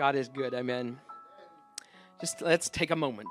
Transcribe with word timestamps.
God 0.00 0.16
is 0.16 0.30
good. 0.30 0.54
Amen. 0.54 0.98
Just 2.22 2.40
let's 2.40 2.70
take 2.70 2.90
a 2.90 2.96
moment. 2.96 3.28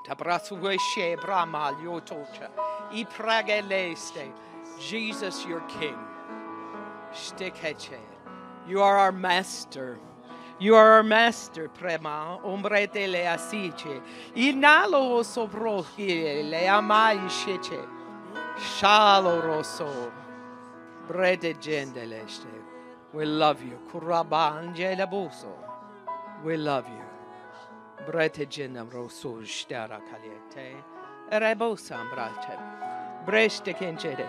Jesus, 4.78 5.46
your 5.46 5.60
King. 5.62 5.98
You 8.68 8.82
are 8.82 8.98
our 8.98 9.10
master. 9.10 9.98
You 10.60 10.76
are 10.76 10.92
our 10.92 11.02
master, 11.02 11.68
prema, 11.68 12.38
ombrete 12.44 13.10
le 13.10 13.26
asice. 13.26 14.00
Inalo 14.36 15.24
sobrohi 15.24 16.48
le 16.48 16.68
amai 16.68 17.18
shece. 17.28 17.84
Shalo 18.78 19.42
rosso. 19.42 20.12
Brede 21.08 21.54
gendeleste. 21.54 22.46
We 23.12 23.24
love 23.24 23.60
you. 23.60 23.76
Kuraba 23.90 24.62
angela 24.62 25.08
buso. 25.08 25.69
We 26.44 26.56
love 26.56 26.86
you. 26.88 27.04
Brete 28.06 28.46
genam 28.48 28.90
rosso 28.90 29.42
stara 29.42 30.00
caliente. 30.00 30.82
Rebosa 31.30 32.08
brate. 32.10 33.26
Breste 33.26 33.74
kencede. 33.74 34.26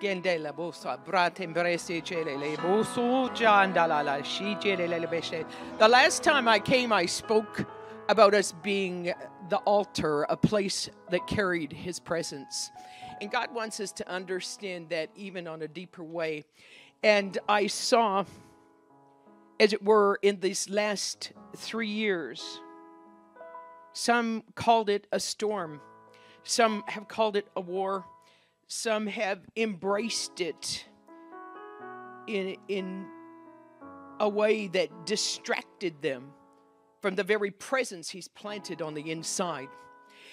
Gendela 0.00 0.52
bosa 0.52 0.98
brate 0.98 1.46
embrese 1.46 2.02
chele 2.02 2.36
le 2.36 2.56
boso 2.56 3.30
jandala 3.30 4.04
la 4.04 4.20
shi 4.22 4.56
chele 4.56 4.88
le 4.88 5.06
beshe. 5.06 5.44
The 5.78 5.86
last 5.86 6.24
time 6.24 6.48
I 6.48 6.58
came, 6.58 6.92
I 6.92 7.06
spoke 7.06 7.64
about 8.08 8.34
us 8.34 8.52
being 8.64 9.14
the 9.48 9.58
altar, 9.58 10.24
a 10.24 10.36
place 10.36 10.90
that 11.10 11.26
carried 11.28 11.72
his 11.72 12.00
presence. 12.00 12.70
And 13.20 13.30
God 13.30 13.54
wants 13.54 13.78
us 13.78 13.92
to 13.92 14.08
understand 14.08 14.88
that 14.88 15.10
even 15.14 15.46
on 15.46 15.62
a 15.62 15.68
deeper 15.68 16.02
way. 16.02 16.42
And 17.04 17.38
I 17.48 17.68
saw, 17.68 18.24
as 19.60 19.72
it 19.72 19.82
were, 19.82 20.18
in 20.22 20.40
these 20.40 20.68
last 20.68 21.32
three 21.56 21.88
years, 21.88 22.60
some 23.92 24.42
called 24.54 24.88
it 24.88 25.06
a 25.12 25.20
storm, 25.20 25.80
some 26.44 26.82
have 26.88 27.08
called 27.08 27.36
it 27.36 27.46
a 27.56 27.60
war, 27.60 28.04
some 28.66 29.06
have 29.06 29.40
embraced 29.56 30.40
it 30.40 30.86
in, 32.26 32.56
in 32.68 33.06
a 34.20 34.28
way 34.28 34.68
that 34.68 35.06
distracted 35.06 36.00
them 36.00 36.32
from 37.00 37.16
the 37.16 37.24
very 37.24 37.50
presence 37.50 38.08
He's 38.08 38.28
planted 38.28 38.80
on 38.80 38.94
the 38.94 39.10
inside. 39.10 39.68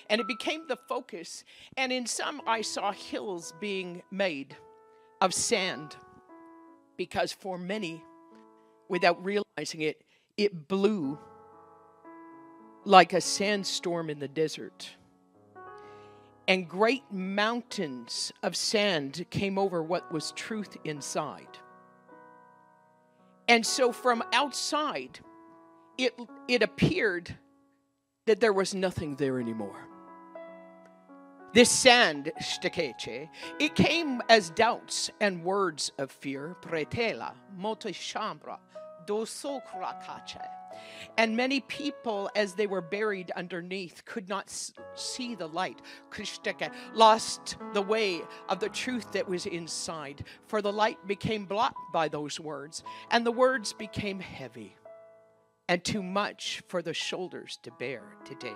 And 0.09 0.22
it 0.22 0.28
became 0.28 0.67
the 0.67 0.78
focus. 0.88 1.44
And 1.78 1.92
in 1.92 2.06
some, 2.06 2.42
I 2.48 2.61
saw 2.61 2.92
hills 2.92 3.54
being 3.59 4.02
made 4.11 4.56
of 5.22 5.33
sand 5.33 5.95
because 6.98 7.31
for 7.31 7.58
many, 7.58 8.04
without 8.90 9.23
realizing 9.23 9.82
it, 9.82 10.02
it 10.36 10.68
blew 10.68 11.18
like 12.84 13.14
a 13.14 13.22
sandstorm 13.22 14.09
in 14.09 14.20
the 14.20 14.28
desert. 14.28 14.89
And 16.48 16.67
great 16.67 17.04
mountains 17.11 18.32
of 18.42 18.55
sand 18.55 19.26
came 19.30 19.60
over 19.60 19.83
what 19.83 20.11
was 20.11 20.32
truth 20.32 20.76
inside. 20.83 21.60
And 23.48 23.66
so 23.66 23.92
from 23.92 24.23
outside, 24.33 25.20
it, 25.98 26.20
it 26.48 26.64
appeared 26.64 27.36
that 28.26 28.39
there 28.39 28.54
was 28.54 28.73
nothing 28.73 29.16
there 29.16 29.39
anymore. 29.39 29.88
This 31.52 31.70
sand, 31.70 32.32
shtekeche, 32.39 33.28
it 33.60 33.73
came 33.73 34.22
as 34.30 34.52
doubts 34.52 35.10
and 35.20 35.44
words 35.44 35.92
of 35.98 36.11
fear, 36.11 36.55
pretela, 36.61 37.33
dosokrakache. 37.60 38.60
And 41.17 41.36
many 41.36 41.60
people, 41.61 42.30
as 42.36 42.54
they 42.54 42.67
were 42.67 42.82
buried 42.82 43.32
underneath, 43.32 44.05
could 44.05 44.30
not 44.30 44.49
see 44.95 45.36
the 45.36 45.48
light, 45.48 45.82
lost 46.93 47.58
the 47.73 47.82
way 47.82 48.21
of 48.48 48.60
the 48.60 48.70
truth 48.70 49.11
that 49.11 49.27
was 49.27 49.45
inside. 49.45 50.23
For 50.48 50.61
the 50.61 50.71
light 50.71 51.05
became 51.08 51.45
blocked 51.45 51.92
by 51.92 52.08
those 52.08 52.39
words, 52.39 52.83
and 53.11 53.26
the 53.26 53.32
words 53.32 53.73
became 53.73 54.20
heavy 54.20 54.76
and 55.67 55.83
too 55.83 56.02
much 56.02 56.64
for 56.67 56.81
the 56.81 56.93
shoulders 56.93 57.60
to 57.61 57.71
bear 57.71 58.02
today. 58.26 58.55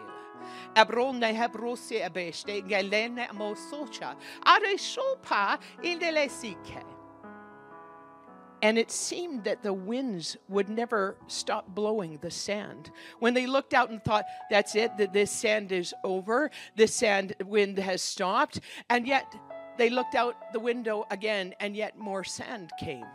And 8.63 8.77
it 8.77 8.91
seemed 8.91 9.43
that 9.43 9.61
the 9.61 9.73
winds 9.73 10.37
would 10.47 10.69
never 10.69 11.17
stop 11.27 11.67
blowing 11.75 12.17
the 12.21 12.31
sand. 12.31 12.91
When 13.19 13.33
they 13.33 13.45
looked 13.45 13.73
out 13.73 13.89
and 13.89 14.01
thought, 14.01 14.23
that's 14.49 14.73
it, 14.73 14.97
that 14.97 15.11
this 15.11 15.31
sand 15.31 15.73
is 15.73 15.93
over, 16.05 16.49
this 16.77 16.95
sand 16.95 17.35
wind 17.45 17.77
has 17.77 18.01
stopped, 18.01 18.61
and 18.89 19.05
yet 19.05 19.35
they 19.77 19.89
looked 19.89 20.15
out 20.15 20.53
the 20.53 20.61
window 20.61 21.05
again, 21.11 21.53
and 21.59 21.75
yet 21.75 21.97
more 21.97 22.23
sand 22.23 22.71
came. 22.79 23.05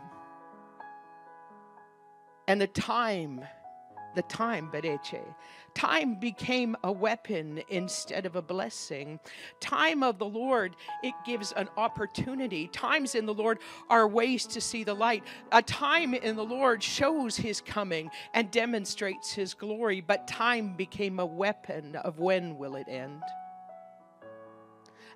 And 2.47 2.61
the 2.61 2.67
time 2.67 3.41
the 4.15 4.21
time, 4.23 4.69
Bereche. 4.71 5.23
Time 5.73 6.15
became 6.15 6.75
a 6.83 6.91
weapon 6.91 7.61
instead 7.69 8.25
of 8.25 8.35
a 8.35 8.41
blessing. 8.41 9.19
Time 9.59 10.03
of 10.03 10.17
the 10.17 10.25
Lord, 10.25 10.75
it 11.03 11.13
gives 11.25 11.51
an 11.53 11.69
opportunity. 11.77 12.67
Times 12.67 13.15
in 13.15 13.25
the 13.25 13.33
Lord 13.33 13.59
are 13.89 14.07
ways 14.07 14.45
to 14.47 14.61
see 14.61 14.83
the 14.83 14.93
light. 14.93 15.23
A 15.51 15.61
time 15.61 16.13
in 16.13 16.35
the 16.35 16.43
Lord 16.45 16.81
shows 16.81 17.37
his 17.37 17.61
coming 17.61 18.09
and 18.33 18.51
demonstrates 18.51 19.31
his 19.31 19.53
glory, 19.53 20.01
but 20.01 20.27
time 20.27 20.75
became 20.75 21.19
a 21.19 21.25
weapon 21.25 21.95
of 21.95 22.19
when 22.19 22.57
will 22.57 22.75
it 22.75 22.87
end? 22.87 23.21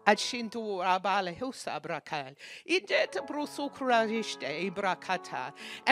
And 0.05 0.19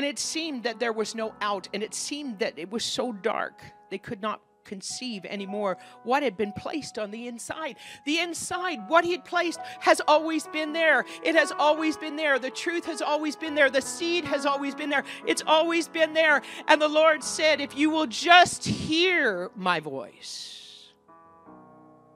it 0.05 0.19
seemed 0.19 0.63
that 0.63 0.79
there 0.79 0.93
was 0.93 1.15
no 1.15 1.33
out, 1.41 1.69
and 1.73 1.83
it 1.83 1.93
seemed 1.93 2.39
that 2.39 2.57
it 2.57 2.69
was 2.69 2.83
so 2.83 3.13
dark 3.13 3.63
they 3.89 3.97
could 3.97 4.21
not 4.21 4.41
conceive 4.63 5.25
anymore 5.25 5.77
what 6.03 6.23
had 6.23 6.37
been 6.37 6.53
placed 6.53 6.97
on 6.97 7.11
the 7.11 7.27
inside. 7.27 7.75
The 8.05 8.19
inside, 8.19 8.87
what 8.87 9.03
he 9.03 9.11
had 9.11 9.25
placed, 9.25 9.59
has 9.79 10.01
always 10.07 10.47
been 10.47 10.73
there. 10.73 11.05
It 11.23 11.35
has 11.35 11.51
always 11.51 11.97
been 11.97 12.15
there. 12.15 12.39
The 12.39 12.51
truth 12.51 12.85
has 12.85 13.01
always 13.01 13.35
been 13.35 13.55
there. 13.55 13.69
The 13.69 13.81
seed 13.81 14.25
has 14.25 14.45
always 14.45 14.75
been 14.75 14.89
there. 14.89 15.03
It's 15.25 15.43
always 15.45 15.87
been 15.87 16.13
there. 16.13 16.41
And 16.67 16.81
the 16.81 16.87
Lord 16.87 17.23
said, 17.23 17.59
If 17.59 17.77
you 17.77 17.89
will 17.89 18.07
just 18.07 18.65
hear 18.65 19.51
my 19.55 19.79
voice, 19.79 20.91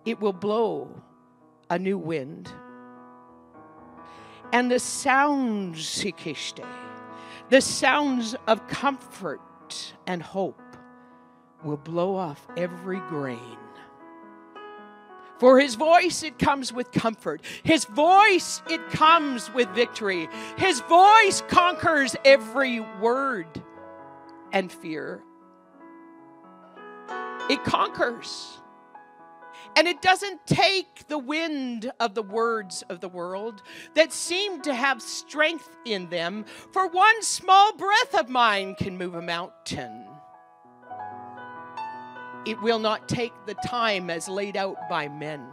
it 0.05 0.19
will 0.19 0.33
blow 0.33 1.01
a 1.69 1.79
new 1.79 1.97
wind. 1.97 2.51
And 4.53 4.71
the 4.71 4.79
sounds, 4.79 5.85
Sikishte, 5.85 6.65
the 7.49 7.61
sounds 7.61 8.35
of 8.47 8.67
comfort 8.67 9.93
and 10.07 10.21
hope 10.21 10.61
will 11.63 11.77
blow 11.77 12.15
off 12.15 12.47
every 12.55 12.99
grain. 13.09 13.57
For 15.39 15.59
his 15.59 15.75
voice, 15.75 16.23
it 16.23 16.39
comes 16.39 16.71
with 16.71 16.91
comfort. 16.91 17.41
His 17.63 17.85
voice, 17.85 18.61
it 18.69 18.89
comes 18.89 19.53
with 19.53 19.67
victory. 19.69 20.29
His 20.57 20.79
voice 20.81 21.43
conquers 21.49 22.15
every 22.23 22.79
word 22.79 23.47
and 24.53 24.71
fear. 24.71 25.21
It 27.49 27.63
conquers. 27.65 28.59
And 29.77 29.87
it 29.87 30.01
doesn't 30.01 30.45
take 30.47 31.07
the 31.07 31.17
wind 31.17 31.91
of 31.99 32.15
the 32.15 32.23
words 32.23 32.83
of 32.89 33.01
the 33.01 33.09
world 33.09 33.61
that 33.93 34.13
seem 34.13 34.61
to 34.61 34.73
have 34.73 35.01
strength 35.01 35.69
in 35.85 36.09
them, 36.09 36.45
for 36.71 36.87
one 36.87 37.21
small 37.21 37.75
breath 37.75 38.15
of 38.15 38.29
mine 38.29 38.75
can 38.75 38.97
move 38.97 39.15
a 39.15 39.21
mountain. 39.21 40.05
It 42.45 42.61
will 42.61 42.79
not 42.79 43.09
take 43.09 43.33
the 43.47 43.55
time 43.55 44.09
as 44.09 44.29
laid 44.29 44.55
out 44.55 44.77
by 44.89 45.09
men. 45.09 45.45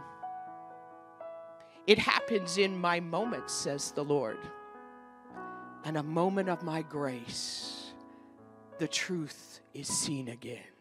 It 1.85 1.99
happens 1.99 2.57
in 2.57 2.79
my 2.79 3.01
moments, 3.01 3.53
says 3.53 3.91
the 3.91 4.05
Lord, 4.05 4.37
and 5.83 5.97
a 5.97 6.03
moment 6.03 6.49
of 6.49 6.63
my 6.63 6.81
grace. 6.81 7.91
the 8.79 8.87
truth 8.87 9.61
is 9.73 9.87
seen 9.87 10.27
again. 10.27 10.72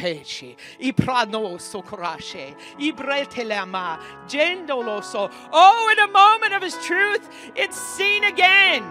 Pesce, 0.00 0.56
i 0.80 0.92
prano 0.92 1.58
socorasce, 1.60 2.56
i 2.78 2.90
bretelema, 2.90 4.00
gendoloso. 4.26 5.30
Oh, 5.52 5.92
in 5.92 5.98
a 5.98 6.10
moment 6.10 6.54
of 6.54 6.62
his 6.62 6.74
truth, 6.86 7.28
it's 7.54 7.78
seen 7.78 8.24
again 8.24 8.82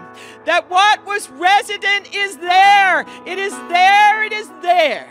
that 0.44 0.70
what 0.70 1.04
was 1.04 1.28
resident 1.30 2.14
is 2.14 2.36
there. 2.36 3.04
It 3.26 3.40
is 3.40 3.52
there, 3.68 4.22
it 4.22 4.32
is 4.32 4.48
there. 4.62 5.10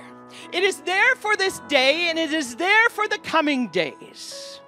It 0.53 0.63
is 0.63 0.79
there 0.81 1.15
for 1.15 1.35
this 1.35 1.59
day, 1.67 2.09
and 2.09 2.17
it 2.17 2.31
is 2.31 2.55
there 2.55 2.87
for 2.89 3.05
the 3.09 3.17
coming 3.17 3.67
days 3.67 4.61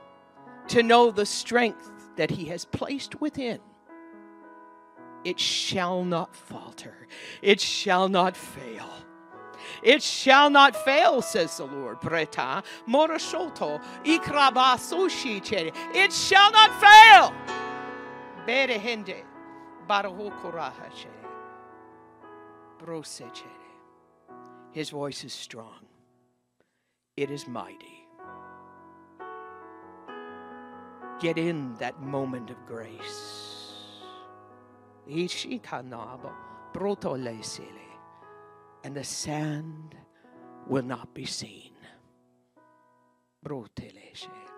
to 0.67 0.83
know 0.83 1.11
the 1.11 1.25
strength 1.25 1.89
that 2.17 2.29
he 2.29 2.43
has 2.45 2.65
placed 2.65 3.21
within. 3.21 3.59
It 5.23 5.39
shall 5.39 6.03
not 6.03 6.35
falter, 6.35 7.07
it 7.41 7.61
shall 7.61 8.09
not 8.09 8.35
fail. 8.35 8.89
It 9.83 10.03
shall 10.03 10.49
not 10.49 10.75
fail, 10.75 11.21
says 11.21 11.57
the 11.57 11.65
Lord. 11.65 11.99
Breta, 12.01 12.63
morashoto, 12.87 13.81
ikrabasushi 14.03 15.71
It 15.95 16.13
shall 16.13 16.51
not 16.51 16.71
fail. 16.79 17.33
Berehende, 18.45 19.23
barahokorahashe, 19.87 21.07
brosechere. 22.79 23.45
His 24.71 24.89
voice 24.89 25.23
is 25.23 25.33
strong. 25.33 25.85
It 27.17 27.29
is 27.29 27.47
mighty. 27.47 28.07
Get 31.19 31.37
in 31.37 31.75
that 31.75 32.01
moment 32.01 32.49
of 32.49 32.65
grace. 32.65 33.51
Ishikanabo, 35.07 36.31
brotolesele 36.73 37.90
and 38.83 38.95
the 38.95 39.03
sand 39.03 39.95
will 40.67 40.83
not 40.83 41.13
be 41.13 41.25
seen. 41.25 41.71
Broteleshe. 43.45 44.50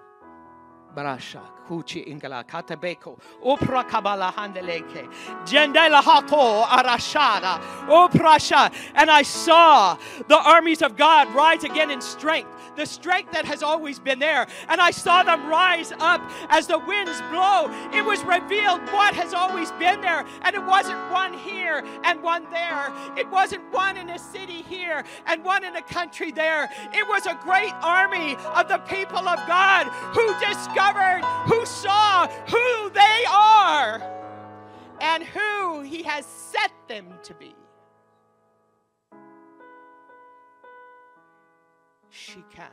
Brasha, 0.95 1.41
Kuchi 1.67 2.07
Ingala, 2.07 2.45
Katabeko, 2.45 3.17
Upra 3.43 3.87
Kabala 3.87 4.31
Handeleke, 4.33 5.09
Jendela 5.45 6.01
Hato, 6.01 6.63
Arashada, 6.63 7.59
Oprasha. 7.87 8.73
And 8.95 9.09
I 9.09 9.23
saw 9.23 9.97
the 10.27 10.37
armies 10.37 10.81
of 10.81 10.95
God 10.95 11.33
rise 11.33 11.63
again 11.63 11.89
in 11.89 12.01
strength 12.01 12.49
the 12.75 12.85
strength 12.85 13.31
that 13.31 13.45
has 13.45 13.63
always 13.63 13.99
been 13.99 14.19
there. 14.19 14.47
And 14.69 14.81
I 14.81 14.91
saw 14.91 15.23
them 15.23 15.47
rise 15.47 15.93
up 15.99 16.21
as 16.49 16.67
the 16.67 16.79
winds 16.79 17.21
blow. 17.29 17.69
It 17.93 18.03
was 18.03 18.23
revealed 18.23 18.81
what 18.91 19.13
has 19.15 19.33
always 19.33 19.71
been 19.73 20.01
there. 20.01 20.25
And 20.41 20.55
it 20.55 20.63
wasn't 20.63 20.99
one 21.11 21.33
here 21.33 21.83
and 22.03 22.21
one 22.21 22.49
there. 22.51 22.91
It 23.17 23.29
wasn't 23.29 23.71
one 23.71 23.97
in 23.97 24.09
a 24.09 24.19
city 24.19 24.63
here 24.63 25.03
and 25.25 25.43
one 25.43 25.63
in 25.63 25.75
a 25.75 25.81
country 25.81 26.31
there. 26.31 26.69
It 26.93 27.07
was 27.07 27.25
a 27.25 27.37
great 27.43 27.73
army 27.81 28.35
of 28.55 28.67
the 28.67 28.79
people 28.79 29.27
of 29.27 29.39
God 29.47 29.87
who 30.15 30.27
discovered, 30.39 30.82
who 31.45 31.65
saw 31.65 32.27
who 32.47 32.89
they 32.91 33.25
are 33.29 34.01
and 35.01 35.23
who 35.23 35.81
He 35.81 36.03
has 36.03 36.25
set 36.25 36.71
them 36.87 37.13
to 37.23 37.33
be. 37.35 37.55
Shika. 42.11 42.69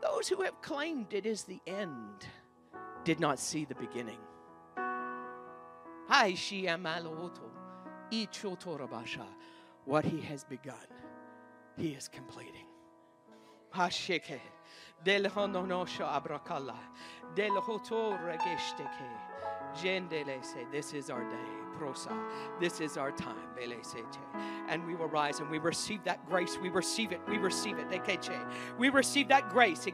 Those 0.00 0.28
who 0.28 0.42
have 0.42 0.62
claimed 0.62 1.12
it 1.12 1.26
is 1.26 1.42
the 1.42 1.60
end 1.66 2.26
did 3.04 3.18
not 3.18 3.38
see 3.38 3.64
the 3.64 3.74
beginning. 3.74 4.18
What 9.84 10.04
he 10.04 10.20
has 10.20 10.44
begun, 10.44 10.76
he 11.76 11.88
is 11.90 12.08
completing. 12.08 12.66
This 20.70 20.92
is 20.92 21.10
our 21.10 21.24
day. 21.24 21.36
This 22.60 22.80
is 22.80 22.96
our 22.98 23.10
time. 23.10 23.48
And 24.68 24.86
we 24.86 24.94
will 24.94 25.08
rise 25.08 25.40
and 25.40 25.50
we 25.50 25.58
receive 25.58 26.04
that 26.04 26.24
grace. 26.28 26.58
We 26.58 26.68
receive 26.68 27.10
it. 27.12 27.20
We 27.26 27.38
receive 27.38 27.78
it. 27.78 27.86
We 28.78 28.90
receive 28.90 29.28
that 29.28 29.48
grace. 29.48 29.88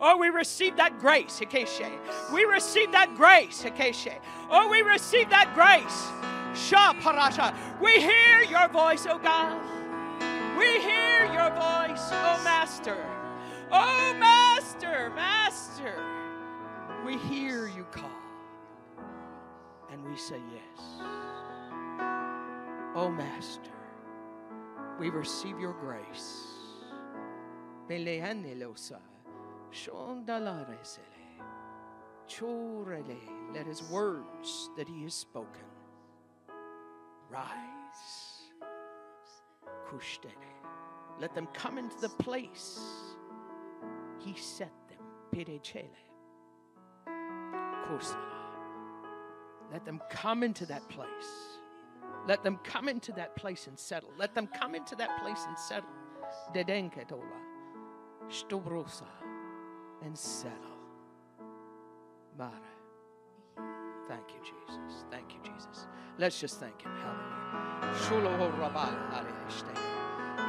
Oh, 0.00 0.16
we 0.16 0.28
receive 0.30 0.76
that 0.76 0.98
grace. 0.98 1.40
We 2.32 2.44
receive 2.46 2.90
that 2.92 3.14
grace. 3.14 3.64
Oh, 4.50 4.68
we 4.70 4.80
receive 4.82 5.28
that 5.30 5.54
grace. 5.54 6.08
We 7.80 8.00
hear 8.00 8.42
your 8.50 8.68
voice, 8.68 9.06
oh 9.08 9.18
God. 9.18 9.81
We 10.62 10.80
hear 10.80 11.26
your 11.32 11.50
voice, 11.50 12.08
oh 12.12 12.40
Master. 12.44 12.96
Oh 13.72 14.14
Master, 14.16 15.10
Master. 15.16 15.94
We 17.04 17.18
hear 17.18 17.66
you 17.66 17.84
call 17.90 18.22
and 19.92 20.04
we 20.04 20.16
say 20.16 20.40
yes. 20.52 20.84
Oh, 22.94 23.10
Master, 23.10 23.70
we 24.98 25.10
receive 25.10 25.58
your 25.58 25.72
grace. 25.74 26.46
Let 33.52 33.66
his 33.66 33.82
words 33.90 34.70
that 34.76 34.88
he 34.88 35.02
has 35.02 35.14
spoken 35.14 35.62
rise. 37.30 38.42
Let 41.22 41.34
them 41.36 41.46
come 41.54 41.78
into 41.78 41.98
the 42.00 42.08
place 42.08 42.80
he 44.18 44.34
set 44.36 44.72
them. 44.88 44.98
Let 49.70 49.84
them 49.84 50.02
come 50.10 50.42
into 50.42 50.66
that 50.66 50.88
place. 50.88 51.08
Let 52.26 52.42
them 52.42 52.58
come 52.64 52.88
into 52.88 53.12
that 53.12 53.36
place 53.36 53.68
and 53.68 53.78
settle. 53.78 54.10
Let 54.18 54.34
them 54.34 54.48
come 54.48 54.74
into 54.74 54.96
that 54.96 55.22
place 55.22 55.44
and 55.46 55.56
settle. 55.56 55.88
Dedenketola. 56.52 57.22
And 60.04 60.18
settle. 60.18 60.58
Mara. 62.36 62.50
Thank 64.08 64.24
you, 64.30 64.40
Jesus. 64.42 65.04
Thank 65.08 65.34
you, 65.34 65.40
Jesus. 65.44 65.86
Let's 66.18 66.40
just 66.40 66.58
thank 66.58 66.82
Him. 66.82 66.90
Hallelujah. 69.10 69.81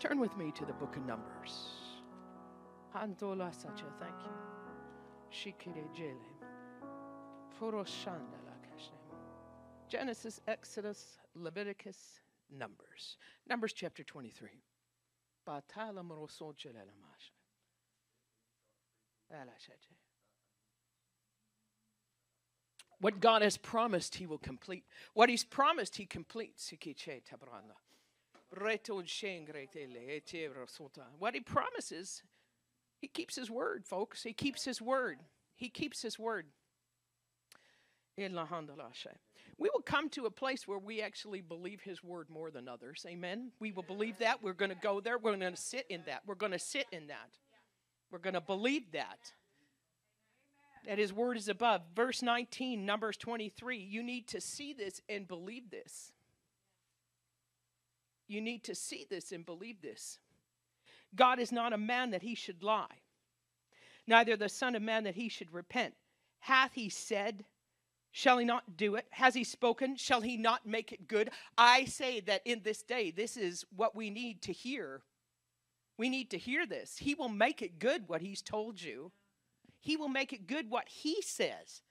Turn 0.00 0.18
with 0.18 0.34
me 0.38 0.50
to 0.52 0.64
the 0.64 0.72
book 0.72 0.96
of 0.96 1.04
Numbers. 1.04 1.68
Thank 4.00 4.14
you. 4.24 4.30
Genesis, 9.90 10.40
Exodus, 10.48 11.18
Leviticus, 11.34 12.20
Numbers. 12.50 13.18
Numbers 13.46 13.74
chapter 13.74 14.02
23. 14.02 14.48
What 23.00 23.20
God 23.20 23.42
has 23.42 23.58
promised, 23.58 24.14
He 24.14 24.26
will 24.26 24.38
complete. 24.38 24.84
What 25.12 25.28
He's 25.28 25.44
promised, 25.44 25.96
He 25.96 26.06
completes. 26.06 26.72
What 31.18 31.34
He 31.34 31.40
promises, 31.40 32.22
He 33.00 33.08
keeps 33.08 33.36
His 33.36 33.50
word, 33.50 33.86
folks. 33.86 34.22
He 34.22 34.32
keeps 34.32 34.64
His 34.64 34.80
word. 34.80 35.20
He 35.54 35.68
keeps 35.68 36.02
His 36.02 36.18
word 36.18 36.46
we 39.60 39.70
will 39.72 39.82
come 39.82 40.08
to 40.10 40.26
a 40.26 40.30
place 40.30 40.66
where 40.66 40.78
we 40.78 41.02
actually 41.02 41.40
believe 41.40 41.82
his 41.82 42.02
word 42.02 42.28
more 42.30 42.50
than 42.50 42.68
others. 42.68 43.04
Amen. 43.08 43.52
We 43.60 43.72
will 43.72 43.82
believe 43.82 44.18
that. 44.18 44.42
We're 44.42 44.52
going 44.52 44.70
to 44.70 44.76
go 44.76 45.00
there. 45.00 45.18
We're 45.18 45.36
going 45.36 45.54
to 45.54 45.60
sit 45.60 45.86
in 45.88 46.02
that. 46.06 46.22
We're 46.26 46.34
going 46.34 46.52
to 46.52 46.58
sit 46.58 46.86
in 46.92 47.08
that. 47.08 47.38
We're 48.10 48.18
going 48.18 48.34
to 48.34 48.40
believe 48.40 48.92
that. 48.92 49.32
that 50.86 50.98
his 50.98 51.12
word 51.12 51.36
is 51.36 51.48
above. 51.48 51.82
Verse 51.94 52.22
19, 52.22 52.84
Numbers 52.84 53.16
23. 53.16 53.78
You 53.78 54.02
need 54.02 54.28
to 54.28 54.40
see 54.40 54.72
this 54.72 55.00
and 55.08 55.28
believe 55.28 55.70
this. 55.70 56.12
You 58.30 58.40
need 58.40 58.62
to 58.64 58.76
see 58.76 59.06
this 59.10 59.32
and 59.32 59.44
believe 59.44 59.82
this. 59.82 60.20
God 61.16 61.40
is 61.40 61.50
not 61.50 61.72
a 61.72 61.78
man 61.78 62.12
that 62.12 62.22
he 62.22 62.36
should 62.36 62.62
lie, 62.62 63.02
neither 64.06 64.36
the 64.36 64.48
Son 64.48 64.76
of 64.76 64.82
Man 64.82 65.02
that 65.02 65.16
he 65.16 65.28
should 65.28 65.52
repent. 65.52 65.94
Hath 66.38 66.74
he 66.74 66.88
said, 66.88 67.44
Shall 68.12 68.38
he 68.38 68.44
not 68.44 68.76
do 68.76 68.94
it? 68.94 69.06
Has 69.10 69.34
he 69.34 69.42
spoken? 69.42 69.96
Shall 69.96 70.20
he 70.20 70.36
not 70.36 70.64
make 70.64 70.92
it 70.92 71.08
good? 71.08 71.30
I 71.58 71.86
say 71.86 72.20
that 72.20 72.42
in 72.44 72.62
this 72.62 72.82
day, 72.82 73.10
this 73.10 73.36
is 73.36 73.64
what 73.74 73.96
we 73.96 74.10
need 74.10 74.42
to 74.42 74.52
hear. 74.52 75.02
We 75.98 76.08
need 76.08 76.30
to 76.30 76.38
hear 76.38 76.66
this. 76.66 76.98
He 76.98 77.14
will 77.14 77.28
make 77.28 77.62
it 77.62 77.80
good 77.80 78.04
what 78.06 78.20
he's 78.20 78.42
told 78.42 78.80
you, 78.80 79.10
he 79.80 79.96
will 79.96 80.08
make 80.08 80.32
it 80.32 80.46
good 80.46 80.70
what 80.70 80.88
he 80.88 81.20
says. 81.20 81.82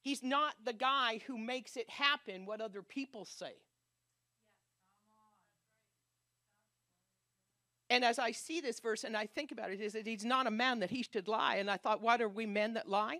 He's 0.00 0.22
not 0.22 0.54
the 0.64 0.72
guy 0.72 1.20
who 1.26 1.38
makes 1.38 1.76
it 1.76 1.88
happen 1.88 2.44
what 2.44 2.60
other 2.60 2.82
people 2.82 3.24
say. 3.24 3.54
And 7.90 8.04
as 8.04 8.18
I 8.18 8.32
see 8.32 8.60
this 8.60 8.80
verse 8.80 9.04
and 9.04 9.16
I 9.16 9.26
think 9.26 9.52
about 9.52 9.70
it, 9.70 9.80
is 9.80 9.92
that 9.92 10.06
he's 10.06 10.24
not 10.24 10.46
a 10.46 10.50
man 10.50 10.80
that 10.80 10.90
he 10.90 11.02
should 11.02 11.28
lie. 11.28 11.56
And 11.56 11.70
I 11.70 11.76
thought, 11.76 12.00
what 12.00 12.22
are 12.22 12.28
we 12.28 12.46
men 12.46 12.74
that 12.74 12.88
lie? 12.88 13.18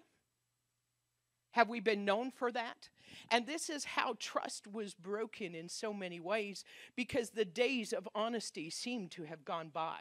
Have 1.53 1.69
we 1.69 1.81
been 1.81 2.05
known 2.05 2.31
for 2.31 2.51
that? 2.51 2.89
And 3.31 3.47
this 3.47 3.71
is 3.71 3.85
how 3.85 4.17
trust 4.19 4.67
was 4.67 4.95
broken 4.95 5.55
in 5.55 5.69
so 5.69 5.93
many 5.93 6.19
ways 6.19 6.65
because 6.97 7.31
the 7.31 7.45
days 7.45 7.93
of 7.93 8.09
honesty 8.15 8.71
seem 8.71 9.09
to 9.11 9.25
have 9.25 9.45
gone 9.45 9.69
by. 9.69 9.99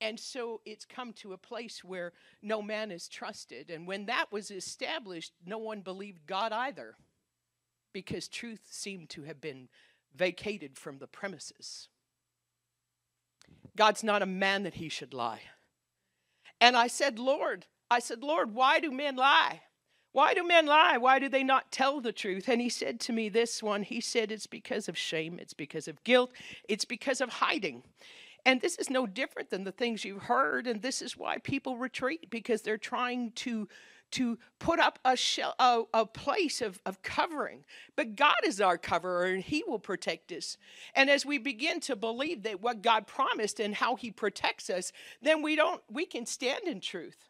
And 0.00 0.20
so 0.20 0.60
it's 0.66 0.84
come 0.84 1.14
to 1.14 1.32
a 1.32 1.38
place 1.38 1.82
where 1.82 2.12
no 2.42 2.60
man 2.60 2.90
is 2.90 3.08
trusted. 3.08 3.70
And 3.70 3.86
when 3.86 4.04
that 4.04 4.26
was 4.30 4.50
established, 4.50 5.32
no 5.46 5.56
one 5.56 5.80
believed 5.80 6.26
God 6.26 6.52
either 6.52 6.96
because 7.94 8.28
truth 8.28 8.66
seemed 8.68 9.08
to 9.10 9.22
have 9.22 9.40
been 9.40 9.68
vacated 10.14 10.78
from 10.78 10.98
the 10.98 11.06
premises. 11.06 11.88
God's 13.76 14.04
not 14.04 14.22
a 14.22 14.26
man 14.26 14.62
that 14.62 14.74
he 14.74 14.88
should 14.88 15.12
lie. 15.12 15.40
And 16.60 16.76
I 16.76 16.86
said, 16.86 17.18
Lord, 17.18 17.66
I 17.90 17.98
said, 17.98 18.22
Lord, 18.22 18.54
why 18.54 18.80
do 18.80 18.90
men 18.90 19.16
lie? 19.16 19.62
Why 20.12 20.32
do 20.32 20.46
men 20.46 20.66
lie? 20.66 20.96
Why 20.96 21.18
do 21.18 21.28
they 21.28 21.42
not 21.42 21.72
tell 21.72 22.00
the 22.00 22.12
truth? 22.12 22.48
And 22.48 22.60
he 22.60 22.68
said 22.68 23.00
to 23.00 23.12
me 23.12 23.28
this 23.28 23.62
one, 23.62 23.82
he 23.82 24.00
said, 24.00 24.30
It's 24.30 24.46
because 24.46 24.88
of 24.88 24.96
shame, 24.96 25.38
it's 25.40 25.54
because 25.54 25.88
of 25.88 26.02
guilt, 26.04 26.30
it's 26.68 26.84
because 26.84 27.20
of 27.20 27.28
hiding. 27.28 27.82
And 28.46 28.60
this 28.60 28.76
is 28.76 28.90
no 28.90 29.06
different 29.06 29.50
than 29.50 29.64
the 29.64 29.72
things 29.72 30.04
you've 30.04 30.22
heard, 30.22 30.66
and 30.66 30.82
this 30.82 31.02
is 31.02 31.16
why 31.16 31.38
people 31.38 31.78
retreat 31.78 32.30
because 32.30 32.62
they're 32.62 32.78
trying 32.78 33.32
to 33.32 33.68
to 34.14 34.38
put 34.60 34.78
up 34.78 35.00
a, 35.04 35.16
shell, 35.16 35.54
a, 35.58 35.82
a, 35.92 36.06
place 36.06 36.62
of, 36.62 36.80
of 36.86 37.02
covering. 37.02 37.64
But 37.96 38.14
God 38.14 38.36
is 38.44 38.60
our 38.60 38.78
coverer 38.78 39.24
and 39.24 39.42
He 39.42 39.64
will 39.66 39.80
protect 39.80 40.30
us. 40.30 40.56
And 40.94 41.10
as 41.10 41.26
we 41.26 41.38
begin 41.38 41.80
to 41.80 41.96
believe 41.96 42.44
that 42.44 42.62
what 42.62 42.80
God 42.80 43.08
promised 43.08 43.58
and 43.58 43.74
how 43.74 43.96
He 43.96 44.12
protects 44.12 44.70
us, 44.70 44.92
then 45.20 45.42
we 45.42 45.56
don't 45.56 45.82
we 45.90 46.06
can 46.06 46.26
stand 46.26 46.66
in 46.66 46.80
truth. 46.80 47.28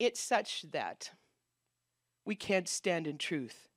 It's 0.00 0.20
such 0.20 0.64
that 0.72 1.10
we 2.24 2.34
can't 2.34 2.68
stand 2.68 3.06
in 3.06 3.18
truth 3.18 3.68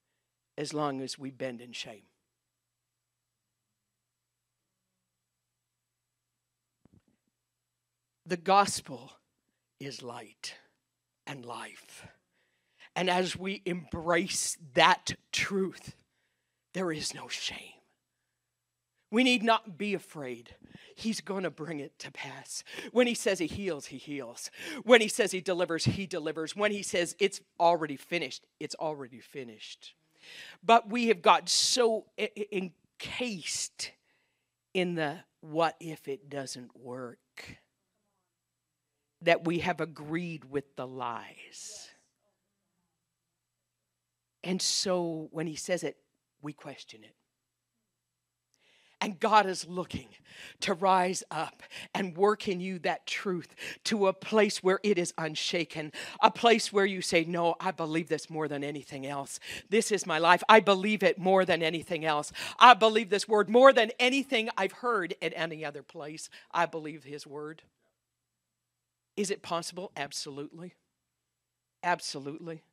as 0.57 0.73
long 0.73 1.01
as 1.01 1.19
we 1.19 1.29
bend 1.29 1.61
in 1.61 1.71
shame. 1.71 2.03
The 8.25 8.37
gospel 8.37 9.11
is 9.85 10.03
light 10.03 10.55
and 11.25 11.45
life. 11.45 12.07
And 12.95 13.09
as 13.09 13.35
we 13.35 13.61
embrace 13.65 14.57
that 14.73 15.13
truth, 15.31 15.95
there 16.73 16.91
is 16.91 17.13
no 17.13 17.27
shame. 17.27 17.57
We 19.11 19.23
need 19.23 19.43
not 19.43 19.77
be 19.77 19.93
afraid. 19.93 20.55
He's 20.95 21.21
going 21.21 21.43
to 21.43 21.51
bring 21.51 21.79
it 21.79 21.97
to 21.99 22.11
pass. 22.11 22.63
When 22.91 23.07
he 23.07 23.13
says 23.13 23.39
he 23.39 23.47
heals, 23.47 23.87
he 23.87 23.97
heals. 23.97 24.49
When 24.83 25.01
he 25.01 25.07
says 25.07 25.31
he 25.31 25.41
delivers, 25.41 25.85
he 25.85 26.05
delivers. 26.05 26.55
When 26.55 26.71
he 26.71 26.81
says 26.83 27.15
it's 27.19 27.41
already 27.59 27.95
finished, 27.95 28.45
it's 28.59 28.75
already 28.75 29.19
finished. 29.19 29.93
But 30.63 30.89
we 30.89 31.07
have 31.07 31.21
got 31.21 31.49
so 31.49 32.05
encased 32.51 33.91
in 34.73 34.95
the 34.95 35.19
what 35.41 35.75
if 35.79 36.07
it 36.07 36.29
doesn't 36.29 36.75
work 36.75 37.19
that 39.23 39.45
we 39.45 39.59
have 39.59 39.81
agreed 39.81 40.45
with 40.45 40.75
the 40.75 40.87
lies. 40.87 41.89
And 44.43 44.61
so 44.61 45.29
when 45.31 45.47
he 45.47 45.55
says 45.55 45.83
it, 45.83 45.97
we 46.41 46.53
question 46.53 47.03
it. 47.03 47.15
And 49.03 49.19
God 49.19 49.47
is 49.47 49.67
looking 49.67 50.07
to 50.61 50.73
rise 50.73 51.25
up 51.29 51.61
and 51.93 52.15
work 52.15 52.47
in 52.47 52.61
you 52.61 52.79
that 52.79 53.05
truth 53.05 53.53
to 53.83 54.07
a 54.07 54.13
place 54.13 54.63
where 54.63 54.79
it 54.81 54.97
is 54.97 55.13
unshaken, 55.17 55.91
a 56.21 56.31
place 56.31 56.71
where 56.71 56.85
you 56.85 57.01
say, 57.01 57.25
No, 57.25 57.55
I 57.59 57.71
believe 57.71 58.07
this 58.07 58.29
more 58.29 58.47
than 58.47 58.63
anything 58.63 59.05
else. 59.05 59.41
This 59.69 59.91
is 59.91 60.05
my 60.05 60.19
life. 60.19 60.41
I 60.47 60.61
believe 60.61 61.03
it 61.03 61.19
more 61.19 61.43
than 61.43 61.61
anything 61.61 62.05
else. 62.05 62.31
I 62.57 62.75
believe 62.75 63.09
this 63.09 63.27
word 63.27 63.49
more 63.49 63.73
than 63.73 63.91
anything 63.99 64.49
I've 64.55 64.71
heard 64.71 65.15
at 65.21 65.33
any 65.35 65.65
other 65.65 65.83
place. 65.83 66.29
I 66.51 66.65
believe 66.65 67.03
His 67.03 67.27
word. 67.27 67.61
Is 69.15 69.31
it 69.31 69.41
possible? 69.41 69.91
Absolutely. 69.95 70.73
Absolutely. 71.83 72.63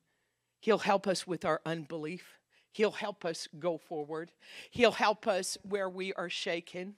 He'll 0.59 0.79
help 0.79 1.07
us 1.07 1.27
with 1.27 1.43
our 1.45 1.61
unbelief. 1.65 2.37
He'll 2.71 2.91
help 2.91 3.25
us 3.25 3.47
go 3.59 3.77
forward. 3.77 4.31
He'll 4.69 4.91
help 4.91 5.27
us 5.27 5.57
where 5.63 5.89
we 5.89 6.13
are 6.13 6.29
shaken. 6.29 6.97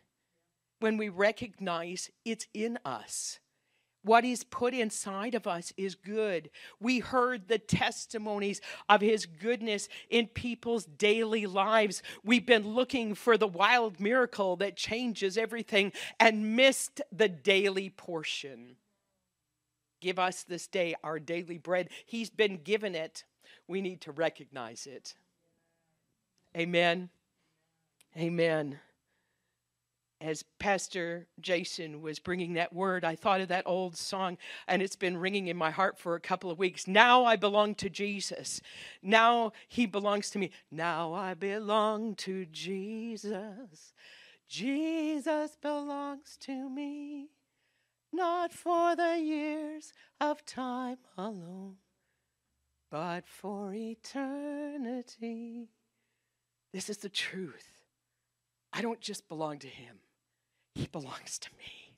When 0.80 0.98
we 0.98 1.10
recognize 1.10 2.12
it's 2.26 2.48
in 2.54 2.78
us. 2.86 3.40
What 4.04 4.26
He's 4.26 4.44
put 4.44 4.74
inside 4.74 5.34
of 5.34 5.48
us 5.48 5.72
is 5.78 5.96
good. 5.96 6.50
We 6.80 7.00
heard 7.00 7.48
the 7.48 7.58
testimonies 7.58 8.60
of 8.90 9.00
His 9.00 9.26
goodness 9.26 9.88
in 10.10 10.28
people's 10.28 10.86
daily 10.86 11.46
lives. 11.46 12.04
We've 12.24 12.46
been 12.46 12.68
looking 12.68 13.16
for 13.16 13.38
the 13.38 13.48
wild 13.48 14.02
miracle 14.02 14.58
that 14.58 14.76
changes 14.76 15.38
everything 15.38 15.94
and 16.20 16.56
missed 16.56 17.02
the 17.14 17.30
daily 17.30 17.90
portion. 17.90 18.76
Give 20.04 20.20
us 20.20 20.44
this 20.44 20.68
day 20.68 20.96
our 21.02 21.18
daily 21.18 21.58
bread. 21.58 21.88
He's 22.06 22.30
been 22.30 22.58
given 22.62 22.94
it. 22.94 23.24
We 23.70 23.80
need 23.80 24.02
to 24.02 24.12
recognize 24.12 24.86
it. 24.86 25.14
Amen. 26.58 27.08
Amen. 28.18 28.80
As 30.20 30.44
Pastor 30.60 31.28
Jason 31.40 32.02
was 32.02 32.20
bringing 32.20 32.56
that 32.56 32.74
word, 32.74 33.06
I 33.06 33.16
thought 33.16 33.40
of 33.40 33.48
that 33.48 33.64
old 33.66 33.96
song, 33.96 34.38
and 34.68 34.82
it's 34.82 34.98
been 34.98 35.16
ringing 35.16 35.48
in 35.48 35.56
my 35.56 35.72
heart 35.72 35.98
for 35.98 36.16
a 36.16 36.20
couple 36.20 36.52
of 36.52 36.60
weeks. 36.60 36.86
Now 36.86 37.24
I 37.24 37.38
belong 37.38 37.74
to 37.76 37.90
Jesus. 37.90 38.60
Now 39.02 39.54
he 39.70 39.86
belongs 39.86 40.30
to 40.32 40.40
me. 40.40 40.52
Now 40.70 41.14
I 41.14 41.34
belong 41.34 42.16
to 42.16 42.46
Jesus. 42.46 43.94
Jesus 44.50 45.56
belongs 45.62 46.36
to 46.42 46.70
me, 46.70 47.30
not 48.14 48.54
for 48.54 48.96
the 48.96 49.20
years 49.20 49.92
of 50.22 50.46
time 50.46 50.98
alone, 51.18 51.78
but 52.92 53.28
for 53.28 53.74
eternity. 53.74 55.70
This 56.72 56.90
is 56.90 56.98
the 56.98 57.10
truth. 57.10 57.84
I 58.72 58.82
don't 58.82 59.02
just 59.02 59.28
belong 59.28 59.60
to 59.60 59.68
him, 59.68 59.98
he 60.76 60.88
belongs 60.88 61.38
to 61.40 61.50
me. 61.58 61.98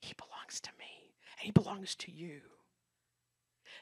He 0.00 0.14
belongs 0.14 0.60
to 0.60 0.70
me, 0.78 1.14
and 1.32 1.46
he 1.46 1.50
belongs 1.50 1.94
to 1.96 2.12
you 2.12 2.40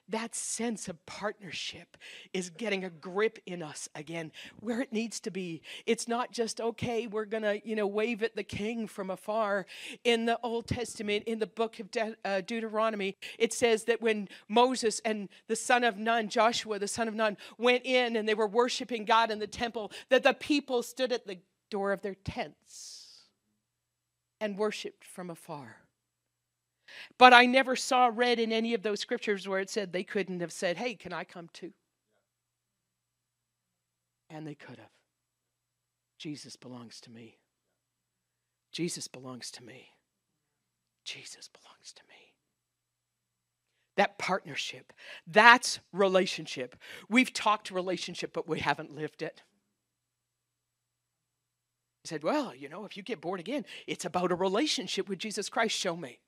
that 0.09 0.35
sense 0.35 0.89
of 0.89 1.05
partnership 1.07 1.97
is 2.33 2.51
getting 2.51 2.85
a 2.85 2.91
grip 2.91 3.39
in 3.47 3.63
us 3.63 3.89
again 3.95 4.33
where 4.61 4.81
it 4.81 4.93
needs 4.93 5.21
to 5.21 5.31
be. 5.31 5.63
It's 5.87 6.07
not 6.07 6.33
just 6.33 6.61
okay 6.61 7.07
we're 7.07 7.25
gonna 7.25 7.61
you 7.65 7.77
know 7.77 7.87
wave 7.87 8.23
at 8.23 8.37
the 8.37 8.43
king 8.43 8.87
from 8.87 9.11
afar. 9.11 9.67
In 10.05 10.27
the 10.27 10.39
old 10.43 10.67
testament 10.67 11.25
in 11.27 11.39
the 11.39 11.47
book 11.47 11.81
of 11.81 11.91
De- 11.91 12.17
uh, 12.25 12.41
deuteronomy 12.41 13.17
it 13.39 13.53
says 13.53 13.85
that 13.85 14.01
when 14.01 14.29
moses 14.49 15.01
and 15.05 15.29
the 15.49 15.57
son 15.57 15.85
of 15.85 15.99
nun 15.99 16.29
joshua 16.29 16.79
the 16.79 16.89
son 16.89 17.09
of 17.09 17.15
nun 17.15 17.37
went 17.59 17.85
in 17.85 18.17
and 18.17 18.29
they 18.29 18.35
were 18.35 18.47
worshiping 18.47 19.05
god 19.05 19.31
in 19.31 19.39
the 19.39 19.47
temple 19.47 19.91
that 20.09 20.23
the 20.23 20.35
people 20.35 20.83
stood 20.83 21.13
at 21.13 21.27
the 21.27 21.39
door 21.71 21.93
of 21.93 22.03
their 22.03 22.15
tents 22.15 23.25
and 24.41 24.59
worshiped 24.59 25.05
from 25.05 25.31
afar 25.31 25.84
but 27.19 27.33
I 27.33 27.47
never 27.47 27.77
saw 27.77 28.11
read 28.13 28.39
in 28.39 28.53
any 28.53 28.75
of 28.75 28.83
those 28.83 29.01
scriptures 29.01 29.47
where 29.47 29.61
it 29.61 29.71
said 29.71 29.93
they 29.93 30.05
couldn't 30.05 30.41
have 30.41 30.53
said, 30.53 30.77
Hey, 30.77 30.95
can 30.95 31.13
I 31.13 31.25
come 31.25 31.49
too? 31.53 31.73
And 34.31 34.47
they 34.47 34.55
could 34.55 34.79
have. 34.79 34.89
Jesus 36.19 36.57
belongs 36.57 37.01
to 37.03 37.11
me. 37.11 37.39
Jesus 38.73 39.09
belongs 39.09 39.51
to 39.53 39.63
me. 39.63 39.91
Jesus 41.05 41.49
belongs 41.49 41.93
to 41.93 42.03
me. 42.09 42.33
That 43.97 44.19
partnership, 44.19 44.93
that's 45.27 45.79
relationship. 45.93 46.75
We've 47.09 47.33
talked 47.33 47.71
relationship, 47.71 48.33
but 48.33 48.49
we 48.49 48.59
haven't 48.59 48.95
lived 48.95 49.23
it. 49.23 49.43
He 52.03 52.09
said, 52.09 52.25
Well, 52.25 52.55
you 52.55 52.69
know, 52.69 52.85
if 52.85 52.97
you 52.97 53.03
get 53.03 53.21
born 53.21 53.39
again, 53.39 53.65
it's 53.87 54.05
about 54.05 54.33
a 54.33 54.35
relationship 54.35 55.09
with 55.09 55.19
Jesus 55.19 55.49
Christ. 55.49 55.77
Show 55.77 55.97
me. 55.97 56.19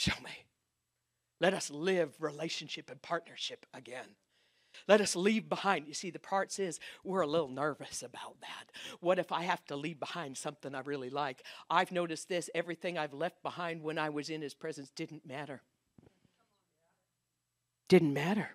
Show 0.00 0.18
me. 0.24 0.46
Let 1.40 1.52
us 1.52 1.70
live 1.70 2.14
relationship 2.20 2.90
and 2.90 3.02
partnership 3.02 3.66
again. 3.74 4.16
Let 4.88 5.02
us 5.02 5.14
leave 5.14 5.46
behind. 5.46 5.86
You 5.86 5.92
see, 5.92 6.08
the 6.08 6.18
parts 6.18 6.58
is 6.58 6.80
we're 7.04 7.20
a 7.20 7.26
little 7.26 7.50
nervous 7.50 8.02
about 8.02 8.40
that. 8.40 8.70
What 9.00 9.18
if 9.18 9.30
I 9.30 9.42
have 9.42 9.62
to 9.66 9.76
leave 9.76 10.00
behind 10.00 10.38
something 10.38 10.74
I 10.74 10.80
really 10.80 11.10
like? 11.10 11.44
I've 11.68 11.92
noticed 11.92 12.30
this 12.30 12.48
everything 12.54 12.96
I've 12.96 13.12
left 13.12 13.42
behind 13.42 13.82
when 13.82 13.98
I 13.98 14.08
was 14.08 14.30
in 14.30 14.40
his 14.40 14.54
presence 14.54 14.88
didn't 14.88 15.26
matter. 15.26 15.60
Didn't 17.90 18.14
matter. 18.14 18.54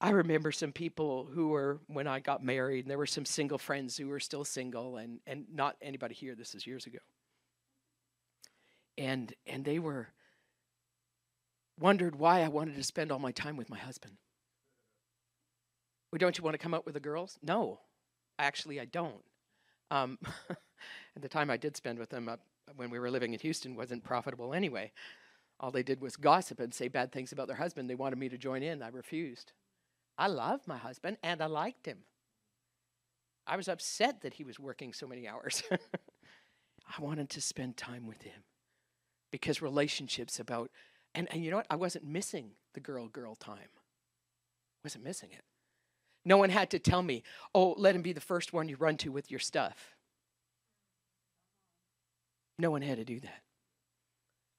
I 0.00 0.10
remember 0.10 0.50
some 0.50 0.72
people 0.72 1.28
who 1.32 1.50
were, 1.50 1.78
when 1.86 2.08
I 2.08 2.18
got 2.18 2.42
married, 2.42 2.86
and 2.86 2.90
there 2.90 2.98
were 2.98 3.06
some 3.06 3.26
single 3.26 3.58
friends 3.58 3.96
who 3.96 4.08
were 4.08 4.18
still 4.18 4.44
single, 4.44 4.96
and, 4.96 5.20
and 5.24 5.44
not 5.54 5.76
anybody 5.80 6.16
here, 6.16 6.34
this 6.34 6.56
is 6.56 6.66
years 6.66 6.86
ago. 6.86 6.98
And, 8.98 9.32
and 9.46 9.64
they 9.64 9.78
were, 9.78 10.08
wondered 11.78 12.16
why 12.16 12.42
I 12.42 12.48
wanted 12.48 12.76
to 12.76 12.82
spend 12.84 13.10
all 13.10 13.18
my 13.18 13.32
time 13.32 13.56
with 13.56 13.70
my 13.70 13.78
husband. 13.78 14.14
Well, 16.10 16.18
don't 16.18 16.36
you 16.36 16.44
want 16.44 16.54
to 16.54 16.58
come 16.58 16.74
out 16.74 16.84
with 16.84 16.94
the 16.94 17.00
girls? 17.00 17.38
No, 17.42 17.80
actually, 18.38 18.80
I 18.80 18.84
don't. 18.84 19.24
Um, 19.90 20.18
at 21.16 21.22
the 21.22 21.28
time 21.28 21.50
I 21.50 21.56
did 21.56 21.76
spend 21.76 21.98
with 21.98 22.10
them 22.10 22.28
uh, 22.28 22.36
when 22.76 22.90
we 22.90 22.98
were 22.98 23.10
living 23.10 23.32
in 23.32 23.40
Houston 23.40 23.74
wasn't 23.74 24.04
profitable 24.04 24.54
anyway. 24.54 24.92
All 25.58 25.70
they 25.70 25.82
did 25.82 26.00
was 26.00 26.16
gossip 26.16 26.60
and 26.60 26.74
say 26.74 26.88
bad 26.88 27.12
things 27.12 27.32
about 27.32 27.46
their 27.46 27.56
husband. 27.56 27.88
They 27.88 27.94
wanted 27.94 28.18
me 28.18 28.28
to 28.28 28.38
join 28.38 28.62
in. 28.62 28.82
I 28.82 28.88
refused. 28.88 29.52
I 30.18 30.26
loved 30.26 30.68
my 30.68 30.76
husband 30.76 31.16
and 31.22 31.40
I 31.40 31.46
liked 31.46 31.86
him. 31.86 31.98
I 33.46 33.56
was 33.56 33.68
upset 33.68 34.22
that 34.22 34.34
he 34.34 34.44
was 34.44 34.58
working 34.58 34.92
so 34.92 35.06
many 35.06 35.26
hours. 35.26 35.62
I 35.70 37.00
wanted 37.00 37.30
to 37.30 37.40
spend 37.40 37.76
time 37.76 38.06
with 38.06 38.22
him 38.22 38.42
because 39.32 39.60
relationships 39.60 40.38
about 40.38 40.70
and, 41.14 41.28
and 41.30 41.44
you 41.44 41.50
know 41.50 41.58
what? 41.58 41.66
I 41.68 41.76
wasn't 41.76 42.04
missing 42.04 42.52
the 42.74 42.80
girl 42.80 43.08
girl 43.08 43.34
time. 43.34 43.68
Wasn't 44.84 45.04
missing 45.04 45.30
it. 45.32 45.44
No 46.24 46.36
one 46.36 46.50
had 46.50 46.70
to 46.70 46.78
tell 46.78 47.02
me, 47.02 47.22
oh, 47.54 47.74
let 47.76 47.94
him 47.94 48.02
be 48.02 48.12
the 48.12 48.20
first 48.20 48.52
one 48.52 48.68
you 48.68 48.76
run 48.76 48.96
to 48.98 49.10
with 49.10 49.30
your 49.30 49.40
stuff. 49.40 49.96
No 52.58 52.70
one 52.70 52.82
had 52.82 52.98
to 52.98 53.04
do 53.04 53.18
that. 53.20 53.42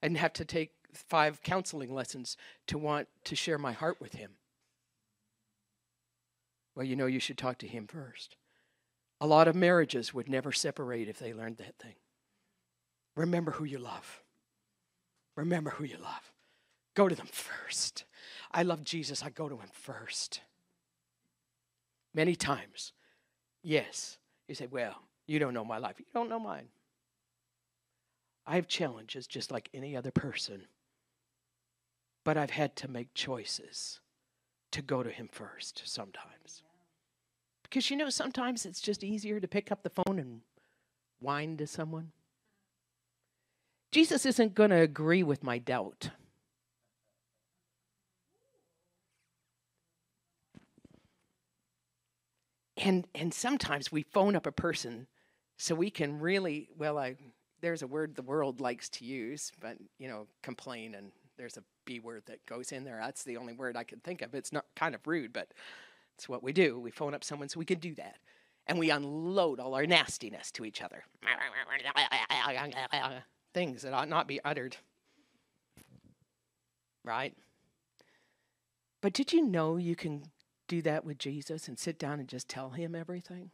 I 0.02 0.08
didn't 0.08 0.18
have 0.18 0.34
to 0.34 0.44
take 0.44 0.72
five 0.92 1.42
counseling 1.42 1.92
lessons 1.92 2.36
to 2.66 2.76
want 2.76 3.08
to 3.24 3.34
share 3.34 3.58
my 3.58 3.72
heart 3.72 4.00
with 4.00 4.12
him. 4.14 4.32
Well, 6.74 6.84
you 6.84 6.96
know, 6.96 7.06
you 7.06 7.20
should 7.20 7.38
talk 7.38 7.58
to 7.58 7.66
him 7.66 7.86
first. 7.86 8.36
A 9.20 9.26
lot 9.26 9.48
of 9.48 9.54
marriages 9.54 10.12
would 10.12 10.28
never 10.28 10.52
separate 10.52 11.08
if 11.08 11.18
they 11.18 11.32
learned 11.32 11.56
that 11.58 11.78
thing. 11.78 11.94
Remember 13.16 13.52
who 13.52 13.64
you 13.64 13.78
love. 13.78 14.23
Remember 15.36 15.70
who 15.70 15.84
you 15.84 15.96
love. 16.02 16.32
Go 16.94 17.08
to 17.08 17.14
them 17.14 17.26
first. 17.26 18.04
I 18.52 18.62
love 18.62 18.84
Jesus. 18.84 19.22
I 19.22 19.30
go 19.30 19.48
to 19.48 19.56
him 19.56 19.70
first. 19.72 20.40
Many 22.14 22.36
times, 22.36 22.92
yes, 23.62 24.18
you 24.46 24.54
say, 24.54 24.68
Well, 24.70 25.02
you 25.26 25.38
don't 25.38 25.54
know 25.54 25.64
my 25.64 25.78
life. 25.78 25.96
You 25.98 26.06
don't 26.14 26.28
know 26.28 26.38
mine. 26.38 26.68
I 28.46 28.56
have 28.56 28.68
challenges 28.68 29.26
just 29.26 29.50
like 29.50 29.70
any 29.72 29.96
other 29.96 30.10
person, 30.10 30.66
but 32.24 32.36
I've 32.36 32.50
had 32.50 32.76
to 32.76 32.88
make 32.88 33.14
choices 33.14 34.00
to 34.70 34.82
go 34.82 35.02
to 35.02 35.10
him 35.10 35.28
first 35.32 35.82
sometimes. 35.86 36.62
Because 37.62 37.90
you 37.90 37.96
know, 37.96 38.10
sometimes 38.10 38.66
it's 38.66 38.80
just 38.80 39.02
easier 39.02 39.40
to 39.40 39.48
pick 39.48 39.72
up 39.72 39.82
the 39.82 39.90
phone 39.90 40.18
and 40.18 40.42
whine 41.20 41.56
to 41.56 41.66
someone. 41.66 42.12
Jesus 43.94 44.26
isn't 44.26 44.56
going 44.56 44.70
to 44.70 44.80
agree 44.80 45.22
with 45.22 45.44
my 45.44 45.58
doubt. 45.58 46.10
and 52.76 53.06
and 53.14 53.32
sometimes 53.32 53.92
we 53.92 54.02
phone 54.02 54.34
up 54.34 54.46
a 54.46 54.52
person 54.52 55.06
so 55.58 55.76
we 55.76 55.90
can 55.90 56.18
really 56.18 56.68
well 56.76 56.98
i 56.98 57.14
there's 57.60 57.82
a 57.82 57.86
word 57.86 58.16
the 58.16 58.22
world 58.22 58.60
likes 58.60 58.88
to 58.88 59.04
use 59.04 59.52
but 59.60 59.76
you 60.00 60.08
know 60.08 60.26
complain 60.42 60.96
and 60.96 61.12
there's 61.38 61.56
a 61.56 61.62
b 61.84 62.00
word 62.00 62.24
that 62.26 62.44
goes 62.46 62.72
in 62.72 62.82
there. 62.82 62.98
That's 63.00 63.22
the 63.22 63.36
only 63.36 63.52
word 63.52 63.76
i 63.76 63.84
can 63.84 64.00
think 64.00 64.22
of. 64.22 64.34
It's 64.34 64.52
not 64.52 64.64
kind 64.74 64.96
of 64.96 65.06
rude 65.06 65.32
but 65.32 65.52
it's 66.16 66.28
what 66.28 66.42
we 66.42 66.52
do. 66.52 66.80
We 66.80 66.90
phone 66.90 67.14
up 67.14 67.22
someone 67.22 67.48
so 67.48 67.60
we 67.60 67.64
can 67.64 67.78
do 67.78 67.94
that. 67.94 68.16
And 68.66 68.76
we 68.76 68.90
unload 68.90 69.60
all 69.60 69.74
our 69.74 69.86
nastiness 69.86 70.50
to 70.52 70.64
each 70.64 70.82
other 70.82 71.04
things 73.54 73.82
that 73.82 73.94
ought 73.94 74.08
not 74.08 74.28
be 74.28 74.42
uttered 74.44 74.76
right 77.04 77.34
but 79.04 79.12
did 79.12 79.34
you 79.34 79.42
know 79.42 79.76
you 79.76 79.94
can 79.94 80.30
do 80.66 80.80
that 80.80 81.04
with 81.04 81.18
Jesus 81.18 81.68
and 81.68 81.78
sit 81.78 81.98
down 81.98 82.20
and 82.20 82.26
just 82.26 82.48
tell 82.48 82.70
him 82.70 82.94
everything? 82.94 83.50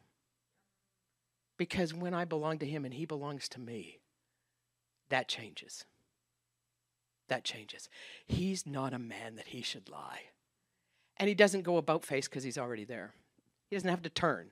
Because 1.58 1.92
when 1.92 2.14
I 2.14 2.24
belong 2.24 2.58
to 2.58 2.66
him 2.66 2.84
and 2.84 2.94
he 2.94 3.04
belongs 3.04 3.48
to 3.48 3.60
me, 3.60 3.98
that 5.08 5.26
changes. 5.26 5.84
That 7.26 7.42
changes. 7.42 7.88
He's 8.28 8.64
not 8.64 8.94
a 8.94 8.98
man 9.00 9.34
that 9.34 9.48
he 9.48 9.60
should 9.60 9.88
lie. 9.88 10.20
And 11.16 11.28
he 11.28 11.34
doesn't 11.34 11.62
go 11.62 11.78
about 11.78 12.04
face 12.04 12.28
because 12.28 12.44
he's 12.44 12.56
already 12.56 12.84
there. 12.84 13.14
He 13.68 13.74
doesn't 13.74 13.90
have 13.90 14.02
to 14.02 14.08
turn 14.08 14.50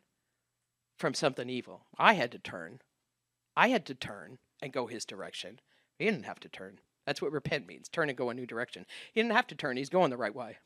from 0.96 1.14
something 1.14 1.48
evil. 1.48 1.82
I 1.96 2.14
had 2.14 2.32
to 2.32 2.40
turn. 2.40 2.80
I 3.56 3.68
had 3.68 3.86
to 3.86 3.94
turn 3.94 4.38
and 4.62 4.72
go 4.72 4.86
his 4.86 5.04
direction. 5.04 5.60
He 5.98 6.04
didn't 6.04 6.24
have 6.24 6.40
to 6.40 6.48
turn. 6.48 6.78
That's 7.06 7.22
what 7.22 7.32
repent 7.32 7.66
means 7.66 7.88
turn 7.88 8.08
and 8.08 8.18
go 8.18 8.30
a 8.30 8.34
new 8.34 8.46
direction. 8.46 8.84
He 9.12 9.22
didn't 9.22 9.34
have 9.34 9.46
to 9.48 9.54
turn, 9.54 9.76
he's 9.76 9.88
going 9.88 10.10
the 10.10 10.16
right 10.16 10.34
way. 10.34 10.58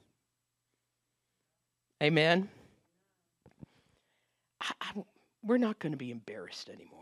Amen. 2.02 2.48
I, 4.60 4.72
I, 4.80 5.04
we're 5.44 5.58
not 5.58 5.78
going 5.78 5.92
to 5.92 5.98
be 5.98 6.10
embarrassed 6.10 6.68
anymore. 6.68 6.98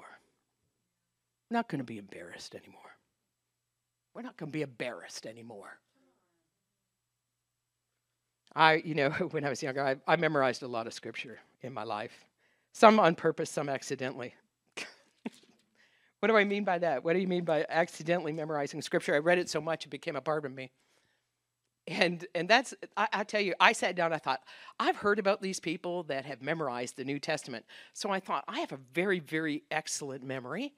We're 1.50 1.56
not 1.56 1.68
going 1.68 1.78
to 1.78 1.84
be 1.84 1.98
embarrassed 1.98 2.54
anymore. 2.54 2.80
We're 4.14 4.22
not 4.22 4.36
going 4.36 4.50
to 4.50 4.52
be 4.52 4.62
embarrassed 4.62 5.26
anymore. 5.26 5.78
I, 8.54 8.74
you 8.84 8.94
know, 8.94 9.10
when 9.30 9.44
I 9.44 9.50
was 9.50 9.62
younger, 9.62 9.82
I, 9.82 9.96
I 10.06 10.16
memorized 10.16 10.62
a 10.62 10.68
lot 10.68 10.86
of 10.86 10.94
scripture 10.94 11.38
in 11.62 11.72
my 11.72 11.84
life. 11.84 12.24
Some 12.72 13.00
on 13.00 13.14
purpose, 13.14 13.50
some 13.50 13.68
accidentally. 13.68 14.34
What 16.20 16.28
do 16.28 16.36
I 16.36 16.44
mean 16.44 16.64
by 16.64 16.78
that? 16.78 17.02
What 17.02 17.14
do 17.14 17.18
you 17.18 17.26
mean 17.26 17.44
by 17.44 17.66
accidentally 17.68 18.32
memorizing 18.32 18.82
scripture? 18.82 19.14
I 19.14 19.18
read 19.18 19.38
it 19.38 19.48
so 19.48 19.60
much 19.60 19.86
it 19.86 19.88
became 19.88 20.16
a 20.16 20.20
part 20.20 20.44
of 20.44 20.52
me. 20.52 20.70
And 21.86 22.26
and 22.34 22.46
that's 22.46 22.74
I, 22.96 23.08
I, 23.10 23.24
tell 23.24 23.40
you 23.40 23.54
i 23.58 23.72
sat 23.72 23.96
down 23.96 24.12
i 24.12 24.18
thought 24.18 24.42
i've 24.78 24.96
heard 24.96 25.18
about 25.18 25.40
these 25.40 25.58
people 25.58 26.02
that 26.04 26.26
have 26.26 26.42
memorized 26.42 26.96
the 26.96 27.04
new 27.04 27.18
testament. 27.18 27.64
So 27.94 28.10
i 28.10 28.20
thought 28.20 28.44
i 28.46 28.60
have 28.60 28.72
a 28.72 28.78
very 28.92 29.18
very 29.18 29.64
excellent 29.70 30.22
memory. 30.22 30.74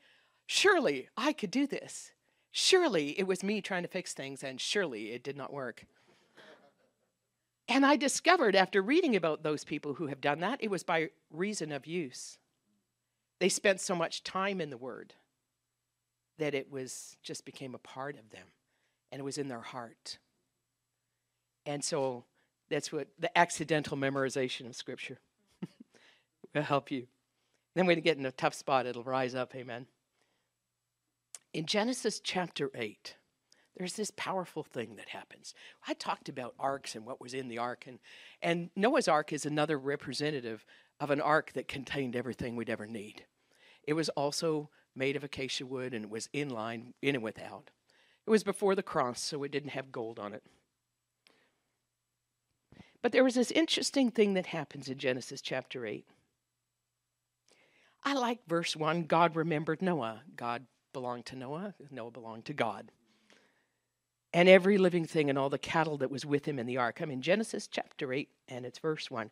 Surely 0.46 1.08
i 1.16 1.32
could 1.32 1.50
do 1.50 1.66
this. 1.66 2.12
Surely 2.52 3.18
it 3.18 3.26
was 3.26 3.42
me 3.42 3.60
trying 3.60 3.82
to 3.82 3.88
fix 3.88 4.14
things 4.14 4.44
and 4.44 4.60
surely 4.60 5.10
it 5.10 5.24
did 5.24 5.36
not 5.36 5.52
work. 5.52 5.86
And 7.66 7.84
i 7.84 7.96
discovered 7.96 8.54
after 8.54 8.80
reading 8.80 9.16
about 9.16 9.42
those 9.42 9.64
people 9.64 9.94
who 9.94 10.06
have 10.06 10.20
done 10.20 10.38
that 10.40 10.62
it 10.62 10.70
was 10.70 10.84
by 10.84 11.10
reason 11.32 11.72
of 11.72 11.84
use. 11.84 12.38
They 13.40 13.48
spent 13.48 13.80
so 13.80 13.96
much 13.96 14.22
time 14.22 14.60
in 14.60 14.70
the 14.70 14.76
word 14.76 15.14
that 16.38 16.54
it 16.54 16.70
was 16.70 17.16
just 17.22 17.44
became 17.44 17.74
a 17.74 17.78
part 17.78 18.16
of 18.16 18.30
them 18.30 18.46
and 19.10 19.20
it 19.20 19.24
was 19.24 19.38
in 19.38 19.48
their 19.48 19.60
heart 19.60 20.18
and 21.66 21.84
so 21.84 22.24
that's 22.72 22.92
what 22.92 23.08
the 23.18 23.36
accidental 23.36 23.96
memorization 23.96 24.66
of 24.66 24.74
Scripture 24.74 25.18
will 26.54 26.62
help 26.62 26.90
you. 26.90 27.06
Then 27.74 27.86
when 27.86 27.96
you 27.96 28.02
get 28.02 28.18
in 28.18 28.26
a 28.26 28.32
tough 28.32 28.54
spot, 28.54 28.86
it'll 28.86 29.04
rise 29.04 29.34
up. 29.34 29.54
Amen. 29.54 29.86
In 31.52 31.66
Genesis 31.66 32.20
chapter 32.20 32.70
8, 32.74 33.16
there's 33.76 33.94
this 33.94 34.10
powerful 34.16 34.62
thing 34.62 34.96
that 34.96 35.10
happens. 35.10 35.54
I 35.86 35.94
talked 35.94 36.28
about 36.28 36.54
arks 36.58 36.94
and 36.94 37.04
what 37.04 37.20
was 37.20 37.34
in 37.34 37.48
the 37.48 37.58
ark, 37.58 37.84
and, 37.86 37.98
and 38.40 38.70
Noah's 38.74 39.08
ark 39.08 39.32
is 39.32 39.46
another 39.46 39.78
representative 39.78 40.64
of 41.00 41.10
an 41.10 41.20
ark 41.20 41.52
that 41.54 41.68
contained 41.68 42.16
everything 42.16 42.56
we'd 42.56 42.70
ever 42.70 42.86
need. 42.86 43.24
It 43.84 43.94
was 43.94 44.08
also 44.10 44.70
made 44.94 45.16
of 45.16 45.24
acacia 45.24 45.66
wood 45.66 45.94
and 45.94 46.04
it 46.04 46.10
was 46.10 46.28
in 46.32 46.48
line, 46.48 46.94
in 47.02 47.14
and 47.14 47.24
without. 47.24 47.70
It 48.26 48.30
was 48.30 48.44
before 48.44 48.74
the 48.74 48.82
cross, 48.82 49.20
so 49.20 49.42
it 49.42 49.50
didn't 49.50 49.70
have 49.70 49.90
gold 49.90 50.18
on 50.18 50.32
it. 50.32 50.44
But 53.02 53.10
there 53.10 53.24
was 53.24 53.34
this 53.34 53.50
interesting 53.50 54.10
thing 54.10 54.34
that 54.34 54.46
happens 54.46 54.88
in 54.88 54.98
Genesis 54.98 55.40
chapter 55.40 55.84
8. 55.84 56.06
I 58.04 58.14
like 58.14 58.40
verse 58.46 58.76
1 58.76 59.04
God 59.04 59.34
remembered 59.36 59.82
Noah. 59.82 60.22
God 60.36 60.66
belonged 60.92 61.26
to 61.26 61.36
Noah, 61.36 61.74
Noah 61.90 62.10
belonged 62.10 62.44
to 62.46 62.52
God. 62.52 62.90
And 64.34 64.48
every 64.48 64.78
living 64.78 65.04
thing 65.04 65.28
and 65.28 65.38
all 65.38 65.50
the 65.50 65.58
cattle 65.58 65.98
that 65.98 66.10
was 66.10 66.24
with 66.24 66.46
him 66.46 66.58
in 66.58 66.66
the 66.66 66.78
ark. 66.78 67.00
I'm 67.00 67.10
in 67.10 67.20
Genesis 67.20 67.66
chapter 67.66 68.12
8, 68.12 68.30
and 68.48 68.64
it's 68.64 68.78
verse 68.78 69.10
1. 69.10 69.30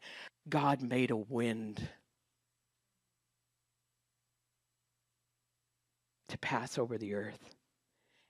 God 0.48 0.82
made 0.82 1.10
a 1.10 1.16
wind 1.16 1.88
to 6.30 6.38
pass 6.38 6.78
over 6.78 6.96
the 6.96 7.14
earth, 7.14 7.50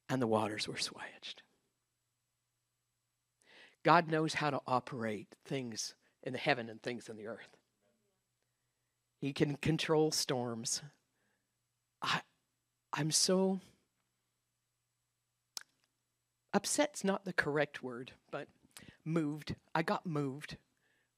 and 0.08 0.20
the 0.20 0.26
waters 0.26 0.66
were 0.66 0.76
switched. 0.76 1.42
God 3.82 4.08
knows 4.08 4.34
how 4.34 4.50
to 4.50 4.60
operate 4.66 5.34
things 5.44 5.94
in 6.22 6.32
the 6.32 6.38
heaven 6.38 6.68
and 6.68 6.82
things 6.82 7.08
in 7.08 7.16
the 7.16 7.26
earth. 7.26 7.56
He 9.20 9.32
can 9.32 9.56
control 9.56 10.10
storms. 10.10 10.82
I, 12.02 12.20
I'm 12.92 13.10
so 13.10 13.60
upset's 16.52 17.04
not 17.04 17.24
the 17.24 17.32
correct 17.32 17.82
word, 17.82 18.12
but 18.30 18.48
moved. 19.04 19.54
I 19.74 19.82
got 19.82 20.06
moved 20.06 20.56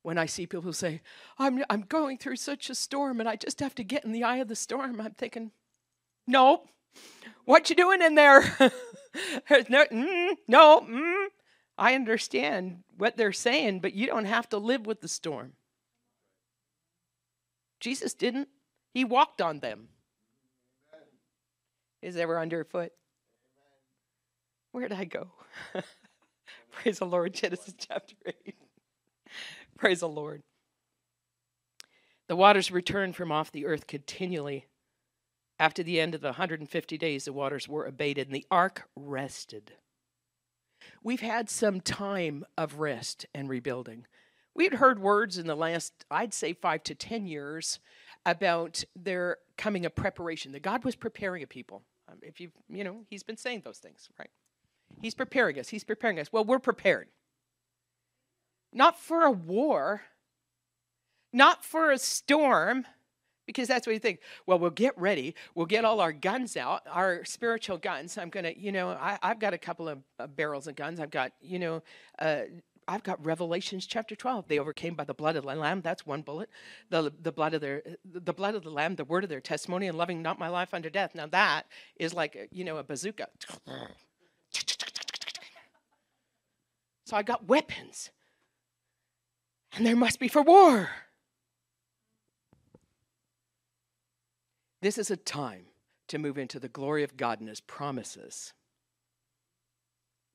when 0.02 0.18
I 0.18 0.26
see 0.26 0.46
people 0.46 0.72
say, 0.72 1.00
I'm, 1.38 1.64
I'm 1.70 1.82
going 1.82 2.18
through 2.18 2.36
such 2.36 2.68
a 2.70 2.74
storm 2.74 3.20
and 3.20 3.28
I 3.28 3.36
just 3.36 3.60
have 3.60 3.74
to 3.76 3.84
get 3.84 4.04
in 4.04 4.12
the 4.12 4.24
eye 4.24 4.38
of 4.38 4.48
the 4.48 4.56
storm. 4.56 5.00
I'm 5.00 5.12
thinking, 5.12 5.52
no, 6.26 6.62
what 7.44 7.70
you 7.70 7.76
doing 7.76 8.02
in 8.02 8.14
there? 8.14 8.40
no, 9.68 9.84
mm, 9.86 10.30
no 10.48 10.80
mm. 10.80 11.26
I 11.76 11.94
understand 11.94 12.84
what 12.96 13.16
they're 13.16 13.32
saying, 13.32 13.80
but 13.80 13.94
you 13.94 14.06
don't 14.06 14.26
have 14.26 14.48
to 14.50 14.58
live 14.58 14.86
with 14.86 15.00
the 15.00 15.08
storm. 15.08 15.54
Jesus 17.80 18.14
didn't. 18.14 18.48
He 18.94 19.04
walked 19.04 19.40
on 19.40 19.58
them. 19.58 19.88
Is 22.02 22.16
ever 22.16 22.38
underfoot? 22.38 22.92
Where 24.72 24.88
did 24.88 24.98
I 24.98 25.04
go? 25.04 25.28
Praise 26.72 26.98
the 26.98 27.06
Lord, 27.06 27.34
Genesis 27.34 27.74
chapter 27.76 28.14
8. 28.26 28.54
Praise 29.76 30.00
the 30.00 30.08
Lord. 30.08 30.42
The 32.28 32.36
waters 32.36 32.70
returned 32.70 33.14
from 33.14 33.30
off 33.30 33.52
the 33.52 33.66
earth 33.66 33.86
continually. 33.86 34.66
After 35.62 35.84
the 35.84 36.00
end 36.00 36.16
of 36.16 36.22
the 36.22 36.26
150 36.26 36.98
days, 36.98 37.24
the 37.24 37.32
waters 37.32 37.68
were 37.68 37.86
abated, 37.86 38.26
and 38.26 38.34
the 38.34 38.44
ark 38.50 38.88
rested. 38.96 39.74
We've 41.04 41.20
had 41.20 41.48
some 41.48 41.80
time 41.80 42.44
of 42.58 42.80
rest 42.80 43.26
and 43.32 43.48
rebuilding. 43.48 44.08
We'd 44.56 44.74
heard 44.74 44.98
words 44.98 45.38
in 45.38 45.46
the 45.46 45.54
last, 45.54 46.04
I'd 46.10 46.34
say, 46.34 46.52
five 46.52 46.82
to 46.82 46.96
10 46.96 47.28
years 47.28 47.78
about 48.26 48.82
there 48.96 49.36
coming 49.56 49.86
a 49.86 49.90
preparation, 49.90 50.50
that 50.50 50.64
God 50.64 50.84
was 50.84 50.96
preparing 50.96 51.44
a 51.44 51.46
people. 51.46 51.84
Um, 52.08 52.18
if 52.22 52.40
you, 52.40 52.50
you 52.68 52.82
know, 52.82 53.04
He's 53.08 53.22
been 53.22 53.36
saying 53.36 53.62
those 53.64 53.78
things, 53.78 54.08
right? 54.18 54.30
He's 55.00 55.14
preparing 55.14 55.60
us. 55.60 55.68
He's 55.68 55.84
preparing 55.84 56.18
us. 56.18 56.32
Well, 56.32 56.44
we're 56.44 56.58
prepared. 56.58 57.06
Not 58.72 58.98
for 58.98 59.22
a 59.22 59.30
war, 59.30 60.02
not 61.32 61.64
for 61.64 61.92
a 61.92 61.98
storm, 61.98 62.84
because 63.46 63.68
that's 63.68 63.86
what 63.86 63.92
you 63.92 63.98
think. 63.98 64.20
Well, 64.46 64.58
we'll 64.58 64.70
get 64.70 64.96
ready. 64.98 65.34
We'll 65.54 65.66
get 65.66 65.84
all 65.84 66.00
our 66.00 66.12
guns 66.12 66.56
out, 66.56 66.82
our 66.90 67.24
spiritual 67.24 67.78
guns. 67.78 68.18
I'm 68.18 68.30
going 68.30 68.44
to, 68.44 68.58
you 68.58 68.72
know, 68.72 68.90
I, 68.90 69.18
have 69.22 69.38
got 69.38 69.54
a 69.54 69.58
couple 69.58 69.88
of 69.88 69.98
uh, 70.18 70.26
barrels 70.26 70.66
of 70.66 70.76
guns. 70.76 71.00
I've 71.00 71.10
got, 71.10 71.32
you 71.40 71.58
know, 71.58 71.82
uh, 72.18 72.42
I've 72.88 73.02
got 73.02 73.24
Revelations 73.24 73.86
chapter 73.86 74.16
12. 74.16 74.48
They 74.48 74.58
overcame 74.58 74.94
by 74.94 75.04
the 75.04 75.14
blood 75.14 75.36
of 75.36 75.44
the 75.44 75.54
lamb. 75.54 75.82
That's 75.82 76.04
one 76.04 76.22
bullet. 76.22 76.50
The, 76.90 77.12
the 77.22 77.32
blood 77.32 77.54
of 77.54 77.60
their 77.60 77.82
the 78.04 78.32
blood 78.32 78.54
of 78.54 78.64
the 78.64 78.70
lamb, 78.70 78.96
the 78.96 79.04
word 79.04 79.22
of 79.22 79.30
their 79.30 79.40
testimony, 79.40 79.86
and 79.86 79.96
loving 79.96 80.20
not 80.20 80.38
my 80.38 80.48
life 80.48 80.74
unto 80.74 80.90
death. 80.90 81.14
Now 81.14 81.26
that 81.28 81.66
is 81.96 82.12
like 82.12 82.48
you 82.50 82.64
know 82.64 82.78
a 82.78 82.82
bazooka. 82.82 83.28
So 87.04 87.16
I 87.16 87.22
got 87.22 87.46
weapons. 87.46 88.10
And 89.74 89.86
there 89.86 89.96
must 89.96 90.18
be 90.18 90.28
for 90.28 90.42
war. 90.42 90.90
This 94.82 94.98
is 94.98 95.12
a 95.12 95.16
time 95.16 95.66
to 96.08 96.18
move 96.18 96.36
into 96.36 96.58
the 96.58 96.68
glory 96.68 97.04
of 97.04 97.16
God 97.16 97.38
and 97.38 97.48
His 97.48 97.60
promises, 97.60 98.52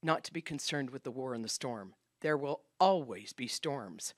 not 0.02 0.24
to 0.24 0.32
be 0.32 0.42
concerned 0.42 0.90
with 0.90 1.04
the 1.04 1.12
war 1.12 1.34
and 1.34 1.44
the 1.44 1.50
storm. 1.50 1.96
There 2.22 2.38
will 2.38 2.62
always 2.80 3.34
be 3.34 3.48
storms. 3.48 4.14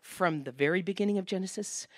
From 0.00 0.44
the 0.44 0.52
very 0.52 0.82
beginning 0.82 1.18
of 1.18 1.24
Genesis 1.24 1.88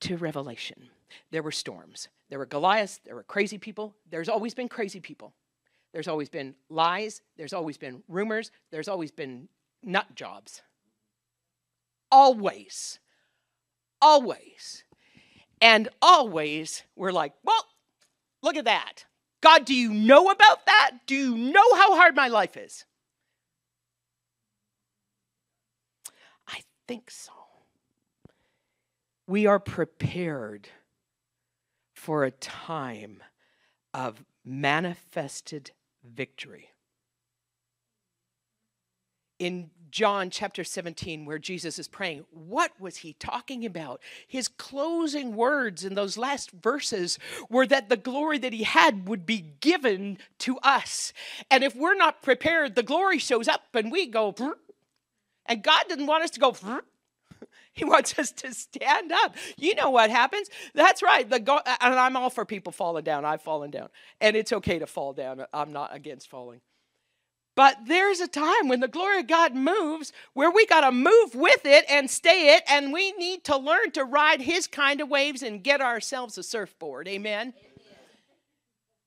to 0.00 0.16
Revelation, 0.16 0.88
there 1.30 1.42
were 1.42 1.52
storms. 1.52 2.08
There 2.30 2.38
were 2.38 2.46
Goliaths, 2.46 3.00
there 3.04 3.14
were 3.14 3.22
crazy 3.22 3.58
people. 3.58 3.94
There's 4.10 4.30
always 4.30 4.54
been 4.54 4.70
crazy 4.70 5.00
people. 5.00 5.34
There's 5.92 6.08
always 6.08 6.30
been 6.30 6.54
lies, 6.70 7.20
there's 7.36 7.52
always 7.52 7.76
been 7.76 8.02
rumors, 8.08 8.52
there's 8.70 8.88
always 8.88 9.12
been 9.12 9.50
nut 9.82 10.14
jobs. 10.14 10.62
Always. 12.10 13.00
Always. 14.00 14.83
And 15.60 15.88
always 16.02 16.82
we're 16.96 17.12
like, 17.12 17.32
well, 17.44 17.66
look 18.42 18.56
at 18.56 18.64
that. 18.66 19.04
God, 19.40 19.64
do 19.64 19.74
you 19.74 19.92
know 19.92 20.30
about 20.30 20.66
that? 20.66 20.90
Do 21.06 21.14
you 21.14 21.36
know 21.36 21.74
how 21.74 21.96
hard 21.96 22.16
my 22.16 22.28
life 22.28 22.56
is? 22.56 22.84
I 26.48 26.60
think 26.88 27.10
so. 27.10 27.32
We 29.26 29.46
are 29.46 29.58
prepared 29.58 30.68
for 31.94 32.24
a 32.24 32.30
time 32.30 33.22
of 33.92 34.24
manifested 34.44 35.70
victory 36.04 36.70
in 39.38 39.70
John 39.94 40.28
chapter 40.28 40.64
17, 40.64 41.24
where 41.24 41.38
Jesus 41.38 41.78
is 41.78 41.86
praying, 41.86 42.24
what 42.32 42.72
was 42.80 42.96
he 42.96 43.12
talking 43.12 43.64
about? 43.64 44.02
His 44.26 44.48
closing 44.48 45.36
words 45.36 45.84
in 45.84 45.94
those 45.94 46.18
last 46.18 46.50
verses 46.50 47.16
were 47.48 47.64
that 47.68 47.88
the 47.88 47.96
glory 47.96 48.38
that 48.38 48.52
he 48.52 48.64
had 48.64 49.08
would 49.08 49.24
be 49.24 49.52
given 49.60 50.18
to 50.40 50.58
us. 50.64 51.12
And 51.48 51.62
if 51.62 51.76
we're 51.76 51.94
not 51.94 52.22
prepared, 52.22 52.74
the 52.74 52.82
glory 52.82 53.18
shows 53.18 53.46
up 53.46 53.62
and 53.72 53.92
we 53.92 54.08
go, 54.08 54.34
and 55.46 55.62
God 55.62 55.84
didn't 55.88 56.06
want 56.06 56.24
us 56.24 56.30
to 56.30 56.40
go, 56.40 56.56
he 57.72 57.84
wants 57.84 58.18
us 58.18 58.32
to 58.32 58.52
stand 58.52 59.12
up. 59.12 59.36
You 59.56 59.76
know 59.76 59.90
what 59.90 60.10
happens? 60.10 60.50
That's 60.74 61.04
right. 61.04 61.30
The 61.30 61.38
go- 61.38 61.60
and 61.80 61.94
I'm 61.94 62.16
all 62.16 62.30
for 62.30 62.44
people 62.44 62.72
falling 62.72 63.04
down. 63.04 63.24
I've 63.24 63.42
fallen 63.42 63.70
down. 63.70 63.90
And 64.20 64.34
it's 64.34 64.52
okay 64.52 64.80
to 64.80 64.88
fall 64.88 65.12
down. 65.12 65.44
I'm 65.54 65.72
not 65.72 65.94
against 65.94 66.28
falling. 66.28 66.62
But 67.56 67.78
there's 67.86 68.20
a 68.20 68.26
time 68.26 68.68
when 68.68 68.80
the 68.80 68.88
glory 68.88 69.20
of 69.20 69.28
God 69.28 69.54
moves 69.54 70.12
where 70.32 70.50
we 70.50 70.66
got 70.66 70.80
to 70.80 70.90
move 70.90 71.34
with 71.34 71.64
it 71.64 71.84
and 71.88 72.10
stay 72.10 72.56
it, 72.56 72.64
and 72.68 72.92
we 72.92 73.12
need 73.12 73.44
to 73.44 73.56
learn 73.56 73.92
to 73.92 74.04
ride 74.04 74.40
His 74.40 74.66
kind 74.66 75.00
of 75.00 75.08
waves 75.08 75.42
and 75.42 75.62
get 75.62 75.80
ourselves 75.80 76.36
a 76.36 76.42
surfboard. 76.42 77.06
Amen? 77.06 77.54
Amen. 77.56 77.56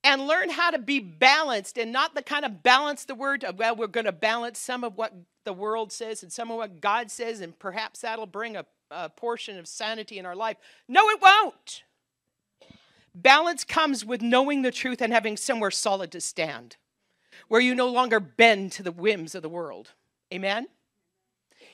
And 0.04 0.28
learn 0.28 0.50
how 0.50 0.72
to 0.72 0.80
be 0.80 1.00
balanced 1.00 1.78
and 1.78 1.92
not 1.92 2.16
the 2.16 2.22
kind 2.22 2.46
of 2.46 2.64
balance 2.64 3.04
the 3.04 3.16
word, 3.16 3.44
of, 3.44 3.60
well, 3.60 3.76
we're 3.76 3.88
going 3.88 4.06
to 4.06 4.14
balance 4.14 4.60
some 4.60 4.86
of 4.86 4.98
what 4.98 5.14
the 5.44 5.52
world 5.52 5.92
says 5.92 6.24
and 6.24 6.32
some 6.32 6.50
of 6.50 6.58
what 6.58 6.80
God 6.80 7.12
says, 7.12 7.42
and 7.42 7.58
perhaps 7.60 8.02
that'll 8.02 8.26
bring 8.26 8.56
a, 8.56 8.66
a 8.90 9.10
portion 9.10 9.60
of 9.60 9.68
sanity 9.68 10.20
in 10.20 10.26
our 10.26 10.36
life. 10.36 10.56
No, 10.88 11.10
it 11.10 11.22
won't. 11.22 11.84
Balance 13.14 13.66
comes 13.66 14.06
with 14.06 14.22
knowing 14.22 14.62
the 14.62 14.72
truth 14.72 15.02
and 15.02 15.12
having 15.12 15.36
somewhere 15.36 15.72
solid 15.72 16.12
to 16.14 16.22
stand 16.22 16.78
where 17.48 17.62
you 17.62 17.76
no 17.76 17.88
longer 17.88 18.20
bend 18.20 18.72
to 18.74 18.84
the 18.84 18.92
whims 18.92 19.36
of 19.36 19.42
the 19.42 19.50
world. 19.50 19.94
Amen? 20.34 20.68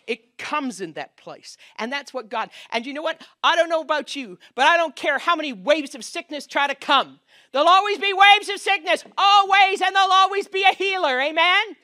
It 0.06 0.38
comes 0.38 0.82
in 0.82 0.94
that 0.94 1.18
place. 1.18 1.58
And 1.78 1.92
that's 1.92 2.14
what 2.14 2.30
God, 2.30 2.50
and 2.72 2.86
you 2.86 2.94
know 2.94 3.02
what? 3.02 3.22
I 3.44 3.56
don't 3.56 3.70
know 3.70 3.82
about 3.82 4.16
you, 4.16 4.38
but 4.56 4.66
I 4.66 4.78
don't 4.78 4.96
care 4.96 5.18
how 5.18 5.36
many 5.36 5.54
waves 5.54 5.96
of 5.96 6.04
sickness 6.04 6.46
try 6.46 6.68
to 6.68 6.76
come. 6.76 7.20
There'll 7.52 7.68
always 7.68 8.00
be 8.00 8.14
waves 8.14 8.50
of 8.50 8.60
sickness, 8.60 9.04
always, 9.18 9.82
and 9.82 9.96
there'll 9.96 10.12
always 10.12 10.48
be 10.48 10.64
a 10.64 10.74
healer. 10.76 11.20
Amen? 11.22 11.36
Amen. 11.38 11.76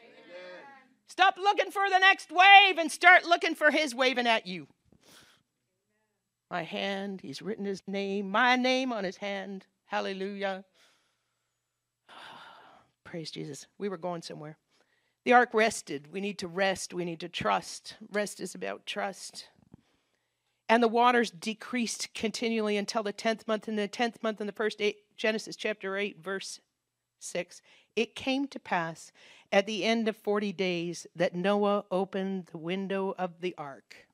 Stop 1.08 1.38
looking 1.38 1.72
for 1.72 1.90
the 1.90 2.00
next 2.00 2.32
wave 2.32 2.78
and 2.78 2.92
start 2.92 3.26
looking 3.26 3.56
for 3.56 3.72
His 3.72 3.96
waving 3.96 4.28
at 4.28 4.48
you. 4.48 4.68
My 6.50 6.64
hand, 6.64 7.22
He's 7.22 7.42
written 7.42 7.66
His 7.66 7.84
name, 7.88 8.30
my 8.30 8.56
name 8.56 8.92
on 8.92 9.04
His 9.04 9.18
hand. 9.18 9.66
Hallelujah. 9.86 10.66
Praise 13.10 13.32
Jesus. 13.32 13.66
We 13.80 13.90
were 13.90 13.98
going 13.98 14.22
somewhere. 14.22 14.60
The 15.26 15.34
ark 15.34 15.50
rested. 15.52 16.14
We 16.14 16.22
need 16.22 16.38
to 16.38 16.48
rest. 16.48 16.94
We 16.94 17.06
need 17.06 17.20
to 17.22 17.28
trust. 17.28 17.96
Rest 18.12 18.40
is 18.40 18.54
about 18.54 18.86
trust. 18.86 19.48
And 20.70 20.84
the 20.84 20.88
waters 20.88 21.32
decreased 21.32 22.14
continually 22.14 22.78
until 22.78 23.02
the 23.02 23.12
10th 23.12 23.48
month. 23.48 23.68
In 23.68 23.78
the 23.78 23.88
10th 23.88 24.22
month, 24.22 24.40
in 24.40 24.46
the 24.46 24.54
first 24.54 24.80
eight, 24.80 24.98
Genesis 25.18 25.56
chapter 25.56 25.98
8, 25.98 26.24
verse 26.24 26.60
6, 27.18 27.64
it 27.96 28.14
came 28.14 28.46
to 28.46 28.60
pass 28.60 29.12
at 29.52 29.66
the 29.66 29.86
end 29.86 30.08
of 30.08 30.16
40 30.16 30.54
days 30.54 31.08
that 31.16 31.34
Noah 31.34 31.86
opened 31.90 32.50
the 32.52 32.60
window 32.60 33.16
of 33.18 33.42
the 33.42 33.56
ark. 33.58 34.08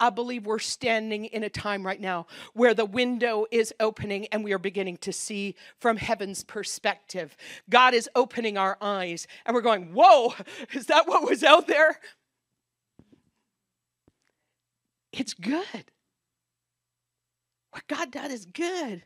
I 0.00 0.10
believe 0.10 0.46
we're 0.46 0.58
standing 0.58 1.26
in 1.26 1.42
a 1.42 1.48
time 1.48 1.84
right 1.84 2.00
now 2.00 2.26
where 2.54 2.74
the 2.74 2.84
window 2.84 3.46
is 3.50 3.74
opening 3.80 4.26
and 4.28 4.44
we 4.44 4.52
are 4.52 4.58
beginning 4.58 4.98
to 4.98 5.12
see 5.12 5.54
from 5.78 5.96
heaven's 5.96 6.44
perspective. 6.44 7.36
God 7.68 7.94
is 7.94 8.08
opening 8.14 8.56
our 8.56 8.76
eyes 8.80 9.26
and 9.44 9.54
we're 9.54 9.60
going, 9.60 9.92
Whoa, 9.94 10.34
is 10.72 10.86
that 10.86 11.08
what 11.08 11.28
was 11.28 11.42
out 11.42 11.66
there? 11.66 11.98
It's 15.12 15.34
good. 15.34 15.84
What 17.70 17.86
God 17.88 18.10
does 18.10 18.32
is 18.32 18.46
good. 18.46 19.02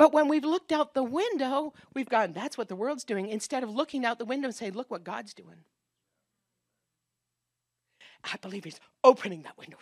But 0.00 0.14
when 0.14 0.28
we've 0.28 0.44
looked 0.44 0.72
out 0.72 0.94
the 0.94 1.02
window, 1.02 1.74
we've 1.94 2.08
gone, 2.08 2.32
that's 2.32 2.56
what 2.56 2.68
the 2.68 2.76
world's 2.76 3.04
doing, 3.04 3.28
instead 3.28 3.62
of 3.62 3.68
looking 3.68 4.06
out 4.06 4.18
the 4.18 4.24
window 4.24 4.46
and 4.48 4.54
saying, 4.54 4.72
look 4.72 4.90
what 4.90 5.04
God's 5.04 5.34
doing. 5.34 5.58
I 8.24 8.36
believe 8.42 8.64
he's 8.64 8.80
opening 9.02 9.42
that 9.42 9.56
window. 9.56 9.78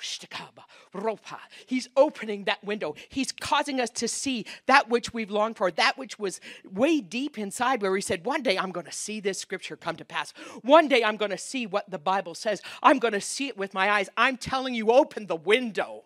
ropa. 0.94 1.38
He's 1.66 1.88
opening 1.96 2.44
that 2.44 2.62
window. 2.62 2.94
He's 3.08 3.32
causing 3.32 3.80
us 3.80 3.90
to 3.90 4.06
see 4.06 4.46
that 4.66 4.88
which 4.88 5.12
we've 5.12 5.30
longed 5.30 5.56
for, 5.56 5.70
that 5.72 5.98
which 5.98 6.18
was 6.18 6.40
way 6.70 7.00
deep 7.00 7.36
inside, 7.36 7.82
where 7.82 7.94
he 7.94 8.00
said, 8.00 8.24
One 8.24 8.42
day 8.42 8.56
I'm 8.56 8.70
going 8.70 8.86
to 8.86 8.92
see 8.92 9.20
this 9.20 9.38
scripture 9.38 9.76
come 9.76 9.96
to 9.96 10.04
pass. 10.04 10.32
One 10.62 10.88
day 10.88 11.02
I'm 11.02 11.16
going 11.16 11.32
to 11.32 11.38
see 11.38 11.66
what 11.66 11.90
the 11.90 11.98
Bible 11.98 12.34
says. 12.34 12.62
I'm 12.82 12.98
going 12.98 13.14
to 13.14 13.20
see 13.20 13.48
it 13.48 13.56
with 13.56 13.74
my 13.74 13.90
eyes. 13.90 14.08
I'm 14.16 14.36
telling 14.36 14.74
you, 14.74 14.92
open 14.92 15.26
the 15.26 15.36
window. 15.36 16.04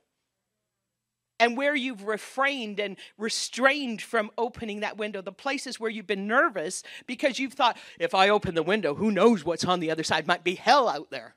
And 1.39 1.57
where 1.57 1.75
you've 1.75 2.05
refrained 2.05 2.79
and 2.79 2.97
restrained 3.19 4.01
from 4.01 4.31
opening 4.39 4.81
that 4.81 4.97
window, 4.97 5.21
the 5.21 5.33
places 5.33 5.81
where 5.81 5.91
you've 5.91 6.07
been 6.07 6.29
nervous 6.29 6.85
because 7.07 7.41
you've 7.41 7.55
thought, 7.55 7.77
if 7.99 8.15
I 8.15 8.29
open 8.29 8.55
the 8.55 8.63
window, 8.63 8.95
who 8.95 9.11
knows 9.11 9.45
what's 9.45 9.65
on 9.65 9.81
the 9.81 9.91
other 9.91 10.05
side? 10.05 10.27
Might 10.27 10.45
be 10.45 10.55
hell 10.55 10.89
out 10.89 11.11
there. 11.11 11.35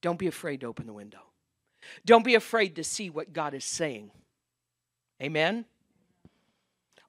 Don't 0.00 0.18
be 0.18 0.26
afraid 0.26 0.60
to 0.60 0.66
open 0.66 0.86
the 0.86 0.92
window. 0.92 1.20
Don't 2.04 2.24
be 2.24 2.34
afraid 2.34 2.76
to 2.76 2.84
see 2.84 3.10
what 3.10 3.32
God 3.32 3.54
is 3.54 3.64
saying. 3.64 4.10
Amen? 5.22 5.64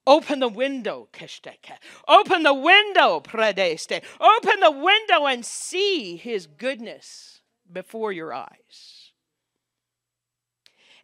Open 0.08 0.39
the 0.39 0.47
window, 0.47 1.08
Open 2.08 2.43
the 2.43 2.54
window, 2.54 3.19
Predeste. 3.19 4.02
Open 4.19 4.60
the 4.60 4.71
window 4.71 5.28
and 5.28 5.45
see 5.45 6.15
his 6.15 6.47
goodness 6.47 7.41
before 7.71 8.12
your 8.12 8.34
eyes. 8.34 9.12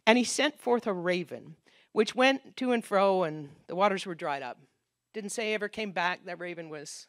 And 0.06 0.18
he 0.18 0.24
sent 0.24 0.58
forth 0.58 0.86
a 0.86 0.92
raven, 0.92 1.56
which 1.92 2.16
went 2.16 2.56
to 2.56 2.72
and 2.72 2.84
fro, 2.84 3.22
and 3.22 3.50
the 3.68 3.76
waters 3.76 4.06
were 4.06 4.14
dried 4.14 4.42
up. 4.42 4.58
Didn't 5.14 5.30
say 5.30 5.54
ever 5.54 5.68
came 5.68 5.92
back. 5.92 6.24
That 6.24 6.40
raven 6.40 6.68
was 6.68 7.06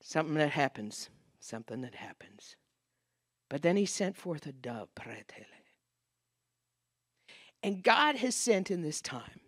something 0.00 0.34
that 0.34 0.50
happens 0.50 1.08
something 1.40 1.80
that 1.82 1.94
happens. 1.94 2.56
But 3.48 3.62
then 3.62 3.76
he 3.76 3.86
sent 3.86 4.16
forth 4.16 4.46
a 4.46 4.52
dove, 4.52 4.88
pretele. 4.94 5.44
And 7.62 7.82
God 7.82 8.16
has 8.16 8.34
sent 8.34 8.70
in 8.70 8.82
this 8.82 9.00
time, 9.00 9.40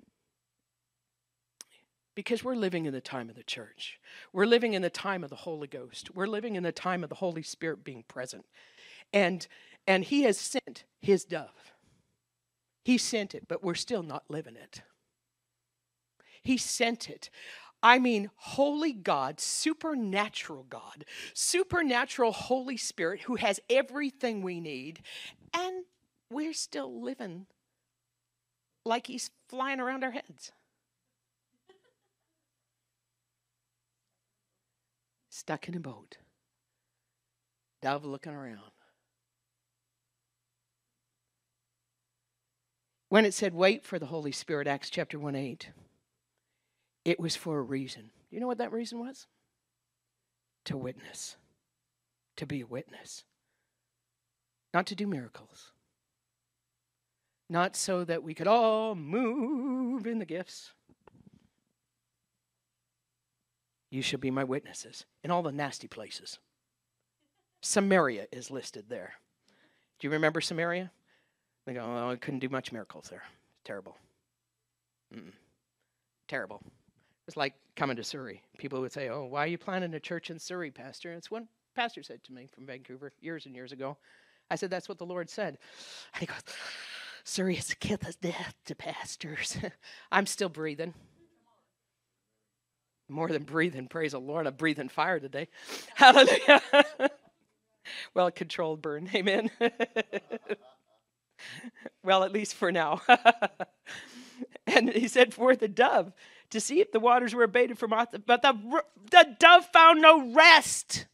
because 2.16 2.42
we're 2.42 2.56
living 2.56 2.86
in 2.86 2.92
the 2.92 3.00
time 3.00 3.30
of 3.30 3.36
the 3.36 3.42
church. 3.42 3.98
We're 4.32 4.46
living 4.46 4.74
in 4.74 4.82
the 4.82 4.90
time 4.90 5.22
of 5.22 5.30
the 5.30 5.36
Holy 5.36 5.68
Ghost. 5.68 6.14
We're 6.14 6.26
living 6.26 6.56
in 6.56 6.62
the 6.62 6.72
time 6.72 7.02
of 7.02 7.08
the 7.08 7.14
Holy 7.14 7.42
Spirit 7.42 7.84
being 7.84 8.04
present. 8.08 8.44
And, 9.12 9.46
and 9.86 10.04
he 10.04 10.22
has 10.22 10.36
sent 10.36 10.84
his 11.00 11.24
dove. 11.24 11.72
He 12.84 12.98
sent 12.98 13.34
it, 13.34 13.46
but 13.48 13.62
we're 13.62 13.74
still 13.74 14.02
not 14.02 14.24
living 14.28 14.56
it. 14.56 14.82
He 16.42 16.56
sent 16.56 17.08
it. 17.08 17.30
I 17.82 17.98
mean, 17.98 18.30
holy 18.36 18.92
God, 18.92 19.40
supernatural 19.40 20.66
God, 20.68 21.04
supernatural 21.32 22.32
Holy 22.32 22.76
Spirit 22.76 23.22
who 23.22 23.36
has 23.36 23.58
everything 23.70 24.42
we 24.42 24.60
need, 24.60 25.00
and 25.54 25.84
we're 26.30 26.52
still 26.52 27.00
living 27.00 27.46
like 28.84 29.06
he's 29.06 29.30
flying 29.48 29.80
around 29.80 30.04
our 30.04 30.10
heads. 30.10 30.52
Stuck 35.30 35.68
in 35.68 35.74
a 35.74 35.80
boat, 35.80 36.18
dove 37.80 38.04
looking 38.04 38.34
around. 38.34 38.60
When 43.08 43.24
it 43.24 43.34
said, 43.34 43.54
wait 43.54 43.84
for 43.84 43.98
the 43.98 44.06
Holy 44.06 44.32
Spirit, 44.32 44.66
Acts 44.66 44.90
chapter 44.90 45.18
1 45.18 45.34
8. 45.34 45.70
It 47.10 47.18
was 47.18 47.34
for 47.34 47.58
a 47.58 47.62
reason. 47.62 48.12
You 48.30 48.38
know 48.38 48.46
what 48.46 48.58
that 48.58 48.70
reason 48.70 49.00
was? 49.00 49.26
To 50.66 50.76
witness, 50.76 51.36
to 52.36 52.46
be 52.46 52.60
a 52.60 52.66
witness, 52.66 53.24
not 54.72 54.86
to 54.86 54.94
do 54.94 55.08
miracles, 55.08 55.72
not 57.48 57.74
so 57.74 58.04
that 58.04 58.22
we 58.22 58.32
could 58.32 58.46
all 58.46 58.94
move 58.94 60.06
in 60.06 60.20
the 60.20 60.24
gifts. 60.24 60.70
You 63.90 64.02
shall 64.02 64.20
be 64.20 64.30
my 64.30 64.44
witnesses 64.44 65.04
in 65.24 65.32
all 65.32 65.42
the 65.42 65.50
nasty 65.50 65.88
places. 65.88 66.38
Samaria 67.60 68.28
is 68.30 68.52
listed 68.52 68.84
there. 68.88 69.14
Do 69.98 70.06
you 70.06 70.12
remember 70.12 70.40
Samaria? 70.40 70.92
They 71.66 71.74
go, 71.74 71.84
oh, 71.84 72.10
I 72.12 72.14
couldn't 72.14 72.38
do 72.38 72.48
much 72.48 72.70
miracles 72.70 73.08
there. 73.10 73.24
Terrible. 73.64 73.96
Mm-mm. 75.12 75.32
Terrible. 76.28 76.62
It's 77.30 77.36
like 77.36 77.54
coming 77.76 77.94
to 77.94 78.02
Surrey. 78.02 78.42
People 78.58 78.80
would 78.80 78.90
say, 78.90 79.08
Oh, 79.08 79.24
why 79.24 79.44
are 79.44 79.46
you 79.46 79.56
planting 79.56 79.94
a 79.94 80.00
church 80.00 80.30
in 80.30 80.38
Surrey, 80.40 80.72
Pastor? 80.72 81.10
And 81.10 81.18
it's 81.18 81.30
one 81.30 81.46
pastor 81.76 82.02
said 82.02 82.24
to 82.24 82.32
me 82.32 82.48
from 82.52 82.66
Vancouver 82.66 83.12
years 83.20 83.46
and 83.46 83.54
years 83.54 83.70
ago. 83.70 83.96
I 84.50 84.56
said, 84.56 84.68
That's 84.68 84.88
what 84.88 84.98
the 84.98 85.06
Lord 85.06 85.30
said. 85.30 85.56
And 86.12 86.20
he 86.22 86.26
goes, 86.26 86.40
Surrey 87.22 87.56
is 87.56 87.70
a 87.70 87.76
kiss 87.76 87.98
of 88.02 88.20
death 88.20 88.56
to 88.64 88.74
pastors. 88.74 89.56
I'm 90.10 90.26
still 90.26 90.48
breathing. 90.48 90.92
More 93.08 93.28
than 93.28 93.44
breathing, 93.44 93.86
praise 93.86 94.10
the 94.10 94.18
Lord. 94.18 94.48
I'm 94.48 94.54
breathing 94.54 94.88
fire 94.88 95.20
today. 95.20 95.46
Hallelujah. 95.94 96.62
well, 98.12 98.32
controlled 98.32 98.82
burn. 98.82 99.08
Amen. 99.14 99.52
well, 102.02 102.24
at 102.24 102.32
least 102.32 102.56
for 102.56 102.72
now. 102.72 103.02
and 104.66 104.90
he 104.90 105.06
said, 105.06 105.32
For 105.32 105.54
the 105.54 105.68
dove 105.68 106.12
to 106.50 106.60
see 106.60 106.80
if 106.80 106.92
the 106.92 107.00
waters 107.00 107.34
were 107.34 107.44
abated 107.44 107.78
from 107.78 107.92
off, 107.92 108.08
but 108.26 108.42
the, 108.42 108.82
the 109.10 109.36
dove 109.38 109.66
found 109.66 110.02
no 110.02 110.32
rest. 110.32 111.06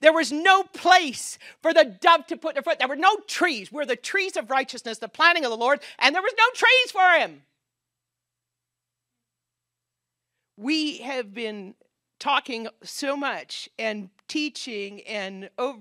There 0.00 0.12
was 0.12 0.30
no 0.30 0.62
place 0.62 1.38
for 1.62 1.72
the 1.72 1.84
dove 1.84 2.26
to 2.26 2.36
put 2.36 2.54
their 2.54 2.62
foot. 2.62 2.78
There 2.78 2.88
were 2.88 2.96
no 2.96 3.16
trees. 3.26 3.72
We're 3.72 3.86
the 3.86 3.96
trees 3.96 4.36
of 4.36 4.50
righteousness, 4.50 4.98
the 4.98 5.08
planting 5.08 5.44
of 5.44 5.50
the 5.50 5.56
Lord, 5.56 5.80
and 5.98 6.14
there 6.14 6.22
was 6.22 6.34
no 6.36 6.44
trees 6.54 6.90
for 6.90 7.18
him. 7.18 7.42
We 10.56 10.98
have 10.98 11.32
been 11.32 11.74
talking 12.20 12.68
so 12.82 13.16
much 13.16 13.68
and 13.78 14.10
teaching 14.28 15.00
and 15.02 15.50
over, 15.58 15.80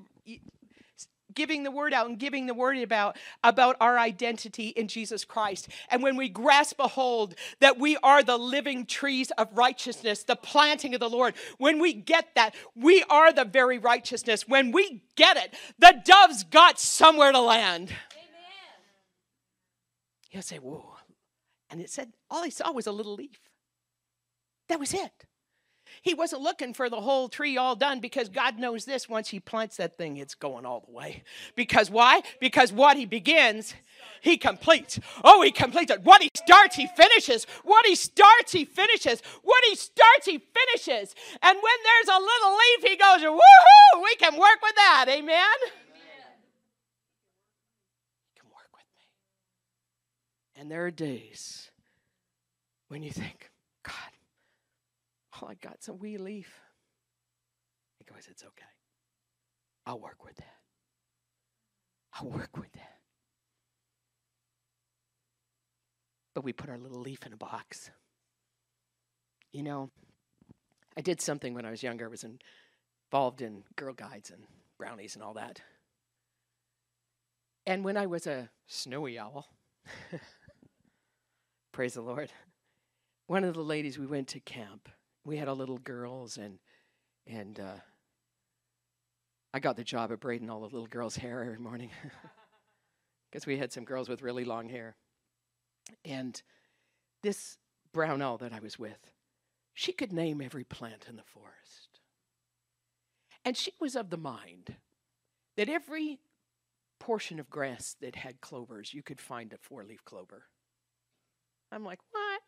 giving 1.34 1.64
the 1.64 1.72
word 1.72 1.94
out 1.94 2.08
and 2.08 2.18
giving 2.18 2.46
the 2.46 2.54
word 2.54 2.78
about 2.78 3.18
about 3.44 3.76
our 3.80 3.98
identity 3.98 4.70
in 4.70 4.88
Jesus 4.88 5.26
Christ. 5.26 5.68
And 5.90 6.02
when 6.04 6.16
we 6.16 6.30
grasp 6.30 6.80
a 6.80 6.88
hold 6.88 7.36
that 7.60 7.78
we 7.78 7.98
are 7.98 8.24
the 8.24 8.38
living 8.38 8.86
trees 8.86 9.32
of 9.32 9.48
righteousness, 9.58 10.24
the 10.24 10.36
planting 10.36 10.94
of 10.94 11.00
the 11.00 11.10
Lord, 11.10 11.34
when 11.58 11.80
we 11.80 11.94
get 11.94 12.30
that, 12.36 12.56
we 12.76 13.04
are 13.10 13.34
the 13.34 13.46
very 13.46 13.78
righteousness. 13.78 14.48
When 14.48 14.72
we 14.72 15.04
get 15.16 15.38
it, 15.38 15.54
the 15.80 16.02
doves 16.06 16.44
got 16.44 16.80
somewhere 16.80 17.32
to 17.32 17.40
land. 17.40 17.90
Amen. 17.90 17.98
He'll 20.30 20.42
say, 20.42 20.60
"Whoa." 20.60 20.98
And 21.70 21.80
it 21.82 21.90
said 21.90 22.14
all 22.30 22.44
he 22.44 22.52
saw 22.52 22.72
was 22.72 22.88
a 22.88 22.92
little 22.92 23.16
leaf. 23.16 23.40
That 24.68 24.80
was 24.80 24.94
it. 24.94 25.26
He 26.02 26.14
wasn't 26.14 26.42
looking 26.42 26.74
for 26.74 26.90
the 26.90 27.02
whole 27.02 27.30
tree 27.30 27.58
all 27.58 27.76
done 27.76 28.00
because 28.00 28.30
God 28.30 28.58
knows 28.58 28.86
this 28.86 29.10
once 29.10 29.30
He 29.30 29.40
plants 29.40 29.78
that 29.78 29.98
thing, 29.98 30.18
it's 30.18 30.36
going 30.36 30.66
all 30.66 30.84
the 30.86 30.92
way. 30.92 31.24
Because 31.56 31.90
why? 31.90 32.22
Because 32.40 32.72
what 32.72 32.98
He 32.98 33.06
begins, 33.06 33.74
He 34.22 34.38
completes. 34.38 35.00
Oh, 35.24 35.42
He 35.42 35.52
completes 35.52 35.92
it. 35.92 36.04
What 36.04 36.22
He 36.22 36.30
starts, 36.36 36.76
He 36.76 36.88
finishes. 36.88 37.46
What 37.64 37.86
He 37.86 37.96
starts, 37.96 38.52
He 38.52 38.66
finishes. 38.66 39.22
What 39.44 39.64
He 39.66 39.76
starts, 39.76 40.26
He 40.26 40.40
finishes. 40.40 41.16
And 41.42 41.58
when 41.58 41.74
there's 41.84 42.18
a 42.18 42.20
little 42.20 42.52
leaf, 42.52 42.92
He 42.92 42.96
goes, 42.98 43.22
woohoo, 43.22 44.04
we 44.04 44.16
can 44.16 44.34
work 44.34 44.60
with 44.62 44.76
that. 44.76 45.06
Amen? 45.10 45.72
And 50.62 50.70
there 50.70 50.86
are 50.86 50.92
days 50.92 51.72
when 52.88 53.02
you 53.02 53.10
think, 53.10 53.50
God, 53.82 53.96
Oh, 55.42 55.48
I 55.48 55.56
got 55.56 55.84
some 55.84 56.00
wee 56.00 56.18
leaf. 56.18 56.60
He 57.98 58.06
goes, 58.06 58.28
It's 58.30 58.44
okay. 58.44 58.66
I'll 59.86 60.00
work 60.00 60.24
with 60.24 60.36
that. 60.36 60.56
I'll 62.14 62.30
work 62.30 62.58
with 62.58 62.72
that. 62.74 62.98
But 66.34 66.44
we 66.44 66.54
put 66.54 66.70
our 66.70 66.78
little 66.78 67.02
leaf 67.02 67.26
in 67.26 67.34
a 67.34 67.38
box. 67.38 67.90
You 69.52 69.64
know, 69.64 69.90
I 70.96 71.02
did 71.02 71.20
something 71.20 71.54
when 71.54 71.66
I 71.66 71.72
was 71.72 71.84
younger. 71.84 72.06
I 72.06 72.10
was 72.10 72.26
involved 73.12 73.42
in 73.42 73.64
Girl 73.76 73.94
Guides 73.94 74.30
and 74.30 74.44
brownies 74.78 75.16
and 75.16 75.24
all 75.24 75.34
that. 75.34 75.62
And 77.66 77.84
when 77.84 77.98
I 77.98 78.06
was 78.06 78.28
a 78.28 78.50
snowy 78.68 79.20
owl, 79.20 79.48
praise 81.72 81.94
the 81.94 82.02
Lord, 82.02 82.32
one 83.28 83.44
of 83.44 83.54
the 83.54 83.64
ladies 83.64 84.00
we 84.00 84.06
went 84.06 84.30
to 84.30 84.40
camp, 84.40 84.90
we 85.26 85.38
had 85.38 85.48
our 85.48 85.56
little 85.56 85.78
girls, 85.78 86.38
and 86.38 86.60
and 87.28 87.60
uh, 87.60 87.80
I 89.54 89.60
got 89.60 89.76
the 89.76 89.84
job 89.84 90.12
of 90.12 90.20
braiding 90.20 90.50
all 90.50 90.62
the 90.62 90.66
little 90.66 90.88
girls' 90.88 91.16
hair 91.16 91.44
every 91.44 91.60
morning 91.60 91.90
because 93.32 93.46
we 93.46 93.58
had 93.58 93.72
some 93.72 93.84
girls 93.84 94.10
with 94.10 94.22
really 94.22 94.46
long 94.46 94.70
hair. 94.70 94.96
And 96.06 96.42
this 97.22 97.58
brown 97.94 98.22
owl 98.22 98.38
that 98.38 98.54
I 98.54 98.60
was 98.60 98.80
with, 98.80 99.12
she 99.74 99.92
could 99.92 100.14
name 100.14 100.42
every 100.42 100.64
plant 100.64 101.06
in 101.10 101.18
the 101.18 101.24
forest. 101.24 102.00
And 103.44 103.58
she 103.58 103.74
was 103.80 103.96
of 103.96 104.10
the 104.10 104.18
mind 104.18 104.76
that 105.58 105.70
every 105.70 106.20
portion 107.00 107.40
of 107.40 107.50
grass 107.50 107.96
that 108.00 108.16
had 108.16 108.42
clovers, 108.42 108.94
you 108.94 109.02
could 109.02 109.20
find 109.20 109.52
a 109.52 109.58
four 109.58 109.84
leaf 109.84 110.06
clover. 110.06 110.44
I'm 111.72 111.84
like, 111.84 112.00
what? 112.12 112.42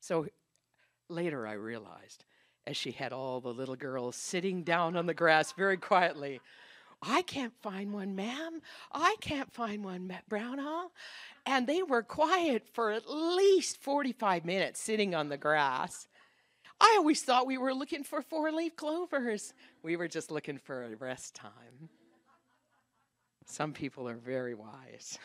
So 0.00 0.26
later 1.08 1.46
I 1.46 1.54
realized, 1.54 2.24
as 2.66 2.76
she 2.76 2.92
had 2.92 3.12
all 3.12 3.40
the 3.40 3.52
little 3.52 3.76
girls 3.76 4.16
sitting 4.16 4.62
down 4.62 4.96
on 4.96 5.06
the 5.06 5.14
grass 5.14 5.52
very 5.52 5.76
quietly, 5.76 6.40
I 7.02 7.22
can't 7.22 7.54
find 7.62 7.92
one, 7.92 8.16
ma'am. 8.16 8.60
I 8.92 9.16
can't 9.20 9.52
find 9.52 9.84
one, 9.84 10.12
brown 10.28 10.58
owl. 10.58 10.92
And 11.46 11.66
they 11.66 11.82
were 11.82 12.02
quiet 12.02 12.64
for 12.72 12.90
at 12.90 13.08
least 13.08 13.80
45 13.80 14.44
minutes 14.44 14.80
sitting 14.80 15.14
on 15.14 15.28
the 15.28 15.36
grass. 15.36 16.08
I 16.80 16.94
always 16.98 17.22
thought 17.22 17.46
we 17.46 17.58
were 17.58 17.74
looking 17.74 18.04
for 18.04 18.22
four 18.22 18.52
leaf 18.52 18.76
clovers. 18.76 19.52
We 19.82 19.96
were 19.96 20.08
just 20.08 20.30
looking 20.30 20.58
for 20.58 20.84
a 20.84 20.96
rest 20.96 21.34
time. 21.34 21.88
Some 23.46 23.72
people 23.72 24.08
are 24.08 24.16
very 24.16 24.54
wise. 24.54 25.18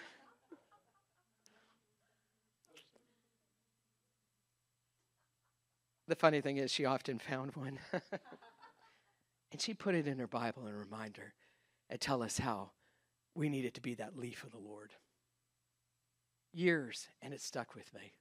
The 6.07 6.15
funny 6.15 6.41
thing 6.41 6.57
is, 6.57 6.71
she 6.71 6.85
often 6.85 7.19
found 7.19 7.55
one. 7.55 7.79
and 9.51 9.61
she 9.61 9.73
put 9.73 9.95
it 9.95 10.07
in 10.07 10.19
her 10.19 10.27
Bible 10.27 10.65
and 10.65 10.77
remind 10.77 11.17
her 11.17 11.33
and 11.89 11.99
tell 11.99 12.21
us 12.21 12.39
how 12.39 12.71
we 13.35 13.49
needed 13.49 13.73
to 13.75 13.81
be 13.81 13.93
that 13.95 14.17
leaf 14.17 14.43
of 14.43 14.51
the 14.51 14.57
Lord. 14.57 14.91
Years, 16.51 17.07
and 17.21 17.33
it 17.33 17.41
stuck 17.41 17.73
with 17.73 17.93
me. 17.93 18.13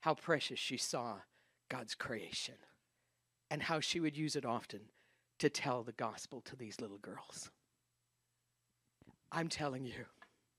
How 0.00 0.14
precious 0.14 0.58
she 0.58 0.76
saw 0.76 1.16
God's 1.68 1.94
creation 1.94 2.54
and 3.50 3.62
how 3.62 3.80
she 3.80 4.00
would 4.00 4.16
use 4.16 4.36
it 4.36 4.44
often 4.44 4.80
to 5.38 5.48
tell 5.48 5.82
the 5.82 5.92
gospel 5.92 6.40
to 6.42 6.56
these 6.56 6.80
little 6.80 6.98
girls. 6.98 7.50
I'm 9.30 9.48
telling 9.48 9.84
you 9.84 10.06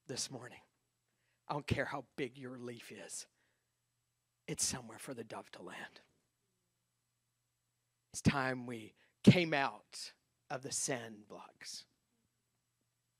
this 0.07 0.31
morning, 0.31 0.59
I 1.47 1.53
don't 1.53 1.67
care 1.67 1.85
how 1.85 2.05
big 2.15 2.37
your 2.37 2.57
leaf 2.57 2.91
is, 2.91 3.25
it's 4.47 4.65
somewhere 4.65 4.99
for 4.99 5.13
the 5.13 5.23
dove 5.23 5.51
to 5.53 5.61
land. 5.61 6.01
It's 8.11 8.21
time 8.21 8.65
we 8.65 8.93
came 9.23 9.53
out 9.53 10.11
of 10.49 10.63
the 10.63 10.71
sand 10.71 11.27
blocks, 11.27 11.85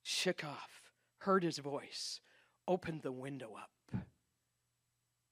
shook 0.03 0.43
off, 0.43 0.81
heard 1.19 1.43
his 1.43 1.59
voice, 1.59 2.21
opened 2.67 3.03
the 3.03 3.11
window 3.11 3.55
up, 3.55 4.03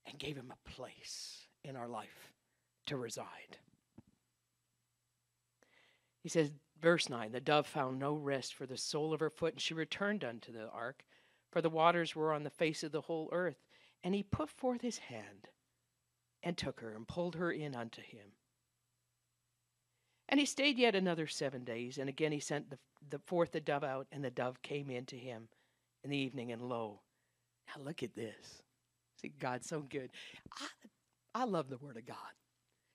and 0.05 0.19
gave 0.19 0.35
him 0.35 0.51
a 0.51 0.69
place 0.69 1.47
in 1.63 1.75
our 1.75 1.87
life 1.87 2.33
to 2.85 2.97
reside. 2.97 3.57
He 6.21 6.29
says, 6.29 6.51
verse 6.81 7.09
9 7.09 7.31
The 7.31 7.39
dove 7.39 7.67
found 7.67 7.99
no 7.99 8.13
rest 8.13 8.53
for 8.53 8.65
the 8.65 8.77
sole 8.77 9.13
of 9.13 9.19
her 9.19 9.29
foot, 9.29 9.53
and 9.53 9.61
she 9.61 9.73
returned 9.73 10.23
unto 10.23 10.51
the 10.51 10.69
ark, 10.69 11.03
for 11.51 11.61
the 11.61 11.69
waters 11.69 12.15
were 12.15 12.33
on 12.33 12.43
the 12.43 12.49
face 12.49 12.83
of 12.83 12.91
the 12.91 13.01
whole 13.01 13.29
earth. 13.31 13.63
And 14.03 14.13
he 14.13 14.23
put 14.23 14.49
forth 14.49 14.81
his 14.81 14.99
hand 14.99 15.49
and 16.43 16.57
took 16.57 16.79
her 16.81 16.93
and 16.93 17.07
pulled 17.07 17.35
her 17.35 17.51
in 17.51 17.75
unto 17.75 18.01
him. 18.01 18.36
And 20.29 20.39
he 20.39 20.45
stayed 20.45 20.77
yet 20.77 20.95
another 20.95 21.27
seven 21.27 21.63
days, 21.63 21.97
and 21.97 22.09
again 22.09 22.31
he 22.31 22.39
sent 22.39 22.69
the, 22.69 22.77
the 23.09 23.19
forth 23.19 23.51
the 23.51 23.61
dove 23.61 23.83
out, 23.83 24.07
and 24.11 24.23
the 24.23 24.29
dove 24.29 24.61
came 24.61 24.89
in 24.89 25.05
to 25.05 25.17
him 25.17 25.47
in 26.03 26.09
the 26.09 26.17
evening, 26.17 26.51
and 26.51 26.61
lo, 26.61 26.99
now 27.67 27.83
look 27.83 28.03
at 28.03 28.15
this. 28.15 28.61
See, 29.21 29.33
God's 29.39 29.67
so 29.67 29.81
good. 29.81 30.11
I, 30.59 31.41
I 31.41 31.43
love 31.45 31.69
the 31.69 31.77
Word 31.77 31.97
of 31.97 32.05
God. 32.05 32.17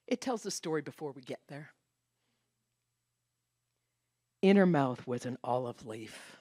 It 0.06 0.20
tells 0.20 0.42
the 0.42 0.50
story 0.50 0.82
before 0.82 1.12
we 1.12 1.22
get 1.22 1.40
there. 1.48 1.70
In 4.42 4.56
her 4.56 4.66
mouth 4.66 5.06
was 5.06 5.24
an 5.24 5.38
olive 5.42 5.86
leaf. 5.86 6.36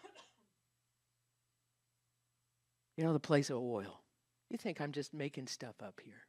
You 2.97 3.03
know, 3.03 3.13
the 3.13 3.19
place 3.19 3.49
of 3.49 3.57
oil. 3.57 4.01
You 4.49 4.57
think 4.57 4.81
I'm 4.81 4.91
just 4.91 5.13
making 5.13 5.47
stuff 5.47 5.75
up 5.81 5.99
here. 6.03 6.25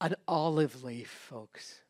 An 0.00 0.14
olive 0.26 0.84
leaf, 0.84 1.10
folks, 1.10 1.80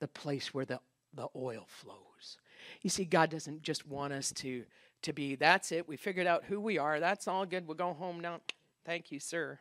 the 0.00 0.08
place 0.08 0.52
where 0.52 0.64
the, 0.64 0.80
the 1.14 1.28
oil 1.36 1.64
flows. 1.68 2.38
You 2.82 2.90
see, 2.90 3.04
God 3.04 3.30
doesn't 3.30 3.62
just 3.62 3.86
want 3.86 4.12
us 4.12 4.32
to, 4.32 4.64
to 5.02 5.12
be, 5.12 5.36
that's 5.36 5.70
it, 5.70 5.86
we 5.86 5.96
figured 5.96 6.26
out 6.26 6.44
who 6.44 6.60
we 6.60 6.78
are, 6.78 6.98
that's 6.98 7.28
all 7.28 7.46
good, 7.46 7.66
we'll 7.66 7.76
go 7.76 7.92
home 7.92 8.20
now. 8.20 8.40
Thank 8.84 9.12
you, 9.12 9.20
sir. 9.20 9.60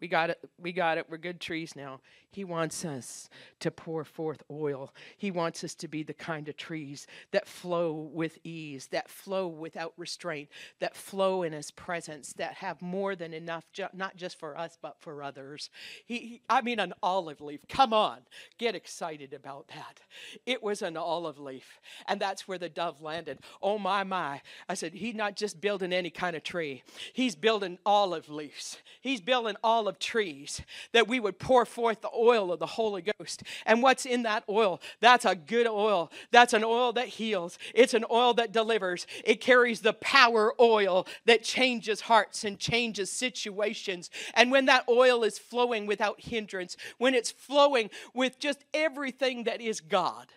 We 0.00 0.08
got 0.08 0.30
it. 0.30 0.38
We 0.58 0.72
got 0.72 0.98
it. 0.98 1.06
We're 1.10 1.18
good 1.18 1.40
trees 1.40 1.76
now. 1.76 2.00
He 2.32 2.44
wants 2.44 2.84
us 2.84 3.28
to 3.58 3.70
pour 3.70 4.04
forth 4.04 4.42
oil. 4.50 4.94
He 5.16 5.30
wants 5.32 5.64
us 5.64 5.74
to 5.76 5.88
be 5.88 6.04
the 6.04 6.14
kind 6.14 6.48
of 6.48 6.56
trees 6.56 7.08
that 7.32 7.48
flow 7.48 7.92
with 7.92 8.38
ease, 8.44 8.86
that 8.92 9.10
flow 9.10 9.48
without 9.48 9.92
restraint, 9.96 10.48
that 10.78 10.94
flow 10.96 11.42
in 11.42 11.52
His 11.52 11.72
presence, 11.72 12.32
that 12.34 12.54
have 12.54 12.80
more 12.80 13.16
than 13.16 13.34
enough, 13.34 13.64
ju- 13.72 13.88
not 13.92 14.16
just 14.16 14.38
for 14.38 14.56
us, 14.56 14.78
but 14.80 14.96
for 15.00 15.22
others. 15.22 15.70
He, 16.06 16.18
he, 16.18 16.42
I 16.48 16.62
mean, 16.62 16.78
an 16.78 16.94
olive 17.02 17.40
leaf. 17.40 17.60
Come 17.68 17.92
on, 17.92 18.20
get 18.58 18.76
excited 18.76 19.34
about 19.34 19.68
that. 19.68 20.00
It 20.46 20.62
was 20.62 20.82
an 20.82 20.96
olive 20.96 21.38
leaf, 21.38 21.80
and 22.06 22.20
that's 22.20 22.46
where 22.46 22.58
the 22.58 22.68
dove 22.68 23.02
landed. 23.02 23.40
Oh, 23.60 23.78
my, 23.78 24.04
my. 24.04 24.40
I 24.68 24.74
said, 24.74 24.94
He's 24.94 25.16
not 25.16 25.34
just 25.34 25.60
building 25.60 25.92
any 25.92 26.10
kind 26.10 26.36
of 26.36 26.44
tree, 26.44 26.84
He's 27.12 27.34
building 27.34 27.78
olive 27.84 28.28
leaves. 28.28 28.78
He's 29.00 29.20
building 29.20 29.56
olive 29.64 29.89
of 29.90 29.98
trees, 29.98 30.62
that 30.92 31.06
we 31.06 31.20
would 31.20 31.38
pour 31.38 31.66
forth 31.66 32.00
the 32.00 32.10
oil 32.16 32.50
of 32.50 32.58
the 32.58 32.66
Holy 32.66 33.02
Ghost. 33.02 33.42
And 33.66 33.82
what's 33.82 34.06
in 34.06 34.22
that 34.22 34.44
oil? 34.48 34.80
That's 35.00 35.26
a 35.26 35.34
good 35.34 35.66
oil. 35.66 36.10
That's 36.30 36.54
an 36.54 36.64
oil 36.64 36.94
that 36.94 37.08
heals. 37.08 37.58
It's 37.74 37.92
an 37.92 38.06
oil 38.10 38.32
that 38.34 38.52
delivers. 38.52 39.06
It 39.24 39.42
carries 39.42 39.80
the 39.80 39.92
power 39.92 40.54
oil 40.58 41.06
that 41.26 41.42
changes 41.42 42.02
hearts 42.02 42.44
and 42.44 42.58
changes 42.58 43.10
situations. 43.10 44.08
And 44.32 44.50
when 44.50 44.64
that 44.66 44.84
oil 44.88 45.24
is 45.24 45.38
flowing 45.38 45.84
without 45.86 46.22
hindrance, 46.22 46.78
when 46.96 47.14
it's 47.14 47.30
flowing 47.30 47.90
with 48.14 48.38
just 48.38 48.64
everything 48.72 49.44
that 49.44 49.60
is 49.60 49.80
God 49.80 50.28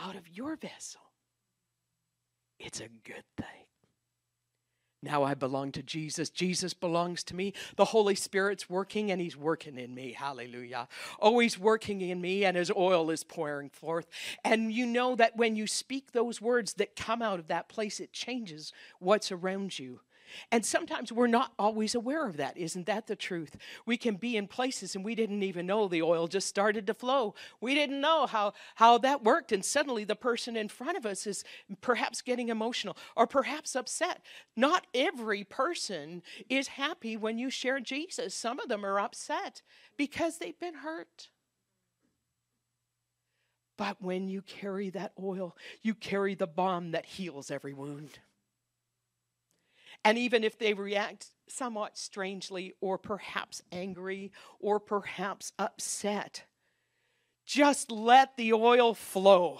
out 0.00 0.14
of 0.14 0.28
your 0.28 0.56
vessel, 0.56 1.00
it's 2.58 2.80
a 2.80 2.88
good 3.04 3.24
thing. 3.36 3.61
Now 5.02 5.24
I 5.24 5.34
belong 5.34 5.72
to 5.72 5.82
Jesus. 5.82 6.30
Jesus 6.30 6.74
belongs 6.74 7.24
to 7.24 7.34
me. 7.34 7.52
The 7.74 7.86
Holy 7.86 8.14
Spirit's 8.14 8.70
working 8.70 9.10
and 9.10 9.20
He's 9.20 9.36
working 9.36 9.76
in 9.76 9.94
me. 9.94 10.12
Hallelujah. 10.12 10.86
Oh, 11.20 11.40
He's 11.40 11.58
working 11.58 12.00
in 12.00 12.20
me 12.20 12.44
and 12.44 12.56
His 12.56 12.70
oil 12.70 13.10
is 13.10 13.24
pouring 13.24 13.68
forth. 13.68 14.06
And 14.44 14.72
you 14.72 14.86
know 14.86 15.16
that 15.16 15.36
when 15.36 15.56
you 15.56 15.66
speak 15.66 16.12
those 16.12 16.40
words 16.40 16.74
that 16.74 16.94
come 16.94 17.20
out 17.20 17.40
of 17.40 17.48
that 17.48 17.68
place, 17.68 17.98
it 17.98 18.12
changes 18.12 18.72
what's 19.00 19.32
around 19.32 19.76
you. 19.78 20.00
And 20.50 20.64
sometimes 20.64 21.12
we're 21.12 21.26
not 21.26 21.52
always 21.58 21.94
aware 21.94 22.26
of 22.26 22.36
that. 22.36 22.56
Isn't 22.56 22.86
that 22.86 23.06
the 23.06 23.16
truth? 23.16 23.56
We 23.86 23.96
can 23.96 24.16
be 24.16 24.36
in 24.36 24.46
places 24.46 24.94
and 24.94 25.04
we 25.04 25.14
didn't 25.14 25.42
even 25.42 25.66
know 25.66 25.88
the 25.88 26.02
oil 26.02 26.26
just 26.26 26.48
started 26.48 26.86
to 26.86 26.94
flow. 26.94 27.34
We 27.60 27.74
didn't 27.74 28.00
know 28.00 28.26
how, 28.26 28.54
how 28.76 28.98
that 28.98 29.24
worked. 29.24 29.52
And 29.52 29.64
suddenly 29.64 30.04
the 30.04 30.16
person 30.16 30.56
in 30.56 30.68
front 30.68 30.96
of 30.96 31.06
us 31.06 31.26
is 31.26 31.44
perhaps 31.80 32.22
getting 32.22 32.48
emotional 32.48 32.96
or 33.16 33.26
perhaps 33.26 33.76
upset. 33.76 34.22
Not 34.56 34.86
every 34.94 35.44
person 35.44 36.22
is 36.48 36.68
happy 36.68 37.16
when 37.16 37.38
you 37.38 37.50
share 37.50 37.80
Jesus. 37.80 38.34
Some 38.34 38.60
of 38.60 38.68
them 38.68 38.84
are 38.84 39.00
upset 39.00 39.62
because 39.96 40.38
they've 40.38 40.58
been 40.58 40.74
hurt. 40.74 41.28
But 43.76 44.00
when 44.00 44.28
you 44.28 44.42
carry 44.42 44.90
that 44.90 45.12
oil, 45.20 45.56
you 45.82 45.94
carry 45.94 46.34
the 46.34 46.46
balm 46.46 46.92
that 46.92 47.06
heals 47.06 47.50
every 47.50 47.72
wound. 47.72 48.18
And 50.04 50.18
even 50.18 50.44
if 50.44 50.58
they 50.58 50.74
react 50.74 51.28
somewhat 51.48 51.96
strangely, 51.96 52.74
or 52.80 52.98
perhaps 52.98 53.62
angry, 53.70 54.32
or 54.58 54.80
perhaps 54.80 55.52
upset, 55.58 56.44
just 57.46 57.90
let 57.90 58.36
the 58.36 58.52
oil 58.52 58.94
flow. 58.94 59.58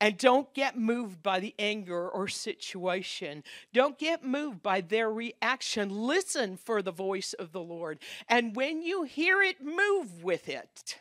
And 0.00 0.16
don't 0.16 0.52
get 0.54 0.78
moved 0.78 1.22
by 1.22 1.40
the 1.40 1.54
anger 1.58 2.08
or 2.08 2.26
situation. 2.26 3.44
Don't 3.74 3.98
get 3.98 4.24
moved 4.24 4.62
by 4.62 4.80
their 4.80 5.12
reaction. 5.12 5.90
Listen 5.90 6.56
for 6.56 6.80
the 6.80 6.90
voice 6.90 7.34
of 7.34 7.52
the 7.52 7.60
Lord. 7.60 7.98
And 8.26 8.56
when 8.56 8.82
you 8.82 9.02
hear 9.02 9.42
it, 9.42 9.62
move 9.62 10.24
with 10.24 10.48
it 10.48 11.00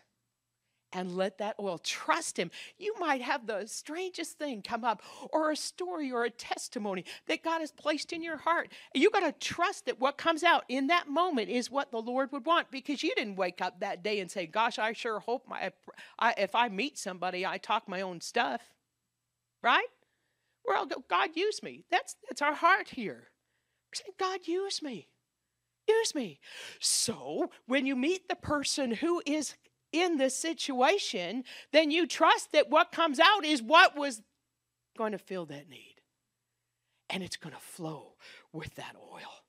and 0.94 1.16
let 1.16 1.38
that 1.38 1.56
oil 1.60 1.78
trust 1.78 2.38
him. 2.38 2.52
You 2.78 2.96
might 3.00 3.22
have 3.22 3.46
the 3.46 3.66
strangest 3.68 4.38
thing 4.38 4.62
come 4.62 4.84
up, 4.84 5.02
or 5.32 5.52
a 5.52 5.56
story 5.56 6.12
or 6.12 6.24
a 6.24 6.30
testimony 6.30 7.06
that 7.28 7.44
God 7.44 7.60
has 7.60 7.72
placed 7.72 8.14
in 8.14 8.22
your 8.22 8.38
heart. 8.38 8.70
You 8.94 9.10
got 9.10 9.22
to 9.22 9.32
trust 9.32 9.86
that 9.86 10.00
what 10.00 10.18
comes 10.18 10.44
out 10.44 10.64
in 10.70 10.88
that 10.88 11.08
moment 11.08 11.50
is 11.50 11.72
what 11.72 11.92
the 11.92 12.02
Lord 12.02 12.32
would 12.32 12.46
want 12.46 12.72
because 12.72 13.04
you 13.04 13.14
didn't 13.16 13.36
wake 13.36 13.62
up 13.62 13.80
that 13.80 14.04
day 14.04 14.20
and 14.20 14.30
say, 14.30 14.46
Gosh, 14.46 14.80
I 14.80 14.94
sure 14.94 15.20
hope 15.20 15.48
my, 15.48 15.72
I, 16.18 16.34
if 16.38 16.56
I 16.56 16.70
meet 16.70 16.98
somebody, 16.98 17.46
I 17.46 17.58
talk 17.58 17.88
my 17.88 18.02
own 18.02 18.22
stuff. 18.22 18.62
Right? 19.62 19.88
Well, 20.66 20.88
God, 21.10 21.30
use 21.36 21.62
me. 21.64 21.84
That's, 21.90 22.16
that's 22.28 22.42
our 22.42 22.54
heart 22.54 22.90
here. 22.90 23.30
We're 23.90 23.96
saying, 23.96 24.14
God, 24.20 24.42
use 24.46 24.82
me. 24.82 25.08
Use 25.88 26.14
me. 26.14 26.40
So 26.80 27.50
when 27.66 27.86
you 27.86 27.96
meet 27.96 28.30
the 28.30 28.36
person 28.36 28.92
who 28.92 29.22
is 29.26 29.56
in 29.92 30.18
this 30.18 30.36
situation, 30.36 31.44
then 31.72 31.92
you 31.92 32.08
trust 32.08 32.52
that 32.52 32.70
what 32.70 32.92
comes 32.92 33.20
out 33.20 33.46
is 33.46 33.62
what 33.62 33.96
was 33.96 34.22
going 34.98 35.12
to 35.12 35.18
fill 35.18 35.46
that 35.48 35.70
need. 35.70 35.96
And 37.10 37.24
it's 37.24 37.38
going 37.38 37.56
to 37.56 37.62
flow 37.62 38.14
with 38.54 38.76
that 38.76 38.96
oil. 39.12 39.44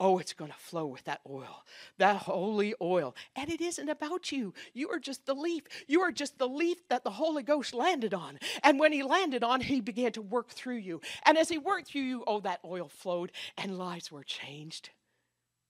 Oh, 0.00 0.18
it's 0.18 0.32
going 0.32 0.50
to 0.50 0.56
flow 0.56 0.86
with 0.86 1.04
that 1.04 1.20
oil, 1.28 1.64
that 1.98 2.16
holy 2.16 2.74
oil. 2.80 3.14
And 3.36 3.50
it 3.50 3.60
isn't 3.60 3.88
about 3.88 4.32
you. 4.32 4.52
You 4.72 4.88
are 4.88 4.98
just 4.98 5.26
the 5.26 5.34
leaf. 5.34 5.64
You 5.86 6.00
are 6.00 6.10
just 6.10 6.38
the 6.38 6.48
leaf 6.48 6.88
that 6.88 7.04
the 7.04 7.10
Holy 7.10 7.42
Ghost 7.42 7.74
landed 7.74 8.12
on. 8.12 8.38
And 8.64 8.80
when 8.80 8.92
he 8.92 9.02
landed 9.02 9.44
on, 9.44 9.60
he 9.60 9.80
began 9.80 10.10
to 10.12 10.22
work 10.22 10.50
through 10.50 10.78
you. 10.78 11.02
And 11.24 11.38
as 11.38 11.50
he 11.50 11.58
worked 11.58 11.88
through 11.88 12.02
you, 12.02 12.24
oh, 12.26 12.40
that 12.40 12.60
oil 12.64 12.88
flowed 12.88 13.30
and 13.56 13.78
lives 13.78 14.10
were 14.10 14.24
changed. 14.24 14.90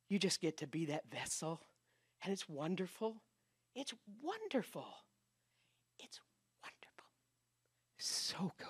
You 0.09 0.19
just 0.19 0.41
get 0.41 0.57
to 0.59 0.67
be 0.67 0.87
that 0.87 1.11
vessel. 1.11 1.61
And 2.23 2.33
it's 2.33 2.49
wonderful. 2.49 3.17
It's 3.75 3.95
wonderful. 4.23 4.87
It's 5.99 6.21
wonderful. 6.63 7.11
So 7.99 8.53
good. 8.59 8.69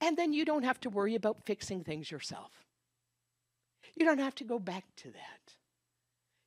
And 0.00 0.16
then 0.16 0.32
you 0.32 0.44
don't 0.44 0.64
have 0.64 0.80
to 0.80 0.90
worry 0.90 1.14
about 1.14 1.44
fixing 1.44 1.84
things 1.84 2.10
yourself. 2.10 2.52
You 3.96 4.06
don't 4.06 4.18
have 4.18 4.34
to 4.36 4.44
go 4.44 4.58
back 4.58 4.84
to 4.98 5.10
that. 5.10 5.54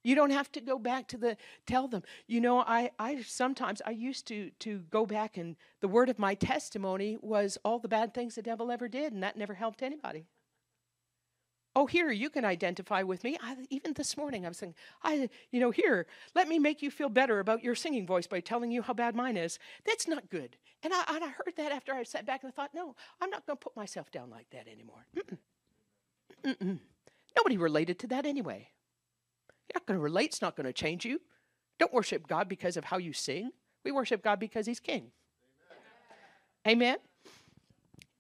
You 0.04 0.16
don't 0.16 0.32
have 0.32 0.52
to 0.54 0.62
go 0.62 0.78
back 0.78 1.08
to 1.10 1.18
the 1.18 1.38
tell 1.66 1.88
them. 1.88 2.04
You 2.28 2.42
know, 2.42 2.60
I, 2.60 2.92
I 3.00 3.22
sometimes 3.22 3.82
I 3.86 3.92
used 3.92 4.28
to 4.28 4.50
to 4.60 4.80
go 4.90 5.06
back 5.06 5.38
and 5.38 5.56
the 5.80 5.88
word 5.88 6.10
of 6.10 6.20
my 6.20 6.36
testimony 6.36 7.18
was 7.22 7.58
all 7.64 7.80
the 7.80 7.88
bad 7.88 8.14
things 8.14 8.36
the 8.36 8.42
devil 8.42 8.70
ever 8.70 8.90
did, 8.90 9.14
and 9.14 9.24
that 9.24 9.38
never 9.38 9.54
helped 9.54 9.82
anybody. 9.82 10.28
Oh, 11.76 11.88
here, 11.88 12.12
you 12.12 12.30
can 12.30 12.46
identify 12.46 13.02
with 13.02 13.24
me. 13.24 13.38
I, 13.42 13.56
even 13.72 13.94
this 13.94 14.16
morning, 14.16 14.46
I 14.46 14.50
was 14.50 14.58
saying, 14.58 14.76
I, 15.04 15.28
you 15.52 15.60
know, 15.60 15.72
here, 15.72 16.06
let 16.36 16.48
me 16.48 16.60
make 16.60 16.84
you 16.84 16.92
feel 16.92 17.10
better 17.10 17.40
about 17.40 17.64
your 17.64 17.74
singing 17.74 18.06
voice 18.06 18.28
by 18.28 18.42
telling 18.42 18.72
you 18.72 18.84
how 18.84 18.94
bad 18.94 19.16
mine 19.16 19.38
is. 19.38 19.58
That's 19.84 20.08
not 20.08 20.30
good. 20.30 20.56
And 20.84 20.94
I, 20.94 21.04
and 21.10 21.24
I 21.24 21.30
heard 21.30 21.54
that 21.58 21.72
after 21.72 21.92
I 21.94 22.04
sat 22.04 22.28
back 22.28 22.44
and 22.44 22.52
I 22.52 22.56
thought, 22.56 22.76
no, 22.76 22.96
I'm 23.20 23.32
not 23.32 23.48
going 23.48 23.58
to 23.58 23.64
put 23.64 23.76
myself 23.76 24.12
down 24.12 24.30
like 24.30 24.50
that 24.52 24.68
anymore. 24.68 25.08
Mm-mm. 25.18 25.38
Mm-mm. 26.46 26.80
Nobody 27.36 27.58
related 27.58 27.98
to 28.00 28.08
that 28.08 28.28
anyway. 28.28 28.70
You're 29.68 29.80
not 29.80 29.88
going 29.88 29.98
to 29.98 30.04
relate. 30.04 30.26
It's 30.26 30.42
not 30.42 30.56
going 30.56 30.68
to 30.68 30.74
change 30.74 31.06
you. 31.06 31.22
Don't 31.80 31.94
worship 31.94 32.28
God 32.28 32.48
because 32.48 32.78
of 32.78 32.86
how 32.86 32.98
you 32.98 33.14
sing. 33.14 33.50
We 33.84 33.92
worship 33.92 34.22
God 34.24 34.40
because 34.40 34.68
He's 34.68 34.80
King. 34.80 35.12
Amen. 36.68 36.76
Amen? 36.76 36.98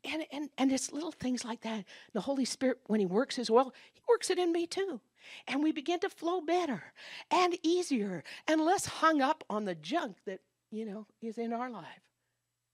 And, 0.05 0.25
and, 0.31 0.49
and 0.57 0.71
it's 0.71 0.91
little 0.91 1.11
things 1.11 1.45
like 1.45 1.61
that. 1.61 1.85
The 2.13 2.21
Holy 2.21 2.45
Spirit, 2.45 2.79
when 2.87 2.99
He 2.99 3.05
works 3.05 3.35
His 3.35 3.49
well, 3.49 3.73
He 3.93 4.01
works 4.07 4.29
it 4.29 4.37
in 4.37 4.51
me 4.51 4.67
too. 4.67 5.01
And 5.47 5.63
we 5.63 5.71
begin 5.71 5.99
to 6.01 6.09
flow 6.09 6.41
better 6.41 6.83
and 7.31 7.57
easier 7.63 8.23
and 8.47 8.61
less 8.61 8.85
hung 8.85 9.21
up 9.21 9.43
on 9.49 9.65
the 9.65 9.75
junk 9.75 10.17
that, 10.25 10.41
you 10.71 10.85
know, 10.85 11.07
is 11.21 11.37
in 11.37 11.53
our 11.53 11.69
life. 11.69 11.85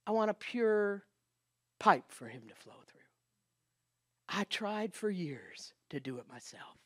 I 0.07 0.11
want 0.11 0.31
a 0.31 0.33
pure 0.33 1.03
pipe 1.79 2.05
for 2.09 2.27
Him 2.27 2.43
to 2.47 2.55
flow 2.55 2.73
through. 2.87 2.99
I 4.27 4.43
tried 4.45 4.93
for 4.93 5.09
years 5.09 5.73
to 5.89 5.99
do 5.99 6.17
it 6.17 6.29
myself, 6.29 6.77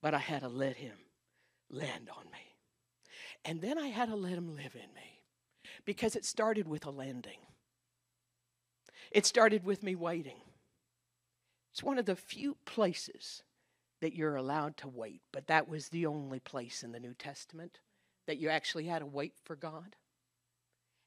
but 0.00 0.14
I 0.14 0.18
had 0.18 0.42
to 0.42 0.48
let 0.48 0.76
Him 0.76 0.96
land 1.70 2.08
on 2.16 2.24
me. 2.30 2.56
And 3.44 3.60
then 3.60 3.78
I 3.78 3.88
had 3.88 4.08
to 4.08 4.16
let 4.16 4.34
Him 4.34 4.54
live 4.54 4.74
in 4.74 4.92
me 4.94 5.22
because 5.84 6.16
it 6.16 6.24
started 6.24 6.68
with 6.68 6.86
a 6.86 6.90
landing. 6.90 7.38
It 9.12 9.26
started 9.26 9.64
with 9.64 9.82
me 9.82 9.94
waiting. 9.94 10.40
It's 11.72 11.82
one 11.82 11.98
of 11.98 12.06
the 12.06 12.16
few 12.16 12.56
places 12.64 13.42
that 14.00 14.14
you're 14.14 14.36
allowed 14.36 14.76
to 14.78 14.88
wait, 14.88 15.22
but 15.32 15.46
that 15.46 15.68
was 15.68 15.88
the 15.88 16.06
only 16.06 16.40
place 16.40 16.82
in 16.82 16.92
the 16.92 17.00
New 17.00 17.14
Testament 17.14 17.78
that 18.26 18.38
you 18.38 18.48
actually 18.48 18.86
had 18.86 19.00
to 19.00 19.06
wait 19.06 19.34
for 19.44 19.54
God. 19.54 19.96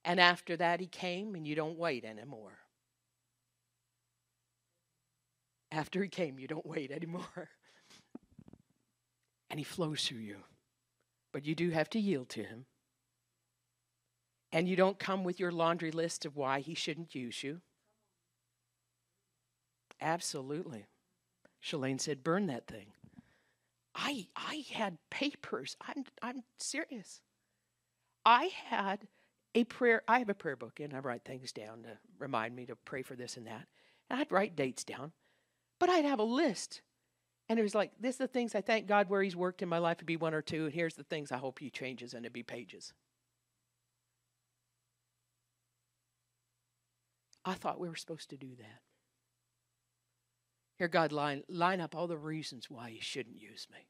And 0.03 0.20
after 0.20 0.56
that, 0.58 0.80
He 0.80 0.88
came, 0.88 1.34
and 1.34 1.47
you 1.47 1.56
don't 1.56 1.78
wait 1.78 2.06
anymore. 2.06 2.60
After 5.72 6.01
He 6.01 6.10
came, 6.10 6.38
you 6.38 6.47
don't 6.47 6.66
wait 6.66 6.91
anymore. 6.91 7.49
and 9.49 9.60
He 9.60 9.64
flows 9.64 10.08
through 10.08 10.20
you. 10.20 10.38
But 11.34 11.45
you 11.45 11.56
do 11.56 11.72
have 11.72 11.89
to 11.91 11.99
yield 11.99 12.30
to 12.30 12.43
Him. 12.43 12.66
And 14.51 14.70
you 14.70 14.76
don't 14.76 14.99
come 14.99 15.24
with 15.24 15.39
your 15.39 15.51
laundry 15.51 15.91
list 15.91 16.24
of 16.24 16.36
why 16.36 16.60
He 16.60 16.76
shouldn't 16.76 17.16
use 17.16 17.43
you. 17.43 17.62
Absolutely. 20.01 20.85
Shalane 21.63 21.99
said, 21.99 22.23
burn 22.23 22.47
that 22.47 22.67
thing. 22.67 22.87
I 23.95 24.27
I 24.35 24.65
had 24.71 24.97
papers. 25.09 25.77
I'm 25.87 26.03
I'm 26.21 26.43
serious. 26.57 27.21
I 28.25 28.49
had 28.65 29.07
a 29.53 29.63
prayer. 29.63 30.03
I 30.07 30.19
have 30.19 30.29
a 30.29 30.33
prayer 30.33 30.57
book 30.57 30.79
and 30.79 30.93
I 30.93 30.99
write 30.99 31.23
things 31.23 31.53
down 31.53 31.83
to 31.83 31.97
remind 32.19 32.55
me 32.55 32.65
to 32.65 32.75
pray 32.75 33.03
for 33.03 33.15
this 33.15 33.37
and 33.37 33.47
that. 33.47 33.67
And 34.09 34.19
I'd 34.19 34.31
write 34.31 34.55
dates 34.55 34.83
down. 34.83 35.13
But 35.79 35.89
I'd 35.89 36.05
have 36.05 36.19
a 36.19 36.23
list. 36.23 36.81
And 37.47 37.59
it 37.59 37.63
was 37.63 37.75
like, 37.75 37.91
this 37.99 38.15
are 38.19 38.25
the 38.25 38.33
things 38.33 38.55
I 38.55 38.61
thank 38.61 38.87
God 38.87 39.09
where 39.09 39.21
He's 39.21 39.35
worked 39.35 39.61
in 39.61 39.69
my 39.69 39.77
life 39.77 39.97
to 39.97 40.05
be 40.05 40.17
one 40.17 40.33
or 40.33 40.41
two, 40.41 40.65
and 40.65 40.73
here's 40.73 40.95
the 40.95 41.03
things 41.03 41.31
I 41.31 41.37
hope 41.37 41.59
He 41.59 41.69
changes, 41.69 42.13
and 42.13 42.25
it'd 42.25 42.33
be 42.33 42.43
pages. 42.43 42.93
I 47.43 47.53
thought 47.53 47.79
we 47.79 47.87
were 47.87 47.95
supposed 47.95 48.31
to 48.31 48.37
do 48.37 48.55
that. 48.57 48.81
Here, 50.78 50.88
God, 50.88 51.11
line, 51.11 51.43
line 51.47 51.80
up 51.80 51.95
all 51.95 52.07
the 52.07 52.17
reasons 52.17 52.69
why 52.69 52.89
you 52.89 53.01
shouldn't 53.01 53.39
use 53.39 53.67
me. 53.71 53.88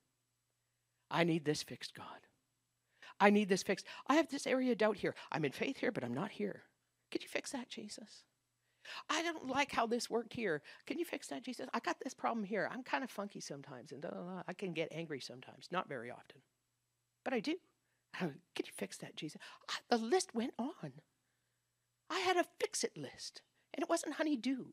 I 1.10 1.24
need 1.24 1.46
this 1.46 1.64
fixed, 1.64 1.96
God. 1.96 2.28
I 3.20 3.30
need 3.30 3.50
this 3.50 3.64
fixed. 3.64 3.86
I 4.08 4.16
have 4.16 4.30
this 4.30 4.46
area 4.46 4.72
of 4.72 4.78
doubt 4.78 4.98
here. 4.98 5.16
I'm 5.32 5.46
in 5.46 5.52
faith 5.52 5.78
here, 5.78 5.92
but 5.92 6.04
I'm 6.04 6.14
not 6.14 6.32
here. 6.32 6.64
Could 7.12 7.24
you 7.24 7.30
fix 7.30 7.52
that, 7.52 7.70
Jesus? 7.70 8.24
I 9.10 9.24
don't 9.24 9.48
like 9.48 9.72
how 9.72 9.88
this 9.88 10.10
worked 10.10 10.34
here. 10.34 10.62
Can 10.86 11.00
you 11.00 11.06
fix 11.06 11.28
that, 11.28 11.44
Jesus? 11.44 11.68
I 11.74 11.80
got 11.80 11.98
this 12.04 12.14
problem 12.14 12.44
here. 12.44 12.70
I'm 12.72 12.84
kind 12.84 13.04
of 13.04 13.10
funky 13.10 13.40
sometimes, 13.40 13.92
and 13.92 14.06
I 14.48 14.54
can 14.54 14.74
get 14.74 14.90
angry 14.92 15.20
sometimes. 15.20 15.70
Not 15.72 15.90
very 15.90 16.12
often, 16.12 16.42
but 17.24 17.34
I 17.34 17.40
do. 17.40 17.56
Can 18.20 18.34
you 18.58 18.72
fix 18.78 18.98
that, 18.98 19.16
Jesus? 19.16 19.42
I, 19.70 19.76
the 19.90 19.98
list 19.98 20.34
went 20.34 20.54
on. 20.58 20.94
I 22.10 22.20
had 22.20 22.38
a 22.38 22.46
fix 22.60 22.84
it 22.84 22.96
list, 22.96 23.42
and 23.74 23.82
it 23.82 23.90
wasn't 23.90 24.16
honeydew. 24.16 24.66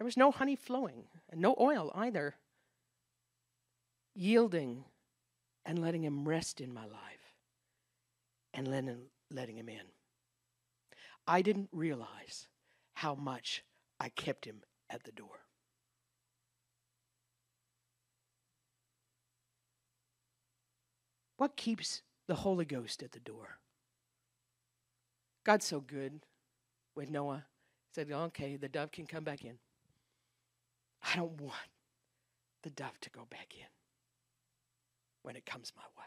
There 0.00 0.06
was 0.06 0.16
no 0.16 0.30
honey 0.30 0.56
flowing 0.56 1.04
and 1.28 1.42
no 1.42 1.54
oil 1.60 1.92
either. 1.94 2.34
Yielding 4.14 4.84
and 5.66 5.78
letting 5.78 6.02
Him 6.02 6.26
rest 6.26 6.62
in 6.62 6.72
my 6.72 6.86
life 6.86 7.34
and 8.54 8.66
letting, 8.66 9.02
letting 9.30 9.58
Him 9.58 9.68
in. 9.68 9.82
I 11.26 11.42
didn't 11.42 11.68
realize 11.70 12.48
how 12.94 13.14
much 13.14 13.62
I 14.00 14.08
kept 14.08 14.46
Him 14.46 14.62
at 14.88 15.04
the 15.04 15.12
door. 15.12 15.44
What 21.36 21.56
keeps 21.56 22.00
the 22.26 22.36
Holy 22.36 22.64
Ghost 22.64 23.02
at 23.02 23.12
the 23.12 23.20
door? 23.20 23.58
God's 25.44 25.66
so 25.66 25.80
good 25.80 26.20
with 26.96 27.10
Noah. 27.10 27.44
He 27.90 28.00
said, 28.00 28.10
okay, 28.10 28.56
the 28.56 28.66
dove 28.66 28.92
can 28.92 29.04
come 29.04 29.24
back 29.24 29.44
in. 29.44 29.58
I 31.02 31.16
don't 31.16 31.40
want 31.40 31.54
the 32.62 32.70
dove 32.70 33.00
to 33.00 33.10
go 33.10 33.26
back 33.30 33.54
in 33.54 33.66
when 35.22 35.36
it 35.36 35.46
comes 35.46 35.72
my 35.76 35.82
way. 35.96 36.06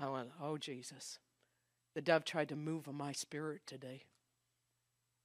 I 0.00 0.10
went, 0.10 0.30
oh, 0.40 0.58
Jesus. 0.58 1.18
The 1.94 2.02
dove 2.02 2.24
tried 2.24 2.48
to 2.50 2.56
move 2.56 2.86
on 2.88 2.94
my 2.94 3.12
spirit 3.12 3.62
today. 3.66 4.04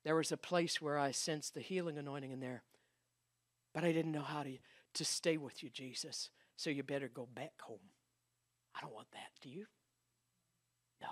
There 0.03 0.15
was 0.15 0.31
a 0.31 0.37
place 0.37 0.81
where 0.81 0.97
I 0.97 1.11
sensed 1.11 1.53
the 1.53 1.61
healing 1.61 1.97
anointing 1.97 2.31
in 2.31 2.39
there, 2.39 2.63
but 3.73 3.83
I 3.83 3.91
didn't 3.91 4.11
know 4.11 4.21
how 4.21 4.43
to, 4.43 4.57
to 4.95 5.05
stay 5.05 5.37
with 5.37 5.63
you, 5.63 5.69
Jesus. 5.69 6.29
So 6.57 6.69
you 6.69 6.83
better 6.83 7.07
go 7.07 7.27
back 7.33 7.53
home. 7.61 7.79
I 8.75 8.81
don't 8.81 8.93
want 8.93 9.11
that. 9.11 9.29
Do 9.41 9.49
you? 9.49 9.65
No. 11.01 11.07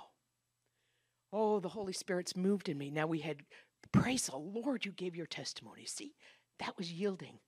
Oh, 1.32 1.60
the 1.60 1.70
Holy 1.70 1.94
Spirit's 1.94 2.36
moved 2.36 2.68
in 2.68 2.78
me. 2.78 2.90
Now 2.90 3.08
we 3.08 3.20
had 3.20 3.44
Praise 3.92 4.28
the 4.28 4.38
Lord, 4.38 4.86
you 4.86 4.92
gave 4.92 5.16
your 5.16 5.26
testimony. 5.26 5.86
See, 5.86 6.16
that 6.60 6.78
was 6.78 6.92
yielding. 6.92 7.40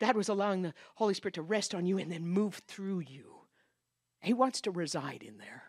That 0.00 0.16
was 0.16 0.28
allowing 0.28 0.62
the 0.62 0.74
Holy 0.94 1.14
Spirit 1.14 1.34
to 1.34 1.42
rest 1.42 1.74
on 1.74 1.86
you 1.86 1.98
and 1.98 2.10
then 2.12 2.26
move 2.26 2.62
through 2.68 3.00
you. 3.00 3.34
He 4.20 4.32
wants 4.32 4.60
to 4.62 4.70
reside 4.70 5.22
in 5.22 5.38
there, 5.38 5.64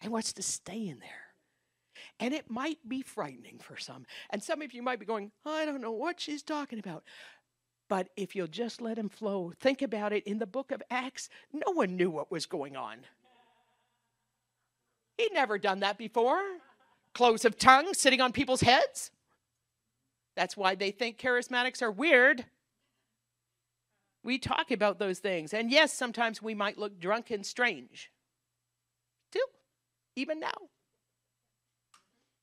He 0.00 0.08
wants 0.08 0.32
to 0.34 0.42
stay 0.42 0.88
in 0.88 0.98
there. 0.98 1.32
And 2.18 2.32
it 2.32 2.50
might 2.50 2.78
be 2.88 3.02
frightening 3.02 3.58
for 3.58 3.76
some. 3.76 4.06
And 4.30 4.42
some 4.42 4.62
of 4.62 4.72
you 4.72 4.82
might 4.82 4.98
be 4.98 5.06
going, 5.06 5.30
I 5.44 5.64
don't 5.64 5.80
know 5.80 5.92
what 5.92 6.20
she's 6.20 6.42
talking 6.42 6.78
about. 6.78 7.04
But 7.88 8.08
if 8.16 8.34
you'll 8.34 8.46
just 8.46 8.80
let 8.80 8.96
him 8.96 9.08
flow, 9.08 9.52
think 9.60 9.82
about 9.82 10.12
it. 10.12 10.24
In 10.24 10.38
the 10.38 10.46
book 10.46 10.72
of 10.72 10.82
Acts, 10.90 11.28
no 11.52 11.72
one 11.72 11.96
knew 11.96 12.10
what 12.10 12.30
was 12.30 12.46
going 12.46 12.76
on. 12.76 12.98
He'd 15.18 15.32
never 15.32 15.58
done 15.58 15.80
that 15.80 15.98
before. 15.98 16.40
Clothes 17.12 17.44
of 17.44 17.58
tongues 17.58 17.98
sitting 17.98 18.20
on 18.20 18.32
people's 18.32 18.62
heads. 18.62 19.10
That's 20.34 20.56
why 20.56 20.74
they 20.74 20.90
think 20.90 21.18
charismatics 21.18 21.82
are 21.82 21.90
weird. 21.90 22.46
We 24.24 24.38
talk 24.38 24.70
about 24.70 24.98
those 24.98 25.18
things. 25.18 25.52
And 25.52 25.70
yes, 25.70 25.92
sometimes 25.92 26.40
we 26.40 26.54
might 26.54 26.78
look 26.78 27.00
drunk 27.00 27.30
and 27.30 27.44
strange. 27.44 28.10
Still, 29.30 29.48
even 30.16 30.40
now. 30.40 30.50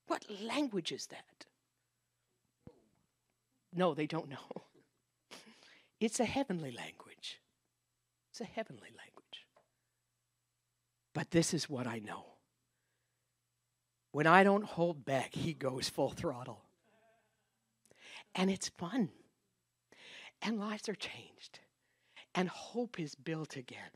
What 0.07 0.25
language 0.41 0.91
is 0.91 1.07
that? 1.07 1.45
No, 3.73 3.93
they 3.93 4.07
don't 4.07 4.29
know. 4.29 4.37
It's 6.01 6.21
a 6.21 6.25
heavenly 6.25 6.71
language. 6.71 7.41
It's 8.31 8.39
a 8.39 8.45
heavenly 8.45 8.87
language. 8.87 9.47
But 11.13 11.31
this 11.31 11.53
is 11.53 11.69
what 11.69 11.87
I 11.87 11.99
know. 11.99 12.23
When 14.13 14.25
I 14.25 14.45
don't 14.45 14.63
hold 14.63 15.03
back, 15.03 15.33
he 15.33 15.53
goes 15.53 15.89
full 15.89 16.11
throttle. 16.11 16.61
And 18.35 18.49
it's 18.49 18.69
fun. 18.69 19.09
And 20.41 20.59
lives 20.59 20.87
are 20.87 20.95
changed. 20.95 21.59
And 22.35 22.47
hope 22.47 22.99
is 22.99 23.15
built 23.15 23.55
again. 23.55 23.91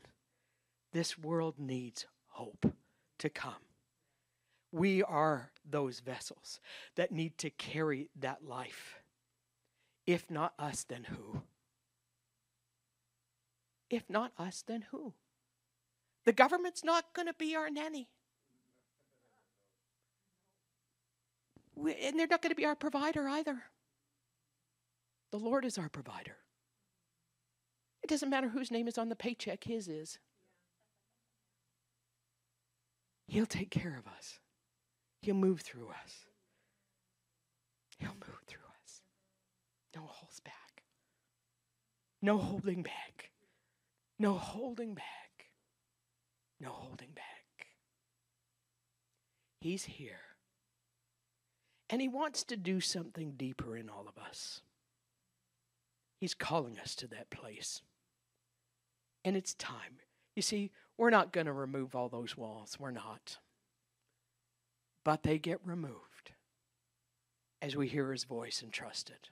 This 0.92 1.18
world 1.18 1.54
needs 1.58 2.06
hope 2.26 2.72
to 3.18 3.28
come. 3.28 3.54
We 4.72 5.02
are 5.02 5.52
those 5.68 6.00
vessels 6.00 6.60
that 6.96 7.12
need 7.12 7.38
to 7.38 7.50
carry 7.50 8.08
that 8.20 8.44
life. 8.44 8.96
If 10.06 10.30
not 10.30 10.52
us, 10.58 10.84
then 10.84 11.04
who? 11.04 11.42
If 13.88 14.10
not 14.10 14.32
us, 14.38 14.64
then 14.66 14.86
who? 14.90 15.14
The 16.24 16.32
government's 16.32 16.82
not 16.82 17.12
going 17.14 17.28
to 17.28 17.34
be 17.34 17.54
our 17.54 17.70
nanny. 17.70 18.08
We, 21.76 21.94
and 21.94 22.18
they're 22.18 22.26
not 22.26 22.42
going 22.42 22.50
to 22.50 22.56
be 22.56 22.64
our 22.64 22.74
provider 22.74 23.28
either. 23.28 23.62
The 25.34 25.40
Lord 25.40 25.64
is 25.64 25.78
our 25.78 25.88
provider. 25.88 26.36
It 28.04 28.08
doesn't 28.08 28.30
matter 28.30 28.50
whose 28.50 28.70
name 28.70 28.86
is 28.86 28.96
on 28.96 29.08
the 29.08 29.16
paycheck, 29.16 29.64
His 29.64 29.88
is. 29.88 30.20
He'll 33.26 33.44
take 33.44 33.72
care 33.72 33.98
of 33.98 34.06
us, 34.06 34.38
He'll 35.22 35.34
move 35.34 35.62
through 35.62 35.88
us. 35.88 36.26
He'll 37.98 38.10
move 38.10 38.42
through 38.46 38.60
us. 38.84 39.02
No 39.96 40.02
holds 40.06 40.38
back, 40.38 40.84
no 42.22 42.38
holding 42.38 42.84
back, 42.84 43.32
no 44.20 44.34
holding 44.34 44.94
back, 44.94 45.46
no 46.60 46.68
holding 46.68 47.10
back. 47.10 47.66
He's 49.60 49.82
here. 49.82 50.36
And 51.90 52.00
He 52.00 52.06
wants 52.06 52.44
to 52.44 52.56
do 52.56 52.78
something 52.80 53.32
deeper 53.32 53.76
in 53.76 53.90
all 53.90 54.06
of 54.06 54.16
us. 54.22 54.60
He's 56.24 56.32
calling 56.32 56.78
us 56.78 56.94
to 56.94 57.06
that 57.08 57.28
place. 57.28 57.82
And 59.26 59.36
it's 59.36 59.52
time. 59.52 59.98
You 60.34 60.40
see, 60.40 60.70
we're 60.96 61.10
not 61.10 61.34
going 61.34 61.44
to 61.44 61.52
remove 61.52 61.94
all 61.94 62.08
those 62.08 62.34
walls. 62.34 62.78
We're 62.80 62.92
not. 62.92 63.36
But 65.04 65.22
they 65.22 65.36
get 65.36 65.60
removed 65.66 66.32
as 67.60 67.76
we 67.76 67.88
hear 67.88 68.10
his 68.10 68.24
voice 68.24 68.62
and 68.62 68.72
trust 68.72 69.10
it. 69.10 69.28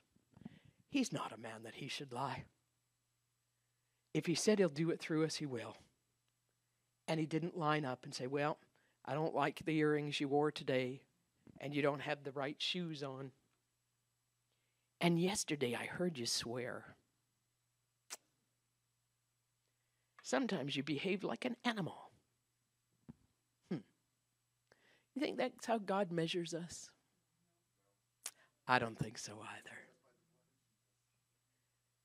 He's 0.90 1.14
not 1.14 1.32
a 1.32 1.40
man 1.40 1.62
that 1.64 1.76
he 1.76 1.88
should 1.88 2.12
lie. 2.12 2.44
If 4.12 4.26
he 4.26 4.34
said 4.34 4.58
he'll 4.58 4.68
do 4.68 4.90
it 4.90 5.00
through 5.00 5.24
us, 5.24 5.36
he 5.36 5.46
will. 5.46 5.78
And 7.08 7.18
he 7.18 7.24
didn't 7.24 7.56
line 7.56 7.86
up 7.86 8.04
and 8.04 8.14
say, 8.14 8.26
Well, 8.26 8.58
I 9.06 9.14
don't 9.14 9.34
like 9.34 9.64
the 9.64 9.78
earrings 9.78 10.20
you 10.20 10.28
wore 10.28 10.52
today, 10.52 11.00
and 11.58 11.74
you 11.74 11.80
don't 11.80 12.02
have 12.02 12.22
the 12.22 12.32
right 12.32 12.56
shoes 12.58 13.02
on. 13.02 13.30
And 15.02 15.20
yesterday 15.20 15.74
I 15.74 15.86
heard 15.86 16.16
you 16.16 16.26
swear. 16.26 16.94
Sometimes 20.22 20.76
you 20.76 20.84
behave 20.84 21.24
like 21.24 21.44
an 21.44 21.56
animal. 21.64 22.12
Hmm. 23.68 23.78
You 25.14 25.20
think 25.20 25.38
that's 25.38 25.66
how 25.66 25.78
God 25.78 26.12
measures 26.12 26.54
us? 26.54 26.88
I 28.68 28.78
don't 28.78 28.96
think 28.96 29.18
so 29.18 29.32
either. 29.32 29.76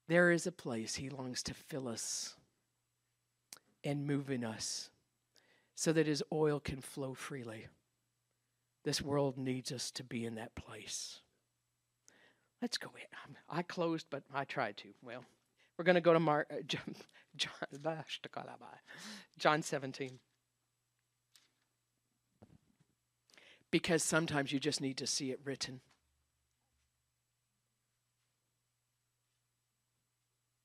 There 0.07 0.31
is 0.31 0.47
a 0.47 0.51
place 0.51 0.95
He 0.95 1.11
longs 1.11 1.43
to 1.43 1.53
fill 1.53 1.87
us 1.87 2.35
and 3.83 4.07
move 4.07 4.31
in 4.31 4.43
us 4.43 4.89
so 5.75 5.93
that 5.93 6.07
His 6.07 6.23
oil 6.33 6.59
can 6.59 6.81
flow 6.81 7.13
freely. 7.13 7.67
This 8.83 9.03
world 9.03 9.37
needs 9.37 9.71
us 9.71 9.91
to 9.91 10.03
be 10.03 10.25
in 10.25 10.33
that 10.35 10.55
place. 10.55 11.21
Let's 12.61 12.77
go 12.77 12.89
in. 12.95 13.35
I 13.49 13.61
closed, 13.61 14.07
but 14.09 14.23
I 14.33 14.43
tried 14.43 14.77
to. 14.77 14.89
Well, 15.03 15.23
we're 15.77 15.85
going 15.85 15.95
to 15.95 16.01
go 16.01 16.13
to 16.13 16.19
Mark, 16.19 16.47
uh, 16.51 16.61
John, 16.67 16.95
John, 17.35 17.53
John 19.37 19.61
17. 19.61 20.19
Because 23.69 24.03
sometimes 24.03 24.51
you 24.51 24.59
just 24.59 24.81
need 24.81 24.97
to 24.97 25.07
see 25.07 25.31
it 25.31 25.39
written. 25.43 25.81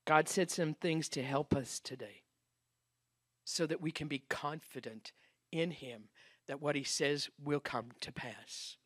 God 0.05 0.29
said 0.29 0.51
some 0.51 0.75
things 0.75 1.09
to 1.11 1.23
help 1.23 1.55
us 1.55 1.79
today 1.79 2.23
so 3.45 3.67
that 3.67 3.81
we 3.81 3.91
can 3.91 4.09
be 4.09 4.23
confident 4.29 5.13
in 5.51 5.71
Him 5.71 6.05
that 6.49 6.61
what 6.61 6.77
he 6.77 6.85
says 6.85 7.29
will 7.43 7.61
come 7.61 7.91
to 8.01 8.13
pass. 8.13 8.77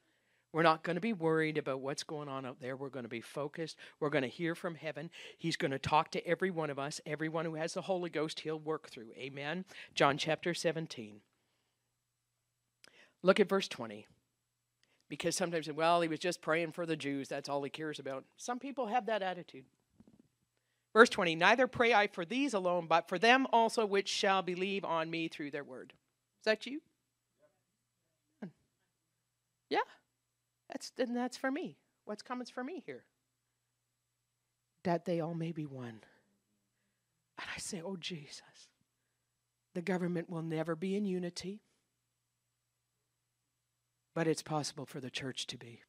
We're 0.57 0.63
not 0.63 0.83
going 0.83 0.95
to 0.95 1.03
be 1.03 1.13
worried 1.13 1.59
about 1.59 1.81
what's 1.81 2.03
going 2.03 2.31
on 2.31 2.47
out 2.47 2.63
there. 2.63 2.77
We're 2.77 2.89
going 2.89 3.03
to 3.03 3.11
be 3.11 3.21
focused. 3.21 3.77
We're 4.01 4.09
going 4.09 4.23
to 4.23 4.29
hear 4.29 4.55
from 4.55 4.75
heaven. 4.75 5.11
He's 5.37 5.55
going 5.55 5.73
to 5.73 5.79
talk 5.79 6.11
to 6.13 6.27
every 6.27 6.51
one 6.51 6.71
of 6.71 6.79
us. 6.79 6.99
Everyone 7.05 7.45
who 7.45 7.57
has 7.57 7.75
the 7.75 7.83
Holy 7.83 8.09
Ghost, 8.09 8.41
he'll 8.41 8.59
work 8.59 8.89
through. 8.89 9.11
Amen. 9.19 9.67
John 9.95 10.17
chapter 10.17 10.55
17. 10.55 11.21
Look 13.23 13.39
at 13.39 13.51
verse 13.51 13.69
20. 13.69 14.07
Because 15.11 15.37
sometimes, 15.37 15.71
well, 15.71 16.01
he 16.01 16.09
was 16.09 16.21
just 16.21 16.41
praying 16.41 16.73
for 16.73 16.87
the 16.87 16.97
Jews. 16.97 17.29
That's 17.29 17.51
all 17.51 17.63
he 17.63 17.69
cares 17.69 17.99
about. 17.99 18.25
Some 18.39 18.59
people 18.59 18.87
have 18.87 19.05
that 19.05 19.21
attitude. 19.21 19.67
Verse 20.95 21.11
20 21.11 21.35
Neither 21.35 21.67
pray 21.67 21.93
I 21.93 22.07
for 22.07 22.25
these 22.25 22.55
alone, 22.55 22.87
but 22.89 23.11
for 23.11 23.19
them 23.19 23.47
also 23.53 23.85
which 23.85 24.09
shall 24.09 24.41
believe 24.41 24.87
on 24.87 25.11
me 25.11 25.29
through 25.29 25.51
their 25.51 25.65
word. 25.65 25.93
Is 26.41 26.45
that 26.47 26.65
you? 26.65 26.81
Hmm. 28.43 28.49
Yeah. 29.69 29.81
That's 30.77 30.93
that's 31.11 31.39
for 31.39 31.51
me. 31.51 31.79
What's 32.05 32.23
coming 32.23 32.47
for 32.53 32.63
me 32.63 32.83
here? 32.85 33.05
That 34.85 35.07
they 35.07 35.21
all 35.21 35.33
may 35.33 35.51
be 35.51 35.65
one. 35.65 36.01
And 37.39 37.49
I 37.55 37.59
say, 37.59 37.81
Oh 37.83 37.97
Jesus, 37.97 38.69
the 39.73 39.81
government 39.81 40.29
will 40.29 40.43
never 40.43 40.77
be 40.77 40.95
in 40.95 41.07
unity. 41.07 41.63
But 44.15 44.27
it's 44.27 44.43
possible 44.43 44.85
for 44.85 45.01
the 45.01 45.09
church 45.09 45.47
to 45.47 45.57
be. 45.57 45.81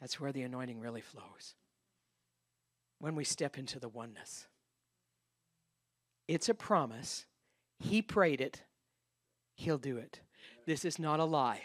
That's 0.00 0.20
where 0.20 0.30
the 0.30 0.42
anointing 0.42 0.78
really 0.78 1.00
flows. 1.00 1.56
When 3.00 3.16
we 3.16 3.24
step 3.24 3.58
into 3.58 3.80
the 3.80 3.88
oneness, 3.88 4.46
it's 6.28 6.48
a 6.48 6.54
promise 6.54 7.26
he 7.80 8.00
prayed 8.00 8.40
it, 8.40 8.62
He'll 9.60 9.76
do 9.76 9.98
it. 9.98 10.20
This 10.64 10.86
is 10.86 10.98
not 10.98 11.20
a 11.20 11.24
lie. 11.24 11.60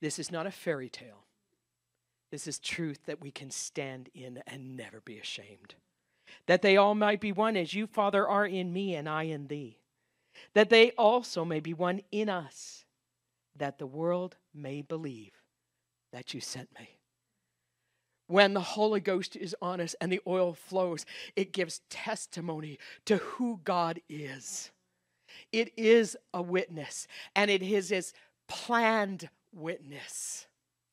This 0.00 0.20
is 0.20 0.30
not 0.30 0.46
a 0.46 0.52
fairy 0.52 0.88
tale. 0.88 1.24
This 2.30 2.46
is 2.46 2.60
truth 2.60 3.00
that 3.06 3.20
we 3.20 3.32
can 3.32 3.50
stand 3.50 4.08
in 4.14 4.40
and 4.46 4.76
never 4.76 5.00
be 5.00 5.18
ashamed. 5.18 5.74
That 6.46 6.62
they 6.62 6.76
all 6.76 6.94
might 6.94 7.20
be 7.20 7.32
one 7.32 7.56
as 7.56 7.74
you, 7.74 7.88
Father, 7.88 8.28
are 8.28 8.46
in 8.46 8.72
me 8.72 8.94
and 8.94 9.08
I 9.08 9.24
in 9.24 9.48
thee. 9.48 9.80
That 10.54 10.70
they 10.70 10.92
also 10.92 11.44
may 11.44 11.58
be 11.58 11.74
one 11.74 12.02
in 12.12 12.28
us, 12.28 12.84
that 13.56 13.78
the 13.78 13.86
world 13.86 14.36
may 14.54 14.82
believe 14.82 15.32
that 16.12 16.34
you 16.34 16.40
sent 16.40 16.68
me. 16.78 17.00
When 18.28 18.54
the 18.54 18.60
Holy 18.60 19.00
Ghost 19.00 19.34
is 19.34 19.56
on 19.60 19.80
us 19.80 19.96
and 20.00 20.12
the 20.12 20.20
oil 20.24 20.54
flows, 20.54 21.04
it 21.34 21.52
gives 21.52 21.80
testimony 21.90 22.78
to 23.06 23.16
who 23.16 23.58
God 23.64 24.00
is. 24.08 24.70
It 25.52 25.72
is 25.76 26.16
a 26.32 26.42
witness, 26.42 27.06
and 27.34 27.50
it 27.50 27.62
is 27.62 27.90
his 27.90 28.12
planned 28.48 29.28
witness. 29.52 30.46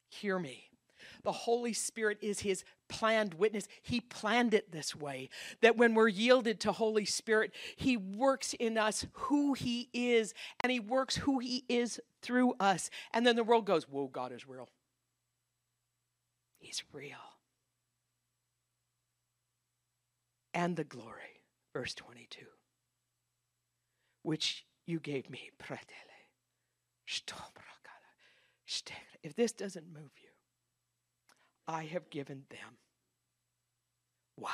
Hear 0.09 0.39
me. 0.39 0.69
The 1.23 1.31
Holy 1.31 1.73
Spirit 1.73 2.19
is 2.21 2.41
his 2.41 2.63
planned 2.87 3.33
witness. 3.33 3.67
He 3.81 3.99
planned 3.99 4.53
it 4.53 4.71
this 4.71 4.95
way 4.95 5.29
that 5.61 5.75
when 5.75 5.95
we're 5.95 6.07
yielded 6.07 6.59
to 6.61 6.71
Holy 6.71 7.05
Spirit, 7.05 7.51
he 7.75 7.97
works 7.97 8.53
in 8.53 8.77
us 8.77 9.07
who 9.13 9.53
he 9.53 9.89
is 9.91 10.33
and 10.59 10.71
he 10.71 10.79
works 10.79 11.15
who 11.15 11.39
he 11.39 11.65
is 11.67 11.99
through 12.21 12.53
us. 12.59 12.89
And 13.11 13.25
then 13.25 13.35
the 13.35 13.43
world 13.43 13.65
goes, 13.65 13.89
Whoa, 13.89 14.07
God 14.07 14.31
is 14.31 14.47
real. 14.47 14.69
He's 16.59 16.83
real. 16.93 17.17
And 20.53 20.75
the 20.75 20.83
glory, 20.83 21.43
verse 21.73 21.93
22, 21.95 22.45
which 24.25 24.65
you 24.85 24.99
gave 24.99 25.29
me, 25.29 25.51
if 29.23 29.35
this 29.35 29.51
doesn't 29.51 29.93
move 29.93 30.11
you, 30.21 30.29
I 31.67 31.85
have 31.85 32.09
given 32.09 32.43
them. 32.49 32.77
Why? 34.35 34.51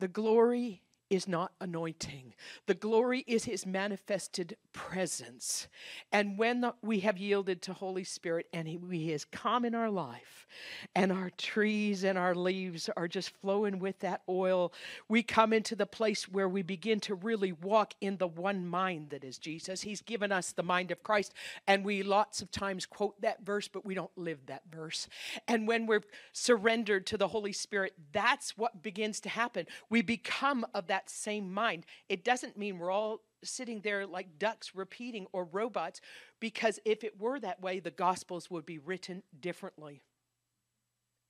The 0.00 0.08
glory 0.08 0.82
is 1.10 1.28
not 1.28 1.52
anointing. 1.60 2.34
The 2.66 2.74
glory 2.74 3.24
is 3.26 3.44
his 3.44 3.66
manifested 3.66 4.56
presence. 4.72 5.68
And 6.12 6.38
when 6.38 6.62
the, 6.62 6.74
we 6.82 7.00
have 7.00 7.18
yielded 7.18 7.62
to 7.62 7.72
Holy 7.72 8.04
Spirit 8.04 8.46
and 8.52 8.66
he, 8.66 8.78
he 8.90 9.10
has 9.12 9.24
come 9.24 9.64
in 9.64 9.74
our 9.74 9.90
life 9.90 10.46
and 10.94 11.12
our 11.12 11.30
trees 11.36 12.04
and 12.04 12.18
our 12.18 12.34
leaves 12.34 12.88
are 12.96 13.08
just 13.08 13.30
flowing 13.40 13.78
with 13.78 13.98
that 14.00 14.22
oil, 14.28 14.72
we 15.08 15.22
come 15.22 15.52
into 15.52 15.76
the 15.76 15.86
place 15.86 16.28
where 16.28 16.48
we 16.48 16.62
begin 16.62 17.00
to 17.00 17.14
really 17.14 17.52
walk 17.52 17.94
in 18.00 18.16
the 18.16 18.26
one 18.26 18.66
mind 18.66 19.10
that 19.10 19.24
is 19.24 19.38
Jesus. 19.38 19.82
He's 19.82 20.00
given 20.00 20.32
us 20.32 20.52
the 20.52 20.62
mind 20.62 20.90
of 20.90 21.02
Christ 21.02 21.34
and 21.66 21.84
we 21.84 22.02
lots 22.02 22.42
of 22.42 22.50
times 22.50 22.86
quote 22.86 23.20
that 23.20 23.44
verse 23.44 23.68
but 23.68 23.84
we 23.84 23.94
don't 23.94 24.16
live 24.16 24.46
that 24.46 24.62
verse. 24.70 25.08
And 25.46 25.68
when 25.68 25.86
we're 25.86 26.02
surrendered 26.32 27.06
to 27.06 27.18
the 27.18 27.28
Holy 27.28 27.52
Spirit, 27.52 27.92
that's 28.12 28.56
what 28.56 28.82
begins 28.82 29.20
to 29.20 29.28
happen. 29.28 29.66
We 29.90 30.02
become 30.02 30.66
of 30.74 30.86
that 30.88 31.03
that 31.04 31.10
same 31.10 31.52
mind. 31.52 31.84
It 32.08 32.24
doesn't 32.24 32.56
mean 32.56 32.78
we're 32.78 32.90
all 32.90 33.20
sitting 33.42 33.80
there 33.80 34.06
like 34.06 34.38
ducks 34.38 34.74
repeating 34.74 35.26
or 35.32 35.44
robots, 35.44 36.00
because 36.40 36.78
if 36.84 37.04
it 37.04 37.20
were 37.20 37.38
that 37.40 37.60
way, 37.60 37.80
the 37.80 37.90
Gospels 37.90 38.50
would 38.50 38.64
be 38.64 38.78
written 38.78 39.22
differently. 39.40 40.02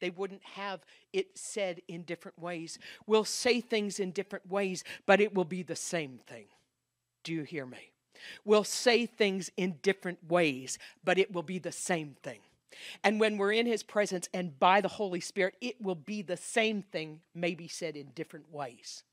They 0.01 0.11
wouldn't 0.11 0.45
have 0.45 0.81
it 1.13 1.39
said 1.39 1.81
in 1.89 2.03
different 2.03 2.39
ways. 2.39 2.79
We'll 3.07 3.25
say 3.25 3.61
things 3.61 3.99
in 3.99 4.11
different 4.11 4.49
ways, 4.51 4.85
but 5.07 5.21
it 5.21 5.35
will 5.35 5.45
be 5.45 5.63
the 5.63 5.77
same 5.77 6.21
thing. 6.27 6.47
Do 7.23 7.33
you 7.33 7.43
hear 7.43 7.67
me? 7.67 7.91
We'll 8.45 8.65
say 8.65 9.07
things 9.07 9.51
in 9.57 9.79
different 9.83 10.19
ways, 10.29 10.79
but 11.05 11.19
it 11.19 11.33
will 11.33 11.43
be 11.43 11.59
the 11.59 11.73
same 11.73 12.17
thing. 12.23 12.41
And 13.03 13.19
when 13.19 13.39
we're 13.39 13.53
in 13.53 13.67
His 13.67 13.83
presence 13.83 14.29
and 14.35 14.59
by 14.59 14.81
the 14.81 14.89
Holy 14.89 15.21
Spirit, 15.21 15.57
it 15.61 15.81
will 15.81 15.95
be 15.95 16.23
the 16.23 16.37
same 16.37 16.83
thing, 16.83 17.21
maybe 17.35 17.67
said 17.67 17.97
in 17.97 18.09
different 18.15 18.53
ways 18.53 19.05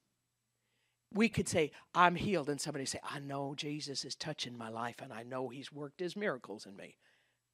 we 1.13 1.27
could 1.27 1.47
say, 1.47 1.71
I'm 1.93 2.15
healed, 2.15 2.49
and 2.49 2.59
somebody 2.59 2.85
say, 2.85 2.99
I 3.03 3.19
know 3.19 3.53
Jesus 3.55 4.05
is 4.05 4.15
touching 4.15 4.57
my 4.57 4.69
life, 4.69 4.95
and 5.01 5.11
I 5.11 5.23
know 5.23 5.49
He's 5.49 5.71
worked 5.71 5.99
His 5.99 6.15
miracles 6.15 6.65
in 6.65 6.75
me. 6.75 6.97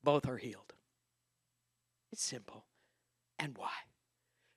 Both 0.04 0.28
are 0.28 0.38
healed. 0.38 0.74
It's 2.12 2.24
simple. 2.24 2.66
And 3.40 3.58
why? 3.58 3.72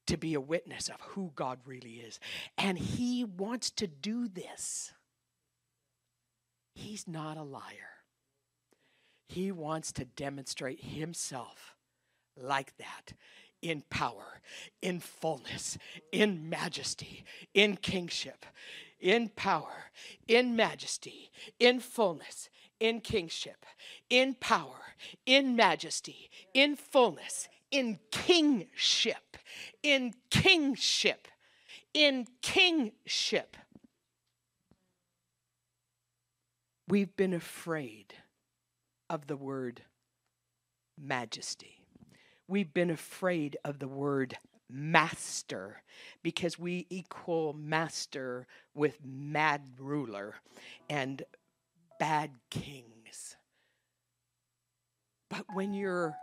To 0.09 0.17
be 0.17 0.35
a 0.35 0.41
witness 0.41 0.89
of 0.89 1.01
who 1.01 1.33
God 1.35 1.61
really 1.65 2.03
is. 2.07 2.21
And 2.59 2.79
He 2.79 3.25
wants 3.25 3.71
to 3.73 3.87
do 3.87 4.29
this. 4.29 4.93
He's 6.75 7.09
not 7.09 7.37
a 7.37 7.43
liar. 7.43 7.65
He 9.29 9.51
wants 9.51 9.93
to 9.93 10.05
demonstrate 10.05 10.83
Himself 10.83 11.75
like 12.37 12.77
that 12.77 13.15
in 13.63 13.83
power, 13.91 14.41
in 14.83 15.01
fullness, 15.01 15.79
in 16.13 16.49
majesty, 16.49 17.25
in 17.55 17.77
kingship 17.77 18.45
in 19.01 19.31
power, 19.31 19.91
in 20.29 20.55
majesty, 20.55 21.31
in 21.59 21.81
fullness, 21.81 22.49
in 22.79 23.01
kingship, 23.01 23.67
in 24.09 24.35
power, 24.35 24.95
in 25.27 25.57
majesty, 25.57 26.31
in 26.55 26.77
fullness, 26.77 27.49
in 27.71 27.99
kingship, 28.11 29.37
in 29.83 30.15
kingship, 30.31 31.29
in 31.95 32.27
kingship. 32.43 33.57
We've 36.89 37.15
been 37.17 37.35
afraid 37.35 38.15
of 39.09 39.27
the 39.27 39.37
word 39.37 39.83
majesty. 40.99 41.81
We've 42.49 42.75
been 42.75 42.91
afraid 42.91 43.57
of 43.65 43.79
the 43.79 43.89
word 43.89 44.37
master 44.73 45.83
because 46.23 46.59
we 46.59 46.87
equal 46.91 47.53
master 47.53 48.47
with 48.75 48.99
mad 49.05 49.63
ruler 49.79 50.35
and 50.89 51.23
bad 51.99 52.31
kings. 52.51 53.37
But 55.29 55.45
when 55.53 55.75
you're 55.75 56.15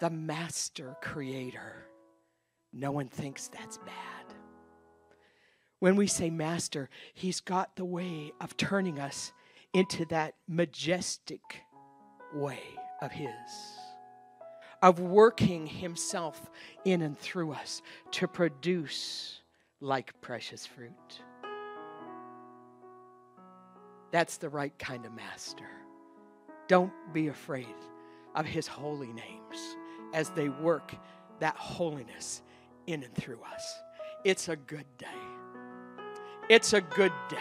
the 0.00 0.10
master 0.10 0.96
creator, 1.02 1.86
no 2.72 2.90
one 2.90 3.08
thinks 3.08 3.48
that's 3.48 3.78
bad. 3.78 4.34
When 5.78 5.96
we 5.96 6.06
say 6.06 6.30
master, 6.30 6.90
he's 7.14 7.40
got 7.40 7.76
the 7.76 7.84
way 7.84 8.32
of 8.40 8.56
turning 8.56 8.98
us 8.98 9.32
into 9.72 10.04
that 10.06 10.34
majestic 10.48 11.40
way 12.34 12.60
of 13.00 13.12
his 13.12 13.30
of 14.82 15.00
working 15.00 15.66
Himself 15.66 16.50
in 16.84 17.02
and 17.02 17.18
through 17.18 17.52
us 17.52 17.82
to 18.12 18.26
produce 18.26 19.40
like 19.80 20.18
precious 20.20 20.66
fruit. 20.66 21.22
That's 24.10 24.38
the 24.38 24.48
right 24.48 24.76
kind 24.78 25.06
of 25.06 25.14
master. 25.14 25.68
Don't 26.68 26.92
be 27.12 27.28
afraid 27.28 27.66
of 28.34 28.46
His 28.46 28.66
holy 28.66 29.12
names 29.12 29.76
as 30.12 30.30
they 30.30 30.48
work 30.48 30.94
that 31.40 31.56
holiness 31.56 32.42
in 32.86 33.02
and 33.02 33.14
through 33.14 33.40
us. 33.54 33.78
It's 34.24 34.48
a 34.48 34.56
good 34.56 34.86
day. 34.98 35.06
It's 36.48 36.72
a 36.72 36.80
good 36.80 37.12
day. 37.28 37.38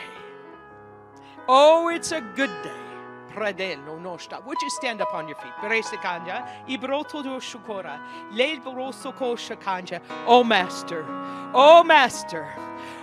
Oh, 1.47 1.89
it's 1.89 2.11
a 2.11 2.21
good 2.21 2.51
day. 2.63 2.88
Pradello 3.29 4.01
nostra. 4.01 4.41
Would 4.45 4.61
you 4.61 4.69
stand 4.69 5.01
up 5.01 5.13
on 5.13 5.27
your 5.27 5.37
feet? 5.37 5.53
Beresikanja, 5.61 6.47
ibroto 6.67 7.23
do 7.23 7.39
shukora, 7.39 7.99
leil 8.33 8.61
boroso 8.63 9.13
koshakanja. 9.13 10.01
Oh 10.25 10.43
Master, 10.43 11.05
oh 11.53 11.83
Master, 11.83 12.47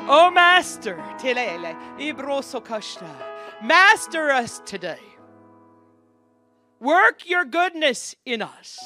oh 0.08 0.30
Master, 0.30 0.96
telele, 1.18 1.76
ibroso 1.98 2.62
kashta. 2.62 3.08
Master 3.62 4.30
us 4.30 4.60
today. 4.64 4.98
Work 6.80 7.28
your 7.28 7.44
goodness 7.44 8.14
in 8.26 8.42
us. 8.42 8.78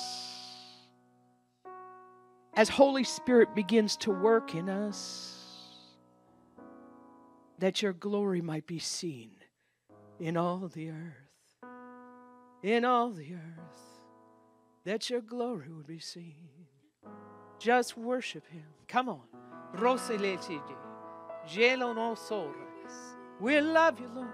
As 2.55 2.69
Holy 2.69 3.05
Spirit 3.05 3.55
begins 3.55 3.97
to 3.99 4.11
work 4.11 4.55
in 4.55 4.69
us, 4.69 5.37
that 7.59 7.83
your 7.83 7.93
glory 7.93 8.41
might 8.41 8.67
be 8.67 8.79
seen 8.79 9.31
in 10.19 10.37
all 10.37 10.69
the 10.73 10.91
earth 10.91 11.30
in 12.63 12.85
all 12.85 13.11
the 13.11 13.35
earth, 13.35 14.01
that 14.85 15.11
your 15.11 15.21
glory 15.21 15.69
would 15.71 15.87
be 15.87 15.99
seen. 15.99 16.35
Just 17.59 17.97
worship 17.97 18.47
Him. 18.49 18.65
Come 18.89 19.09
on. 19.09 19.23
We 23.41 23.61
love 23.61 24.01
you, 24.01 24.09
Lord. 24.15 24.29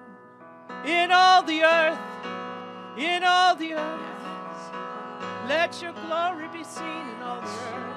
In 0.84 1.12
all 1.12 1.42
the 1.42 1.62
earth, 1.62 1.98
in 2.98 3.22
all 3.24 3.54
the 3.54 3.74
earth, 3.74 4.00
let 5.48 5.80
your 5.80 5.92
glory 5.92 6.48
be 6.48 6.64
seen 6.64 6.84
in 6.84 7.22
all 7.22 7.40
the 7.40 7.46
earth. 7.46 7.96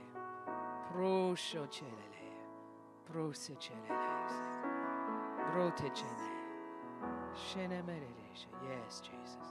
Prosho 0.93 1.67
celele. 1.69 2.31
Prose 3.05 3.55
celele. 3.59 4.11
Brote 5.51 5.91
cele. 5.93 6.31
Yes, 8.67 9.01
Jesus. 9.01 9.47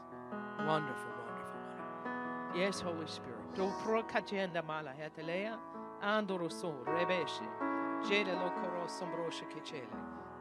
Wonderful, 0.59 0.67
wonderful, 0.67 1.61
wonderful. 1.67 2.61
Yes, 2.61 2.81
Holy 2.81 3.07
Spirit. 3.07 3.55
Do 3.55 3.73
pro 3.83 4.03
kachenda 4.03 4.63
mala 4.65 4.93
hetelea 4.93 5.59
andoro 6.03 6.51
so 6.51 6.75
rebeshe. 6.87 7.49
Jede 8.09 8.35
lo 8.35 8.51
koro 8.51 8.87
sombroshe 8.87 9.45
kechele. 9.49 9.97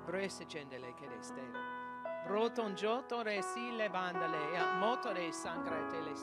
Brese 0.06 0.45
chendele 0.45 0.93
kedestele. 1.00 1.60
Broton 2.28 2.76
joto 2.76 3.24
resi 3.24 3.72
le 3.78 3.89
bandale 3.89 4.54
ya 4.54 4.80
motore 4.80 5.32
sangrate 5.32 6.02
le 6.04 6.16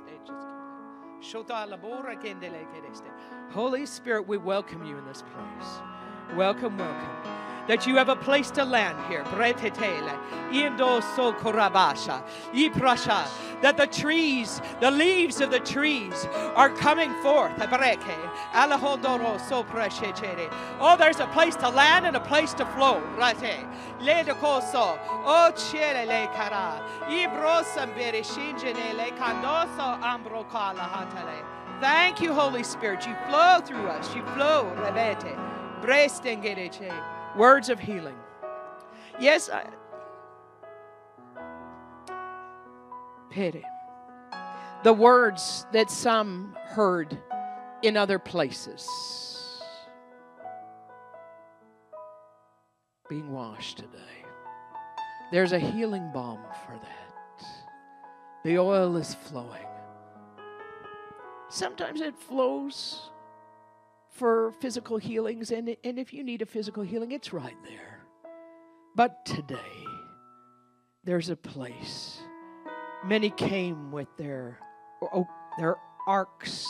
Holy 3.50 3.86
Spirit, 3.86 4.26
we 4.26 4.36
welcome 4.36 4.84
you 4.84 4.98
in 4.98 5.06
this 5.06 5.22
place. 5.22 5.80
Welcome, 6.36 6.76
welcome 6.78 7.55
that 7.68 7.86
you 7.86 7.96
have 7.96 8.08
a 8.08 8.16
place 8.16 8.50
to 8.52 8.64
land 8.64 8.98
here. 9.08 9.24
That 13.62 13.76
the 13.76 13.86
trees, 13.86 14.60
the 14.80 14.90
leaves 14.90 15.40
of 15.40 15.50
the 15.50 15.60
trees 15.60 16.26
are 16.54 16.70
coming 16.70 17.12
forth. 17.22 17.52
Oh, 20.80 20.96
there's 20.96 21.20
a 21.20 21.26
place 21.28 21.56
to 21.56 21.68
land 21.68 22.06
and 22.06 22.16
a 22.16 22.20
place 22.20 22.54
to 22.54 22.66
flow. 22.66 23.02
Thank 31.80 32.20
you, 32.22 32.32
Holy 32.32 32.62
Spirit. 32.62 33.06
You 33.06 33.14
flow 33.28 33.60
through 33.60 33.88
us. 33.88 34.14
You 34.14 34.24
flow. 34.34 34.72
Words 37.36 37.68
of 37.68 37.78
healing. 37.78 38.16
Yes, 39.20 39.50
I, 39.50 39.68
pity. 43.36 43.62
The 44.82 44.92
words 44.92 45.66
that 45.72 45.90
some 45.90 46.56
heard 46.68 47.18
in 47.82 47.96
other 47.96 48.18
places. 48.18 48.88
Being 53.08 53.30
washed 53.30 53.78
today. 53.78 54.24
There's 55.30 55.52
a 55.52 55.58
healing 55.58 56.10
balm 56.14 56.40
for 56.64 56.72
that. 56.72 57.46
The 58.44 58.58
oil 58.58 58.96
is 58.96 59.14
flowing. 59.14 59.66
Sometimes 61.48 62.00
it 62.00 62.16
flows 62.16 63.10
for 64.16 64.52
physical 64.60 64.96
healings, 64.96 65.50
and, 65.50 65.76
and 65.84 65.98
if 65.98 66.12
you 66.12 66.24
need 66.24 66.40
a 66.40 66.46
physical 66.46 66.82
healing, 66.82 67.12
it's 67.12 67.32
right 67.32 67.56
there. 67.64 68.00
But 68.94 69.26
today, 69.26 69.84
there's 71.04 71.28
a 71.28 71.36
place. 71.36 72.18
Many 73.04 73.28
came 73.30 73.92
with 73.92 74.08
their, 74.16 74.58
oh, 75.02 75.26
their 75.58 75.76
arcs 76.06 76.64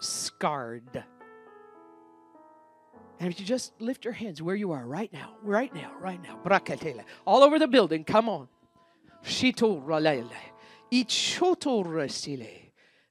scarred. 0.00 1.02
And 3.18 3.32
if 3.32 3.40
you 3.40 3.46
just 3.46 3.72
lift 3.80 4.04
your 4.04 4.12
hands 4.12 4.42
where 4.42 4.56
you 4.56 4.72
are 4.72 4.86
right 4.86 5.12
now, 5.12 5.36
right 5.42 5.74
now, 5.74 5.92
right 5.98 6.22
now, 6.22 6.38
all 7.24 7.42
over 7.42 7.58
the 7.58 7.68
building, 7.68 8.04
come 8.04 8.28
on. 8.28 8.48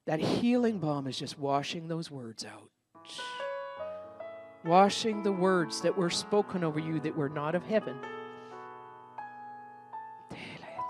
That 0.06 0.20
healing 0.20 0.78
balm 0.78 1.06
is 1.06 1.18
just 1.18 1.38
washing 1.38 1.88
those 1.88 2.10
words 2.10 2.44
out 2.44 2.68
washing 4.64 5.22
the 5.22 5.32
words 5.32 5.80
that 5.82 5.96
were 5.96 6.10
spoken 6.10 6.64
over 6.64 6.78
you 6.78 7.00
that 7.00 7.16
were 7.16 7.28
not 7.28 7.54
of 7.54 7.64
heaven. 7.64 7.96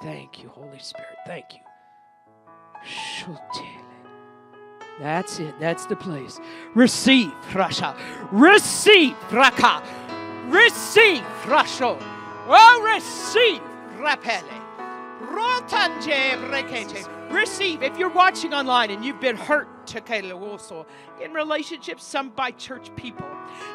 Thank 0.02 0.42
you, 0.42 0.48
Holy 0.48 0.78
Spirit. 0.78 1.16
Thank 1.26 1.46
you. 1.54 1.60
That's 5.00 5.38
it. 5.38 5.58
That's 5.60 5.86
the 5.86 5.96
place. 5.96 6.40
Receive, 6.74 7.32
Rasha. 7.50 7.96
Receive, 8.30 9.16
Raka. 9.32 9.82
Receive, 10.48 11.22
Rasho. 11.44 11.96
Oh, 12.48 12.92
receive, 12.94 13.62
Rapele. 13.98 14.42
Receive. 17.30 17.82
If 17.82 17.96
you're 17.96 18.10
watching 18.10 18.52
online 18.52 18.90
and 18.90 19.04
you've 19.04 19.20
been 19.20 19.36
hurt 19.36 19.68
in 21.20 21.32
relationships, 21.32 22.04
some 22.04 22.30
by 22.30 22.50
church 22.52 22.94
people, 22.96 23.26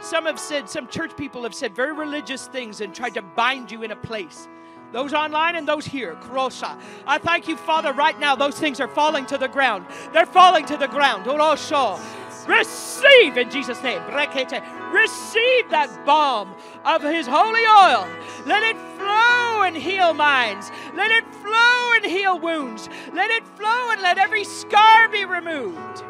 some 0.01 0.25
have 0.25 0.39
said, 0.39 0.69
some 0.69 0.87
church 0.87 1.15
people 1.17 1.43
have 1.43 1.53
said 1.53 1.75
very 1.75 1.93
religious 1.93 2.47
things 2.47 2.81
and 2.81 2.93
tried 2.93 3.13
to 3.13 3.21
bind 3.21 3.71
you 3.71 3.83
in 3.83 3.91
a 3.91 3.95
place. 3.95 4.47
Those 4.93 5.13
online 5.13 5.55
and 5.55 5.67
those 5.67 5.85
here, 5.85 6.15
Krosha. 6.15 6.79
I 7.05 7.17
thank 7.17 7.47
you, 7.47 7.57
Father, 7.57 7.91
right 7.91 8.17
now. 8.19 8.35
Those 8.35 8.57
things 8.57 8.79
are 8.79 8.87
falling 8.87 9.25
to 9.27 9.37
the 9.37 9.49
ground. 9.49 9.85
They're 10.13 10.25
falling 10.25 10.65
to 10.67 10.77
the 10.77 10.87
ground. 10.87 11.25
Orosho. 11.25 11.99
Receive 12.47 13.37
in 13.37 13.49
Jesus' 13.49 13.81
name. 13.83 14.01
Receive 14.07 15.69
that 15.69 15.89
balm 16.05 16.55
of 16.85 17.03
His 17.03 17.27
holy 17.27 17.65
oil. 17.65 18.07
Let 18.45 18.63
it 18.63 18.77
flow 18.97 19.63
and 19.63 19.75
heal 19.75 20.13
minds. 20.13 20.71
Let 20.95 21.11
it 21.11 21.25
flow 21.35 21.93
and 21.95 22.05
heal 22.05 22.39
wounds. 22.39 22.89
Let 23.13 23.31
it 23.31 23.45
flow 23.45 23.91
and 23.91 24.01
let 24.01 24.17
every 24.17 24.45
scar 24.45 25.09
be 25.09 25.25
removed. 25.25 26.03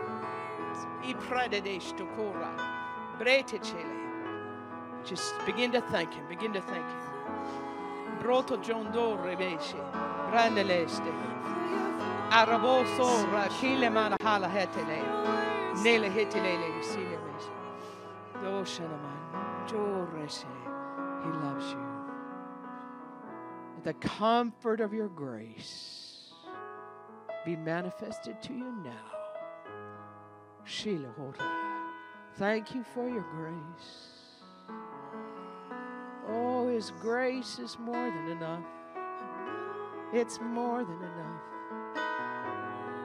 Just 5.04 5.34
begin 5.46 5.72
to 5.72 5.82
thank 5.82 6.14
Him. 6.14 6.28
Begin 6.28 6.54
to 6.54 6.62
thank 6.62 6.86
Him. 6.86 6.98
Broto 8.22 8.58
Jondo 8.64 9.18
Rebeshe. 9.18 9.76
Brandeleste. 10.30 11.14
Araboso 12.30 13.26
Rakile 13.32 13.90
Manahala 13.90 14.52
Hetele. 14.52 15.47
Nele 15.84 16.10
hetilele 16.10 16.80
usile 16.80 17.18
meshe. 17.26 17.52
Doshanaman. 18.44 19.68
Joreshe. 19.68 20.46
He 21.24 21.30
loves 21.30 21.72
you. 21.72 21.88
The 23.84 23.94
comfort 23.94 24.82
of 24.82 24.94
your 24.94 25.08
grace 25.08 26.34
be 27.46 27.56
manifested 27.56 28.42
to 28.42 28.54
you 28.54 28.74
now. 28.84 29.18
Sheila 30.66 31.08
Thank 32.38 32.76
you 32.76 32.84
for 32.94 33.08
your 33.08 33.26
grace. 33.36 34.76
Oh, 36.28 36.68
His 36.68 36.92
grace 37.02 37.58
is 37.60 37.78
more 37.80 38.12
than 38.12 38.30
enough. 38.30 38.66
It's 40.14 40.40
more 40.42 40.84
than 40.84 40.98
enough. 40.98 41.42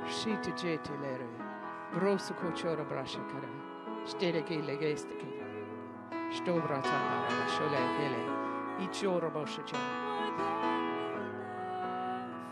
Shita 0.08 0.52
jetilere. 0.58 1.51
Brosu 1.94 2.34
kochora 2.34 2.84
brasha 2.88 3.20
kara. 3.30 3.48
Stere 4.06 4.42
ke 4.42 4.56
legeste 4.66 5.14
ke. 5.20 5.26
Stobra 6.32 6.82
tamara 6.82 7.46
shole 7.54 7.82
hele. 7.98 8.22
Ichora 8.80 9.30
bosha 9.30 9.62
chara. 9.66 10.82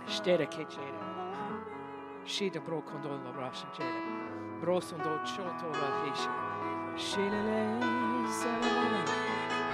Stere 0.06 0.46
ke 0.46 0.68
chera. 0.68 1.04
Shita 2.26 2.62
bro 2.62 2.82
kondol 2.82 3.24
la 3.24 3.32
brasha 3.32 3.66
chera. 3.74 4.02
Brosondo 4.60 5.18
choto 5.24 5.72
la 5.72 5.88
fisha. 6.04 6.32
Shilele 6.96 7.80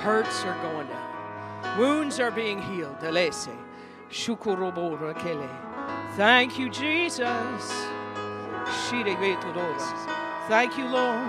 Hurts 0.02 0.44
are 0.44 0.62
going 0.62 0.86
down. 0.86 1.78
Wounds 1.78 2.20
are 2.20 2.30
being 2.30 2.62
healed. 2.62 3.00
Delese. 3.00 3.50
Shukurobo 4.10 4.96
rakele. 4.96 5.48
Thank 6.16 6.56
you, 6.56 6.70
Jesus. 6.70 7.95
Thank 10.47 10.78
you, 10.78 10.84
Lord. 10.84 11.26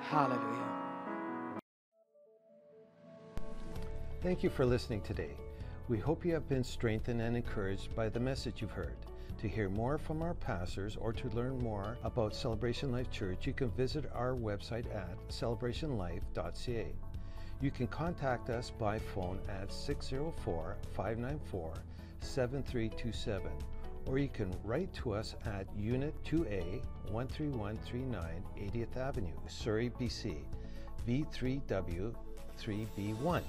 Hallelujah. 0.00 0.64
Thank 4.22 4.42
you 4.42 4.48
for 4.48 4.64
listening 4.64 5.02
today. 5.02 5.36
We 5.90 5.98
hope 5.98 6.24
you 6.24 6.32
have 6.32 6.48
been 6.48 6.64
strengthened 6.64 7.20
and 7.20 7.36
encouraged 7.36 7.94
by 7.94 8.08
the 8.08 8.18
message 8.18 8.62
you've 8.62 8.70
heard. 8.70 8.96
To 9.42 9.46
hear 9.46 9.68
more 9.68 9.98
from 9.98 10.22
our 10.22 10.32
pastors 10.32 10.96
or 10.96 11.12
to 11.12 11.28
learn 11.28 11.58
more 11.58 11.98
about 12.04 12.34
Celebration 12.34 12.90
Life 12.90 13.10
Church, 13.10 13.46
you 13.46 13.52
can 13.52 13.70
visit 13.72 14.10
our 14.14 14.32
website 14.32 14.86
at 14.96 15.18
celebrationlife.ca. 15.28 16.86
You 17.60 17.70
can 17.70 17.88
contact 17.88 18.48
us 18.48 18.70
by 18.70 18.98
phone 18.98 19.38
at 19.50 19.70
604 19.70 20.76
594 20.96 21.74
7327 22.20 23.50
or 24.06 24.18
you 24.18 24.28
can 24.28 24.50
write 24.64 24.92
to 24.94 25.12
us 25.12 25.34
at 25.44 25.66
Unit 25.76 26.14
2A 26.24 26.82
13139 27.10 28.44
80th 28.58 28.96
Avenue, 28.96 29.36
Surrey, 29.46 29.90
BC, 29.90 30.36
V3W 31.06 32.14
3B1. 32.58 33.42